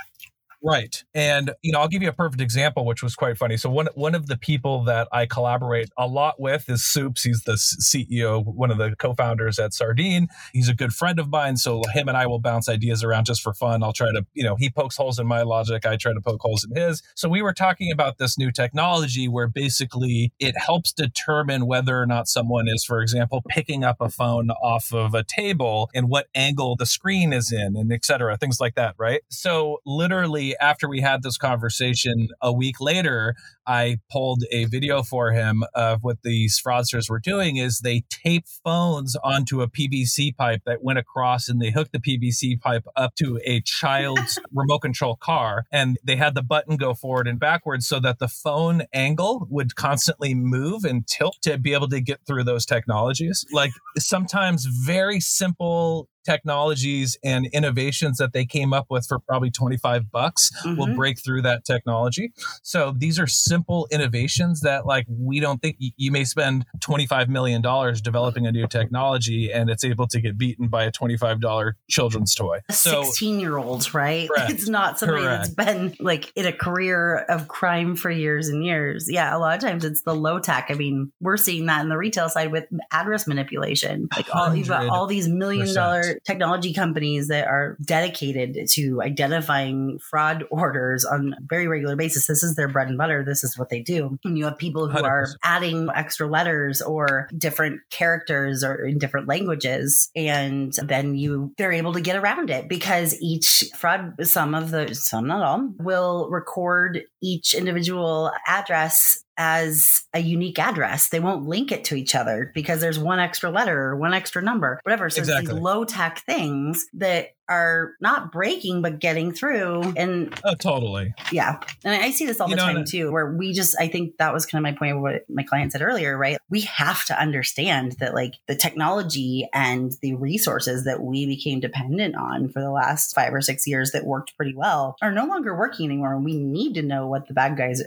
Right. 0.65 1.03
And 1.13 1.51
you 1.61 1.71
know, 1.71 1.79
I'll 1.79 1.87
give 1.87 2.01
you 2.01 2.09
a 2.09 2.13
perfect 2.13 2.41
example 2.41 2.85
which 2.87 3.03
was 3.03 3.15
quite 3.15 3.37
funny. 3.37 3.55
So 3.55 3.69
one 3.69 3.87
one 3.93 4.15
of 4.15 4.25
the 4.25 4.35
people 4.35 4.83
that 4.85 5.07
I 5.11 5.27
collaborate 5.27 5.89
a 5.95 6.07
lot 6.07 6.39
with 6.39 6.67
is 6.67 6.83
Soups. 6.83 7.21
He's 7.21 7.43
the 7.43 7.53
CEO, 7.53 8.43
one 8.43 8.71
of 8.71 8.79
the 8.79 8.95
co-founders 8.97 9.59
at 9.59 9.75
Sardine. 9.75 10.27
He's 10.53 10.67
a 10.67 10.73
good 10.73 10.91
friend 10.91 11.19
of 11.19 11.29
mine, 11.29 11.57
so 11.57 11.83
him 11.93 12.07
and 12.07 12.17
I 12.17 12.25
will 12.25 12.39
bounce 12.39 12.67
ideas 12.67 13.03
around 13.03 13.25
just 13.25 13.43
for 13.43 13.53
fun. 13.53 13.83
I'll 13.83 13.93
try 13.93 14.07
to, 14.11 14.25
you 14.33 14.43
know, 14.43 14.55
he 14.55 14.71
pokes 14.71 14.97
holes 14.97 15.19
in 15.19 15.27
my 15.27 15.43
logic, 15.43 15.85
I 15.85 15.97
try 15.97 16.13
to 16.13 16.21
poke 16.21 16.41
holes 16.41 16.65
in 16.67 16.75
his. 16.75 17.03
So 17.15 17.29
we 17.29 17.43
were 17.43 17.53
talking 17.53 17.91
about 17.91 18.17
this 18.17 18.35
new 18.35 18.51
technology 18.51 19.27
where 19.27 19.47
basically 19.47 20.33
it 20.39 20.57
helps 20.57 20.91
determine 20.91 21.67
whether 21.67 22.01
or 22.01 22.07
not 22.07 22.27
someone 22.27 22.67
is 22.67 22.83
for 22.83 23.01
example 23.01 23.43
picking 23.49 23.83
up 23.83 23.97
a 23.99 24.09
phone 24.09 24.49
off 24.63 24.91
of 24.91 25.13
a 25.13 25.23
table 25.23 25.91
and 25.93 26.09
what 26.09 26.25
angle 26.33 26.75
the 26.75 26.87
screen 26.87 27.33
is 27.33 27.51
in 27.51 27.75
and 27.77 27.93
etc. 27.93 28.35
things 28.37 28.59
like 28.59 28.73
that, 28.73 28.95
right? 28.97 29.21
So 29.29 29.77
literally 29.85 30.54
after 30.59 30.87
we 30.87 31.01
had 31.01 31.23
this 31.23 31.37
conversation 31.37 32.29
a 32.41 32.51
week 32.51 32.79
later, 32.79 33.35
I 33.67 33.97
pulled 34.11 34.43
a 34.51 34.65
video 34.65 35.03
for 35.03 35.31
him 35.31 35.63
of 35.73 36.03
what 36.03 36.17
these 36.23 36.61
fraudsters 36.61 37.09
were 37.09 37.19
doing 37.19 37.57
is 37.57 37.79
they 37.79 38.03
tape 38.09 38.45
phones 38.63 39.15
onto 39.23 39.61
a 39.61 39.69
PVC 39.69 40.35
pipe 40.35 40.61
that 40.65 40.83
went 40.83 40.99
across 40.99 41.49
and 41.49 41.61
they 41.61 41.71
hooked 41.71 41.91
the 41.91 41.99
PVC 41.99 42.59
pipe 42.59 42.85
up 42.95 43.15
to 43.15 43.39
a 43.43 43.61
child's 43.61 44.39
remote 44.53 44.79
control 44.79 45.15
car 45.15 45.65
and 45.71 45.97
they 46.03 46.15
had 46.15 46.35
the 46.35 46.43
button 46.43 46.77
go 46.77 46.93
forward 46.93 47.27
and 47.27 47.39
backwards 47.39 47.87
so 47.87 47.99
that 47.99 48.19
the 48.19 48.27
phone 48.27 48.83
angle 48.93 49.47
would 49.49 49.75
constantly 49.75 50.35
move 50.35 50.83
and 50.83 51.07
tilt 51.07 51.37
to 51.41 51.57
be 51.57 51.73
able 51.73 51.89
to 51.89 52.01
get 52.01 52.19
through 52.25 52.43
those 52.43 52.65
technologies. 52.65 53.45
Like 53.51 53.71
sometimes 53.97 54.65
very 54.65 55.19
simple 55.19 56.07
technologies 56.25 57.17
and 57.23 57.47
innovations 57.47 58.17
that 58.17 58.33
they 58.33 58.45
came 58.45 58.73
up 58.73 58.87
with 58.89 59.05
for 59.07 59.19
probably 59.19 59.51
25 59.51 60.11
bucks 60.11 60.51
mm-hmm. 60.63 60.77
will 60.77 60.93
break 60.95 61.23
through 61.23 61.41
that 61.43 61.63
technology. 61.65 62.33
So 62.63 62.93
these 62.95 63.19
are 63.19 63.27
simple 63.27 63.87
innovations 63.91 64.61
that 64.61 64.85
like 64.85 65.05
we 65.09 65.39
don't 65.39 65.61
think 65.61 65.77
you 65.79 66.11
may 66.11 66.23
spend 66.23 66.65
25 66.81 67.29
million 67.29 67.61
dollars 67.61 68.01
developing 68.01 68.45
a 68.47 68.51
new 68.51 68.67
technology 68.67 69.51
and 69.51 69.69
it's 69.69 69.83
able 69.83 70.07
to 70.07 70.19
get 70.19 70.37
beaten 70.37 70.67
by 70.67 70.83
a 70.83 70.91
$25 70.91 71.73
children's 71.89 72.35
toy. 72.35 72.59
A 72.69 72.73
16 72.73 73.39
year 73.39 73.57
old, 73.57 73.93
right? 73.93 74.27
Correct. 74.29 74.51
It's 74.51 74.67
not 74.67 74.99
somebody 74.99 75.23
correct. 75.23 75.55
that's 75.55 75.69
been 75.71 75.95
like 75.99 76.31
in 76.35 76.45
a 76.45 76.53
career 76.53 77.17
of 77.29 77.47
crime 77.47 77.95
for 77.95 78.09
years 78.09 78.47
and 78.47 78.63
years. 78.63 79.07
Yeah, 79.09 79.35
a 79.35 79.37
lot 79.37 79.55
of 79.55 79.61
times 79.61 79.85
it's 79.85 80.01
the 80.01 80.15
low 80.15 80.39
tech. 80.39 80.67
I 80.69 80.73
mean, 80.73 81.11
we're 81.21 81.37
seeing 81.37 81.65
that 81.67 81.81
in 81.81 81.89
the 81.89 81.97
retail 81.97 82.29
side 82.29 82.51
with 82.51 82.65
address 82.91 83.27
manipulation. 83.27 84.07
Like 84.15 84.33
all 84.33 84.55
you've 84.55 84.67
got 84.67 84.87
all 84.87 85.07
these 85.07 85.27
million 85.27 85.73
dollar 85.73 86.14
technology 86.25 86.73
companies 86.73 87.27
that 87.27 87.47
are 87.47 87.77
dedicated 87.83 88.67
to 88.71 89.01
identifying 89.01 89.99
fraud 89.99 90.43
orders 90.51 91.05
on 91.05 91.33
a 91.33 91.41
very 91.49 91.67
regular 91.67 91.95
basis. 91.95 92.27
This 92.27 92.43
is 92.43 92.55
their 92.55 92.67
bread 92.67 92.87
and 92.87 92.97
butter. 92.97 93.23
This 93.23 93.43
is 93.43 93.57
what 93.57 93.69
they 93.69 93.81
do. 93.81 94.17
And 94.23 94.37
you 94.37 94.45
have 94.45 94.57
people 94.57 94.87
who 94.87 94.99
100%. 94.99 95.03
are 95.03 95.27
adding 95.43 95.89
extra 95.93 96.27
letters 96.27 96.81
or 96.81 97.27
different 97.37 97.81
characters 97.91 98.63
or 98.63 98.85
in 98.85 98.97
different 98.97 99.27
languages. 99.27 100.09
And 100.15 100.73
then 100.73 101.15
you, 101.15 101.53
they're 101.57 101.71
able 101.71 101.93
to 101.93 102.01
get 102.01 102.15
around 102.15 102.49
it 102.49 102.69
because 102.69 103.19
each 103.21 103.65
fraud, 103.75 104.15
some 104.25 104.55
of 104.55 104.71
the, 104.71 104.93
some 104.93 105.27
not 105.27 105.43
all, 105.43 105.73
will 105.79 106.29
record 106.29 107.03
each 107.21 107.53
individual 107.53 108.31
address 108.47 109.24
as 109.37 110.03
a 110.13 110.19
unique 110.19 110.59
address. 110.59 111.09
They 111.09 111.19
won't 111.19 111.47
link 111.47 111.71
it 111.71 111.83
to 111.85 111.95
each 111.95 112.15
other 112.15 112.51
because 112.53 112.81
there's 112.81 112.99
one 112.99 113.19
extra 113.19 113.49
letter 113.49 113.79
or 113.79 113.95
one 113.95 114.13
extra 114.13 114.41
number, 114.41 114.79
whatever. 114.83 115.09
So 115.09 115.19
exactly. 115.19 115.53
these 115.53 115.61
low 115.61 115.83
tech 115.85 116.19
things 116.25 116.85
that 116.93 117.29
are 117.49 117.93
not 118.01 118.31
breaking 118.31 118.81
but 118.81 118.99
getting 118.99 119.31
through. 119.31 119.81
And 119.95 120.33
oh 120.43 120.55
totally. 120.55 121.13
Yeah. 121.31 121.59
And 121.83 121.93
i 122.01 122.11
see 122.11 122.25
this 122.25 122.39
all 122.39 122.49
you 122.49 122.55
the 122.55 122.65
know, 122.65 122.73
time 122.73 122.85
too 122.85 123.11
where 123.11 123.33
we 123.33 123.53
just 123.53 123.75
i 123.79 123.87
think 123.87 124.17
that 124.17 124.33
was 124.33 124.45
kind 124.45 124.65
of 124.65 124.71
my 124.71 124.77
point 124.77 124.95
of 124.95 125.01
what 125.01 125.29
my 125.29 125.43
client 125.43 125.71
said 125.71 125.81
earlier 125.81 126.17
right? 126.17 126.37
We 126.49 126.61
have 126.61 127.05
to 127.05 127.19
understand 127.19 127.93
that 127.99 128.13
like 128.13 128.35
the 128.47 128.55
technology 128.55 129.47
and 129.53 129.91
the 130.01 130.15
resources 130.15 130.85
that 130.85 131.01
we 131.01 131.25
became 131.25 131.59
dependent 131.59 132.15
on 132.15 132.49
for 132.49 132.61
the 132.61 132.71
last 132.71 133.13
five 133.13 133.33
or 133.33 133.41
six 133.41 133.67
years 133.67 133.91
that 133.91 134.05
worked 134.05 134.35
pretty 134.37 134.55
well 134.55 134.95
are 135.01 135.11
no 135.11 135.25
longer 135.25 135.57
working 135.57 135.85
anymore. 135.85 136.13
And 136.13 136.25
we 136.25 136.37
need 136.37 136.73
to 136.75 136.81
know 136.81 137.07
what 137.07 137.27
the 137.27 137.33
bad 137.33 137.57
guys 137.57 137.81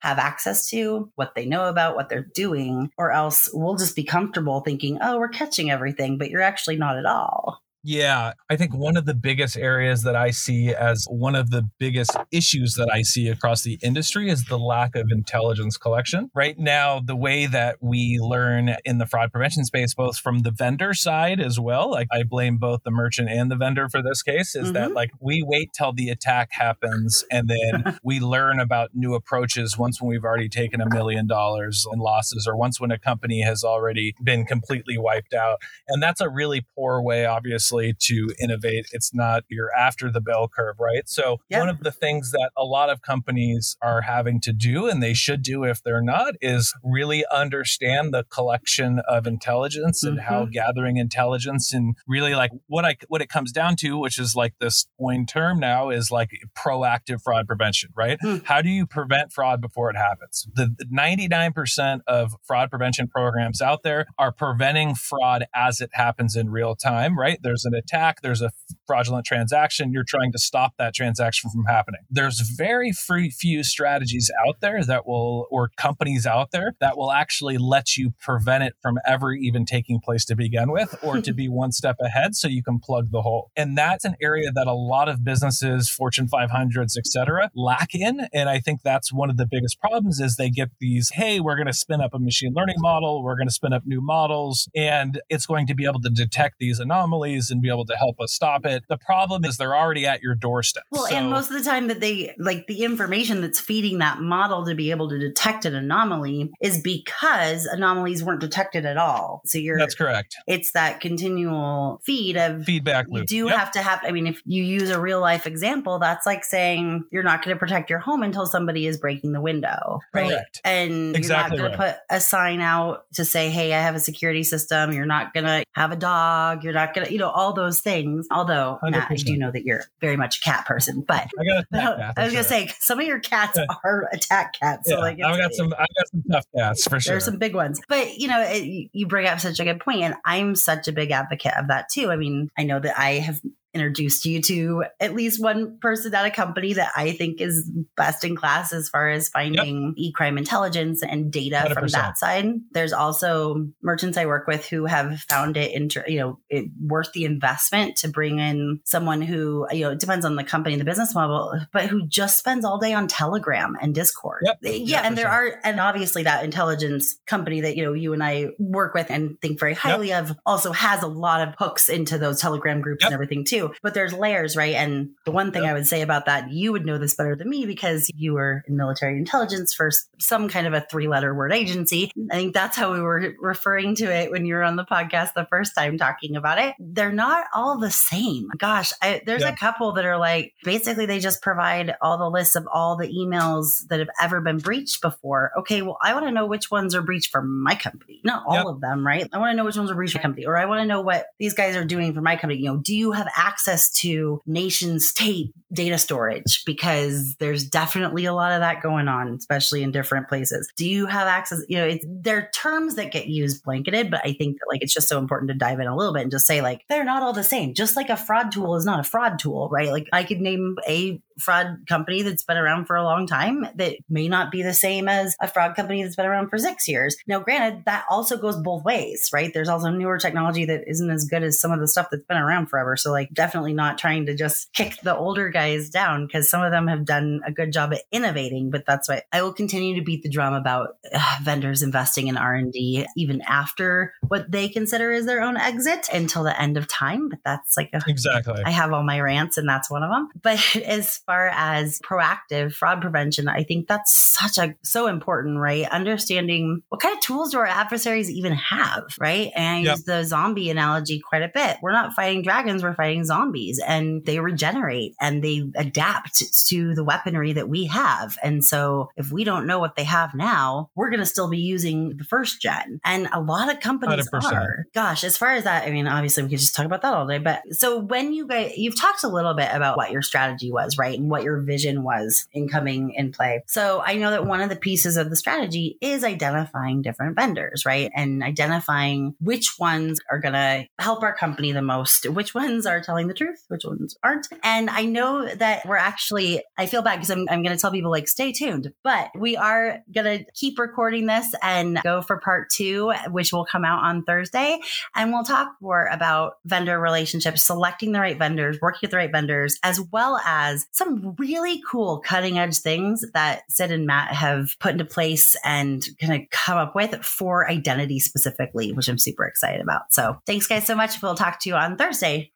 have 0.00 0.18
access 0.18 0.68
to 0.70 1.10
what 1.14 1.34
they 1.34 1.46
know 1.46 1.68
about 1.68 1.96
what 1.96 2.08
they're 2.08 2.28
doing 2.34 2.90
or 2.96 3.12
else 3.12 3.48
we'll 3.52 3.76
just 3.76 3.96
be 3.96 4.04
comfortable 4.04 4.60
thinking 4.60 4.98
oh 5.00 5.18
we're 5.18 5.28
catching 5.28 5.70
everything 5.70 6.18
but 6.18 6.30
you're 6.30 6.42
actually 6.42 6.76
not 6.76 6.96
at 6.96 7.06
all 7.06 7.62
yeah, 7.88 8.34
I 8.50 8.56
think 8.56 8.74
one 8.74 8.98
of 8.98 9.06
the 9.06 9.14
biggest 9.14 9.56
areas 9.56 10.02
that 10.02 10.14
I 10.14 10.30
see 10.30 10.74
as 10.74 11.06
one 11.08 11.34
of 11.34 11.48
the 11.48 11.66
biggest 11.78 12.14
issues 12.30 12.74
that 12.74 12.90
I 12.92 13.00
see 13.00 13.28
across 13.28 13.62
the 13.62 13.78
industry 13.82 14.28
is 14.28 14.44
the 14.44 14.58
lack 14.58 14.94
of 14.94 15.06
intelligence 15.10 15.78
collection. 15.78 16.30
Right 16.34 16.58
now, 16.58 17.00
the 17.00 17.16
way 17.16 17.46
that 17.46 17.76
we 17.80 18.18
learn 18.20 18.76
in 18.84 18.98
the 18.98 19.06
fraud 19.06 19.32
prevention 19.32 19.64
space, 19.64 19.94
both 19.94 20.18
from 20.18 20.40
the 20.40 20.50
vendor 20.50 20.92
side 20.92 21.40
as 21.40 21.58
well, 21.58 21.90
like 21.90 22.08
I 22.12 22.24
blame 22.24 22.58
both 22.58 22.82
the 22.82 22.90
merchant 22.90 23.30
and 23.30 23.50
the 23.50 23.56
vendor 23.56 23.88
for 23.88 24.02
this 24.02 24.22
case, 24.22 24.54
is 24.54 24.64
mm-hmm. 24.64 24.72
that 24.74 24.92
like 24.92 25.12
we 25.18 25.42
wait 25.42 25.70
till 25.72 25.94
the 25.94 26.10
attack 26.10 26.50
happens 26.52 27.24
and 27.32 27.48
then 27.48 27.98
we 28.04 28.20
learn 28.20 28.60
about 28.60 28.90
new 28.92 29.14
approaches 29.14 29.78
once 29.78 29.98
when 29.98 30.10
we've 30.10 30.26
already 30.26 30.50
taken 30.50 30.82
a 30.82 30.94
million 30.94 31.26
dollars 31.26 31.86
in 31.90 32.00
losses 32.00 32.46
or 32.46 32.54
once 32.54 32.78
when 32.78 32.90
a 32.90 32.98
company 32.98 33.40
has 33.40 33.64
already 33.64 34.14
been 34.22 34.44
completely 34.44 34.98
wiped 34.98 35.32
out. 35.32 35.56
And 35.88 36.02
that's 36.02 36.20
a 36.20 36.28
really 36.28 36.66
poor 36.76 37.00
way, 37.00 37.24
obviously 37.24 37.77
to 38.00 38.30
innovate. 38.40 38.86
It's 38.92 39.14
not 39.14 39.44
you're 39.48 39.72
after 39.76 40.10
the 40.10 40.20
bell 40.20 40.48
curve, 40.48 40.76
right? 40.78 41.08
So 41.08 41.38
yeah. 41.48 41.60
one 41.60 41.68
of 41.68 41.80
the 41.80 41.92
things 41.92 42.30
that 42.32 42.50
a 42.56 42.64
lot 42.64 42.90
of 42.90 43.02
companies 43.02 43.76
are 43.82 44.02
having 44.02 44.40
to 44.42 44.52
do, 44.52 44.88
and 44.88 45.02
they 45.02 45.14
should 45.14 45.42
do 45.42 45.64
if 45.64 45.82
they're 45.82 46.02
not, 46.02 46.34
is 46.40 46.74
really 46.82 47.24
understand 47.32 48.12
the 48.12 48.24
collection 48.24 49.00
of 49.08 49.26
intelligence 49.26 50.04
mm-hmm. 50.04 50.18
and 50.18 50.20
how 50.20 50.42
mm-hmm. 50.42 50.52
gathering 50.52 50.96
intelligence 50.96 51.72
and 51.72 51.96
really 52.06 52.34
like 52.34 52.50
what 52.66 52.84
I 52.84 52.96
what 53.08 53.22
it 53.22 53.28
comes 53.28 53.52
down 53.52 53.76
to, 53.76 53.98
which 53.98 54.18
is 54.18 54.34
like 54.34 54.54
this 54.60 54.86
coin 54.98 55.26
term 55.26 55.58
now, 55.58 55.90
is 55.90 56.10
like 56.10 56.30
proactive 56.56 57.22
fraud 57.22 57.46
prevention, 57.46 57.90
right? 57.96 58.18
Mm. 58.22 58.44
How 58.44 58.62
do 58.62 58.68
you 58.68 58.86
prevent 58.86 59.32
fraud 59.32 59.60
before 59.60 59.90
it 59.90 59.96
happens? 59.96 60.46
The 60.54 60.74
99% 60.92 62.00
of 62.06 62.34
fraud 62.44 62.70
prevention 62.70 63.08
programs 63.08 63.60
out 63.60 63.82
there 63.82 64.06
are 64.18 64.32
preventing 64.32 64.94
fraud 64.94 65.46
as 65.54 65.80
it 65.80 65.90
happens 65.92 66.36
in 66.36 66.50
real 66.50 66.74
time, 66.74 67.18
right? 67.18 67.38
There's 67.42 67.57
there's 67.58 67.72
an 67.72 67.74
attack, 67.74 68.20
there's 68.22 68.42
a 68.42 68.50
fraudulent 68.86 69.26
transaction, 69.26 69.92
you're 69.92 70.04
trying 70.04 70.32
to 70.32 70.38
stop 70.38 70.74
that 70.78 70.94
transaction 70.94 71.50
from 71.50 71.64
happening. 71.64 72.00
There's 72.10 72.40
very 72.40 72.92
few 72.92 73.64
strategies 73.64 74.30
out 74.46 74.60
there 74.60 74.84
that 74.84 75.06
will, 75.06 75.46
or 75.50 75.70
companies 75.76 76.26
out 76.26 76.50
there 76.52 76.74
that 76.80 76.96
will 76.96 77.10
actually 77.10 77.58
let 77.58 77.96
you 77.96 78.12
prevent 78.20 78.64
it 78.64 78.74
from 78.80 78.98
ever 79.06 79.32
even 79.32 79.64
taking 79.64 80.00
place 80.00 80.24
to 80.26 80.36
begin 80.36 80.70
with, 80.70 80.94
or 81.02 81.20
to 81.20 81.32
be 81.32 81.48
one 81.48 81.72
step 81.72 81.96
ahead 82.00 82.36
so 82.36 82.46
you 82.46 82.62
can 82.62 82.78
plug 82.78 83.10
the 83.10 83.22
hole. 83.22 83.50
And 83.56 83.76
that's 83.76 84.04
an 84.04 84.14
area 84.22 84.50
that 84.52 84.66
a 84.66 84.74
lot 84.74 85.08
of 85.08 85.24
businesses, 85.24 85.88
Fortune 85.90 86.28
500s, 86.28 86.96
et 86.96 87.06
cetera, 87.06 87.50
lack 87.54 87.94
in. 87.94 88.28
And 88.32 88.48
I 88.48 88.60
think 88.60 88.82
that's 88.82 89.12
one 89.12 89.30
of 89.30 89.36
the 89.36 89.46
biggest 89.46 89.80
problems 89.80 90.20
is 90.20 90.36
they 90.36 90.50
get 90.50 90.70
these, 90.80 91.10
hey, 91.14 91.40
we're 91.40 91.56
going 91.56 91.66
to 91.66 91.72
spin 91.72 92.00
up 92.00 92.14
a 92.14 92.18
machine 92.18 92.52
learning 92.54 92.76
model, 92.78 93.22
we're 93.22 93.36
going 93.36 93.48
to 93.48 93.54
spin 93.54 93.72
up 93.72 93.82
new 93.84 94.00
models, 94.00 94.68
and 94.76 95.20
it's 95.28 95.46
going 95.46 95.66
to 95.66 95.74
be 95.74 95.84
able 95.84 96.00
to 96.00 96.10
detect 96.10 96.56
these 96.58 96.78
anomalies 96.78 97.47
and 97.50 97.62
be 97.62 97.68
able 97.68 97.84
to 97.86 97.96
help 97.96 98.20
us 98.20 98.32
stop 98.32 98.66
it. 98.66 98.84
The 98.88 98.98
problem 98.98 99.44
is 99.44 99.56
they're 99.56 99.76
already 99.76 100.06
at 100.06 100.22
your 100.22 100.34
doorstep. 100.34 100.84
Well, 100.90 101.06
so, 101.06 101.14
and 101.14 101.30
most 101.30 101.50
of 101.50 101.56
the 101.56 101.68
time 101.68 101.88
that 101.88 102.00
they 102.00 102.34
like 102.38 102.66
the 102.66 102.84
information 102.84 103.40
that's 103.40 103.60
feeding 103.60 103.98
that 103.98 104.20
model 104.20 104.64
to 104.66 104.74
be 104.74 104.90
able 104.90 105.08
to 105.10 105.18
detect 105.18 105.64
an 105.64 105.74
anomaly 105.74 106.50
is 106.60 106.80
because 106.80 107.66
anomalies 107.66 108.22
weren't 108.22 108.40
detected 108.40 108.84
at 108.84 108.96
all. 108.96 109.42
So 109.44 109.58
you're 109.58 109.78
That's 109.78 109.94
correct. 109.94 110.36
It's 110.46 110.72
that 110.72 111.00
continual 111.00 112.00
feed 112.04 112.36
of 112.36 112.64
feedback 112.64 113.06
loop. 113.08 113.22
You 113.30 113.44
do 113.44 113.46
yep. 113.46 113.58
have 113.58 113.70
to 113.72 113.82
have 113.82 114.00
I 114.04 114.12
mean 114.12 114.26
if 114.26 114.42
you 114.44 114.62
use 114.62 114.90
a 114.90 115.00
real 115.00 115.20
life 115.20 115.46
example, 115.46 115.98
that's 115.98 116.26
like 116.26 116.44
saying 116.44 117.04
you're 117.10 117.22
not 117.22 117.44
going 117.44 117.54
to 117.54 117.58
protect 117.58 117.90
your 117.90 117.98
home 117.98 118.22
until 118.22 118.46
somebody 118.46 118.86
is 118.86 118.98
breaking 118.98 119.32
the 119.32 119.40
window, 119.40 120.00
right? 120.14 120.30
Correct. 120.30 120.60
And 120.64 121.16
exactly 121.16 121.58
you're 121.58 121.68
not 121.68 121.70
going 121.70 121.78
right. 121.80 121.92
to 121.92 121.98
put 121.98 122.16
a 122.16 122.20
sign 122.20 122.60
out 122.60 123.04
to 123.14 123.24
say, 123.24 123.50
"Hey, 123.50 123.72
I 123.72 123.80
have 123.80 123.94
a 123.94 124.00
security 124.00 124.42
system." 124.42 124.92
You're 124.92 125.06
not 125.06 125.32
going 125.34 125.44
to 125.44 125.64
have 125.74 125.92
a 125.92 125.96
dog. 125.96 126.64
You're 126.64 126.72
not 126.72 126.94
going 126.94 127.06
to, 127.06 127.12
you 127.12 127.18
know, 127.18 127.30
all 127.38 127.52
those 127.52 127.80
things. 127.80 128.26
Although, 128.30 128.78
100%. 128.82 128.90
Matt, 128.90 129.10
I 129.10 129.14
do 129.14 129.36
know 129.36 129.50
that 129.50 129.64
you're 129.64 129.84
very 130.00 130.16
much 130.16 130.38
a 130.38 130.40
cat 130.40 130.66
person, 130.66 131.04
but 131.06 131.28
I, 131.38 131.44
got 131.44 131.64
cat, 131.72 132.14
I 132.16 132.24
was 132.24 132.32
sure. 132.32 132.42
gonna 132.42 132.48
say 132.48 132.74
some 132.80 132.98
of 132.98 133.06
your 133.06 133.20
cats 133.20 133.58
are 133.84 134.08
attack 134.12 134.54
cats. 134.60 134.88
So 134.88 134.96
yeah, 134.96 135.00
like, 135.00 135.22
I've 135.22 135.38
got 135.38 135.54
some, 135.54 135.72
I've 135.78 135.94
got 135.96 136.08
some 136.10 136.22
tough 136.30 136.46
cats 136.56 136.84
for 136.88 137.00
sure. 137.00 137.12
There's 137.12 137.24
some 137.24 137.38
big 137.38 137.54
ones, 137.54 137.80
but 137.88 138.18
you 138.18 138.28
know, 138.28 138.42
it, 138.42 138.90
you 138.92 139.06
bring 139.06 139.26
up 139.26 139.40
such 139.40 139.60
a 139.60 139.64
good 139.64 139.80
point, 139.80 140.02
and 140.02 140.16
I'm 140.24 140.54
such 140.54 140.88
a 140.88 140.92
big 140.92 141.12
advocate 141.12 141.54
of 141.56 141.68
that 141.68 141.88
too. 141.90 142.10
I 142.10 142.16
mean, 142.16 142.50
I 142.58 142.64
know 142.64 142.80
that 142.80 142.98
I 142.98 143.12
have 143.14 143.40
introduced 143.78 144.24
you 144.24 144.42
to 144.42 144.84
at 145.00 145.14
least 145.14 145.42
one 145.42 145.78
person 145.78 146.14
at 146.14 146.26
a 146.26 146.30
company 146.30 146.74
that 146.74 146.92
I 146.96 147.12
think 147.12 147.40
is 147.40 147.70
best 147.96 148.24
in 148.24 148.36
class 148.36 148.72
as 148.72 148.88
far 148.88 149.08
as 149.08 149.28
finding 149.28 149.82
yep. 149.82 149.94
e-crime 149.96 150.38
intelligence 150.38 151.02
and 151.02 151.32
data 151.32 151.66
100%. 151.68 151.74
from 151.74 151.88
that 151.88 152.18
side. 152.18 152.46
There's 152.72 152.92
also 152.92 153.68
merchants 153.82 154.18
I 154.18 154.26
work 154.26 154.46
with 154.46 154.66
who 154.66 154.86
have 154.86 155.20
found 155.28 155.56
it 155.56 155.72
inter- 155.72 156.04
you 156.06 156.18
know 156.18 156.38
it 156.48 156.66
worth 156.80 157.12
the 157.12 157.24
investment 157.24 157.96
to 157.98 158.08
bring 158.08 158.38
in 158.38 158.80
someone 158.84 159.22
who 159.22 159.66
you 159.70 159.80
know 159.80 159.90
it 159.90 160.00
depends 160.00 160.24
on 160.24 160.36
the 160.36 160.44
company 160.44 160.74
and 160.74 160.80
the 160.80 160.84
business 160.84 161.14
model 161.14 161.54
but 161.72 161.86
who 161.86 162.06
just 162.06 162.38
spends 162.38 162.64
all 162.64 162.78
day 162.78 162.92
on 162.92 163.08
Telegram 163.08 163.76
and 163.80 163.94
Discord. 163.94 164.42
Yep. 164.44 164.58
Yeah, 164.62 164.70
yep, 164.72 165.04
and 165.04 165.16
there 165.16 165.28
are 165.28 165.60
and 165.64 165.80
obviously 165.80 166.24
that 166.24 166.44
intelligence 166.44 167.16
company 167.26 167.60
that 167.62 167.76
you 167.76 167.84
know 167.84 167.92
you 167.92 168.12
and 168.12 168.22
I 168.22 168.48
work 168.58 168.94
with 168.94 169.10
and 169.10 169.40
think 169.40 169.58
very 169.58 169.74
highly 169.74 170.12
of 170.12 170.36
also 170.44 170.72
has 170.72 171.02
a 171.02 171.06
lot 171.06 171.46
of 171.46 171.54
hooks 171.58 171.88
into 171.88 172.18
those 172.18 172.40
Telegram 172.40 172.80
groups 172.80 173.04
and 173.04 173.14
everything 173.14 173.44
too 173.44 173.67
but 173.82 173.94
there's 173.94 174.12
layers, 174.12 174.56
right? 174.56 174.74
And 174.74 175.10
the 175.24 175.30
one 175.30 175.52
thing 175.52 175.64
I 175.64 175.72
would 175.72 175.86
say 175.86 176.02
about 176.02 176.26
that, 176.26 176.50
you 176.50 176.72
would 176.72 176.86
know 176.86 176.98
this 176.98 177.14
better 177.14 177.36
than 177.36 177.48
me 177.48 177.66
because 177.66 178.10
you 178.14 178.34
were 178.34 178.62
in 178.66 178.76
military 178.76 179.16
intelligence 179.16 179.74
for 179.74 179.90
some 180.18 180.48
kind 180.48 180.66
of 180.66 180.72
a 180.72 180.80
three 180.80 181.08
letter 181.08 181.34
word 181.34 181.52
agency. 181.52 182.10
I 182.30 182.36
think 182.36 182.54
that's 182.54 182.76
how 182.76 182.92
we 182.92 183.00
were 183.00 183.34
referring 183.40 183.94
to 183.96 184.04
it 184.04 184.30
when 184.30 184.46
you 184.46 184.54
were 184.54 184.62
on 184.62 184.76
the 184.76 184.84
podcast 184.84 185.34
the 185.34 185.46
first 185.46 185.74
time 185.76 185.98
talking 185.98 186.36
about 186.36 186.58
it. 186.58 186.74
They're 186.78 187.12
not 187.12 187.46
all 187.54 187.78
the 187.78 187.90
same. 187.90 188.48
Gosh, 188.58 188.92
I, 189.02 189.22
there's 189.24 189.42
yeah. 189.42 189.52
a 189.52 189.56
couple 189.56 189.92
that 189.92 190.04
are 190.04 190.18
like 190.18 190.54
basically 190.64 191.06
they 191.06 191.18
just 191.18 191.42
provide 191.42 191.94
all 192.00 192.18
the 192.18 192.30
lists 192.30 192.56
of 192.56 192.66
all 192.72 192.96
the 192.96 193.08
emails 193.08 193.86
that 193.88 193.98
have 193.98 194.10
ever 194.20 194.40
been 194.40 194.58
breached 194.58 195.00
before. 195.00 195.52
Okay, 195.58 195.82
well, 195.82 195.98
I 196.02 196.14
want 196.14 196.26
to 196.26 196.32
know 196.32 196.46
which 196.46 196.70
ones 196.70 196.94
are 196.94 197.02
breached 197.02 197.30
for 197.30 197.42
my 197.42 197.74
company, 197.74 198.20
not 198.24 198.44
all 198.46 198.68
of 198.68 198.80
them, 198.80 199.06
right? 199.06 199.28
I 199.32 199.38
want 199.38 199.52
to 199.52 199.56
know 199.56 199.64
which 199.64 199.76
ones 199.76 199.90
are 199.90 199.94
breached 199.94 200.12
for 200.12 200.18
my 200.18 200.22
company, 200.22 200.46
or 200.46 200.56
I 200.56 200.66
want 200.66 200.80
to 200.80 200.86
know 200.86 201.00
what 201.00 201.26
these 201.38 201.54
guys 201.54 201.76
are 201.76 201.84
doing 201.84 202.14
for 202.14 202.20
my 202.20 202.36
company. 202.36 202.60
You 202.60 202.72
know, 202.72 202.76
do 202.78 202.94
you 202.94 203.12
have 203.12 203.28
access? 203.36 203.47
Access 203.48 203.90
to 203.90 204.40
nation 204.46 205.00
state 205.00 205.52
data 205.72 205.98
storage 205.98 206.64
because 206.64 207.34
there's 207.36 207.64
definitely 207.64 208.24
a 208.24 208.32
lot 208.32 208.52
of 208.52 208.60
that 208.60 208.82
going 208.82 209.08
on, 209.08 209.28
especially 209.28 209.82
in 209.82 209.90
different 209.90 210.28
places. 210.28 210.70
Do 210.76 210.88
you 210.88 211.06
have 211.06 211.26
access? 211.26 211.62
You 211.68 211.78
know, 211.78 211.86
it's, 211.86 212.04
there 212.08 212.38
are 212.38 212.50
terms 212.54 212.96
that 212.96 213.12
get 213.12 213.26
used 213.26 213.64
blanketed, 213.64 214.10
but 214.10 214.20
I 214.24 214.32
think 214.32 214.58
that 214.58 214.66
like 214.70 214.82
it's 214.82 214.94
just 214.94 215.08
so 215.08 215.18
important 215.18 215.50
to 215.50 215.56
dive 215.56 215.80
in 215.80 215.86
a 215.86 215.96
little 215.96 216.12
bit 216.12 216.22
and 216.22 216.30
just 216.30 216.46
say 216.46 216.60
like 216.60 216.82
they're 216.88 217.04
not 217.04 217.22
all 217.22 217.32
the 217.32 217.44
same. 217.44 217.74
Just 217.74 217.96
like 217.96 218.10
a 218.10 218.16
fraud 218.16 218.52
tool 218.52 218.76
is 218.76 218.84
not 218.84 219.00
a 219.00 219.04
fraud 219.04 219.38
tool, 219.38 219.68
right? 219.70 219.90
Like 219.90 220.08
I 220.12 220.24
could 220.24 220.40
name 220.40 220.76
a 220.86 221.20
fraud 221.38 221.78
company 221.88 222.22
that's 222.22 222.44
been 222.44 222.56
around 222.56 222.86
for 222.86 222.96
a 222.96 223.04
long 223.04 223.26
time 223.26 223.66
that 223.76 223.96
may 224.08 224.28
not 224.28 224.50
be 224.50 224.62
the 224.62 224.74
same 224.74 225.08
as 225.08 225.36
a 225.40 225.48
fraud 225.48 225.76
company 225.76 226.02
that's 226.02 226.16
been 226.16 226.26
around 226.26 226.48
for 226.48 226.58
six 226.58 226.88
years. 226.88 227.16
Now, 227.26 227.40
granted, 227.40 227.84
that 227.86 228.04
also 228.10 228.36
goes 228.36 228.56
both 228.56 228.84
ways, 228.84 229.30
right? 229.32 229.52
There's 229.52 229.68
also 229.68 229.90
newer 229.90 230.18
technology 230.18 230.64
that 230.66 230.84
isn't 230.86 231.10
as 231.10 231.26
good 231.26 231.42
as 231.42 231.60
some 231.60 231.72
of 231.72 231.80
the 231.80 231.88
stuff 231.88 232.08
that's 232.10 232.24
been 232.24 232.38
around 232.38 232.68
forever. 232.68 232.96
So, 232.96 233.10
like, 233.10 233.32
definitely 233.32 233.72
not 233.72 233.98
trying 233.98 234.26
to 234.26 234.34
just 234.34 234.72
kick 234.72 234.98
the 235.02 235.16
older 235.16 235.50
guys 235.50 235.90
down 235.90 236.26
because 236.26 236.48
some 236.48 236.62
of 236.62 236.72
them 236.72 236.86
have 236.86 237.04
done 237.04 237.40
a 237.46 237.52
good 237.52 237.72
job 237.72 237.92
at 237.92 238.02
innovating. 238.12 238.70
But 238.70 238.84
that's 238.86 239.08
why 239.08 239.22
I 239.32 239.42
will 239.42 239.52
continue 239.52 239.96
to 239.96 240.04
beat 240.04 240.22
the 240.22 240.28
drum 240.28 240.54
about 240.54 240.96
uh, 241.12 241.36
vendors 241.42 241.82
investing 241.82 242.28
in 242.28 242.36
R 242.36 242.54
and 242.54 242.72
D 242.72 243.06
even 243.16 243.42
after 243.42 244.14
what 244.26 244.50
they 244.50 244.68
consider 244.68 245.10
is 245.12 245.26
their 245.26 245.42
own 245.42 245.56
exit 245.56 246.08
until 246.12 246.42
the 246.42 246.60
end 246.60 246.76
of 246.76 246.88
time. 246.88 247.28
But 247.28 247.40
that's 247.44 247.76
like 247.76 247.90
a, 247.92 248.02
exactly. 248.06 248.62
I 248.64 248.70
have 248.70 248.92
all 248.92 249.02
my 249.02 249.20
rants, 249.20 249.56
and 249.56 249.68
that's 249.68 249.90
one 249.90 250.02
of 250.02 250.10
them. 250.10 250.28
But 250.42 250.76
as 250.76 251.20
far 251.28 251.48
as 251.52 252.00
proactive 252.00 252.72
fraud 252.72 253.02
prevention, 253.02 253.48
I 253.48 253.62
think 253.62 253.86
that's 253.86 254.14
such 254.14 254.56
a 254.56 254.74
so 254.82 255.06
important, 255.08 255.58
right? 255.58 255.86
Understanding 255.90 256.82
what 256.88 257.02
kind 257.02 257.14
of 257.14 257.22
tools 257.22 257.50
do 257.50 257.58
our 257.58 257.66
adversaries 257.66 258.30
even 258.30 258.54
have, 258.54 259.04
right? 259.20 259.52
And 259.54 259.86
I 259.86 259.92
use 259.92 260.04
the 260.04 260.24
zombie 260.24 260.70
analogy 260.70 261.20
quite 261.20 261.42
a 261.42 261.50
bit. 261.52 261.76
We're 261.82 261.92
not 261.92 262.14
fighting 262.14 262.42
dragons, 262.42 262.82
we're 262.82 262.94
fighting 262.94 263.24
zombies 263.24 263.78
and 263.86 264.24
they 264.24 264.40
regenerate 264.40 265.14
and 265.20 265.44
they 265.44 265.70
adapt 265.76 266.42
to 266.68 266.94
the 266.94 267.04
weaponry 267.04 267.52
that 267.52 267.68
we 267.68 267.84
have. 267.86 268.36
And 268.42 268.64
so 268.64 269.10
if 269.16 269.30
we 269.30 269.44
don't 269.44 269.66
know 269.66 269.78
what 269.78 269.96
they 269.96 270.04
have 270.04 270.34
now, 270.34 270.88
we're 270.94 271.10
going 271.10 271.20
to 271.20 271.26
still 271.26 271.50
be 271.50 271.58
using 271.58 272.16
the 272.16 272.24
first 272.24 272.62
gen. 272.62 273.00
And 273.04 273.28
a 273.32 273.40
lot 273.40 273.70
of 273.70 273.80
companies 273.80 274.30
100%. 274.30 274.52
are. 274.52 274.86
Gosh, 274.94 275.24
as 275.24 275.36
far 275.36 275.52
as 275.52 275.64
that, 275.64 275.86
I 275.86 275.90
mean, 275.90 276.06
obviously 276.06 276.42
we 276.42 276.48
could 276.48 276.58
just 276.58 276.74
talk 276.74 276.86
about 276.86 277.02
that 277.02 277.12
all 277.12 277.26
day. 277.26 277.38
But 277.38 277.62
so 277.72 277.98
when 277.98 278.32
you 278.32 278.46
guys, 278.46 278.72
you've 278.78 278.98
talked 278.98 279.24
a 279.24 279.28
little 279.28 279.52
bit 279.52 279.68
about 279.72 279.98
what 279.98 280.10
your 280.10 280.22
strategy 280.22 280.72
was, 280.72 280.96
right? 280.96 281.17
And 281.18 281.30
what 281.30 281.42
your 281.42 281.60
vision 281.60 282.02
was 282.02 282.46
in 282.52 282.68
coming 282.68 283.12
in 283.14 283.32
play. 283.32 283.62
So 283.66 284.00
I 284.04 284.14
know 284.14 284.30
that 284.30 284.46
one 284.46 284.60
of 284.60 284.68
the 284.68 284.76
pieces 284.76 285.16
of 285.16 285.30
the 285.30 285.36
strategy 285.36 285.98
is 286.00 286.24
identifying 286.24 287.02
different 287.02 287.36
vendors, 287.36 287.84
right? 287.84 288.10
And 288.14 288.42
identifying 288.42 289.34
which 289.40 289.78
ones 289.78 290.20
are 290.30 290.38
going 290.38 290.54
to 290.54 290.86
help 290.98 291.22
our 291.22 291.34
company 291.34 291.72
the 291.72 291.82
most, 291.82 292.28
which 292.30 292.54
ones 292.54 292.86
are 292.86 293.00
telling 293.00 293.28
the 293.28 293.34
truth, 293.34 293.64
which 293.68 293.84
ones 293.84 294.16
aren't. 294.22 294.48
And 294.62 294.90
I 294.90 295.04
know 295.04 295.52
that 295.54 295.86
we're 295.86 295.96
actually, 295.96 296.62
I 296.76 296.86
feel 296.86 297.02
bad 297.02 297.16
because 297.16 297.30
I'm, 297.30 297.46
I'm 297.50 297.62
going 297.62 297.76
to 297.76 297.80
tell 297.80 297.90
people 297.90 298.10
like, 298.10 298.28
stay 298.28 298.52
tuned, 298.52 298.92
but 299.02 299.30
we 299.36 299.56
are 299.56 300.00
going 300.14 300.38
to 300.38 300.52
keep 300.52 300.78
recording 300.78 301.26
this 301.26 301.54
and 301.62 302.00
go 302.02 302.22
for 302.22 302.38
part 302.38 302.70
two, 302.70 303.12
which 303.30 303.52
will 303.52 303.64
come 303.64 303.84
out 303.84 304.04
on 304.04 304.22
Thursday. 304.24 304.78
And 305.14 305.32
we'll 305.32 305.44
talk 305.44 305.72
more 305.80 306.06
about 306.06 306.54
vendor 306.64 306.98
relationships, 306.98 307.64
selecting 307.64 308.12
the 308.12 308.20
right 308.20 308.38
vendors, 308.38 308.78
working 308.80 309.00
with 309.02 309.10
the 309.10 309.16
right 309.16 309.32
vendors, 309.32 309.78
as 309.82 310.00
well 310.12 310.40
as 310.44 310.86
some 310.92 311.07
really 311.08 311.82
cool 311.88 312.20
cutting 312.20 312.58
edge 312.58 312.78
things 312.78 313.24
that 313.34 313.62
Sid 313.70 313.90
and 313.90 314.06
Matt 314.06 314.32
have 314.32 314.76
put 314.80 314.92
into 314.92 315.04
place 315.04 315.56
and 315.64 316.06
kind 316.20 316.40
of 316.42 316.48
come 316.50 316.78
up 316.78 316.94
with 316.94 317.24
for 317.24 317.68
identity 317.68 318.20
specifically, 318.20 318.92
which 318.92 319.08
I'm 319.08 319.18
super 319.18 319.44
excited 319.44 319.80
about. 319.80 320.12
So 320.12 320.40
thanks 320.46 320.66
guys 320.66 320.86
so 320.86 320.94
much. 320.94 321.20
We'll 321.22 321.34
talk 321.34 321.60
to 321.60 321.68
you 321.68 321.74
on 321.74 321.96
Thursday. 321.96 322.52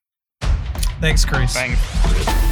Thanks, 1.00 1.24
Chris. 1.24 1.52
Thanks. 1.52 2.51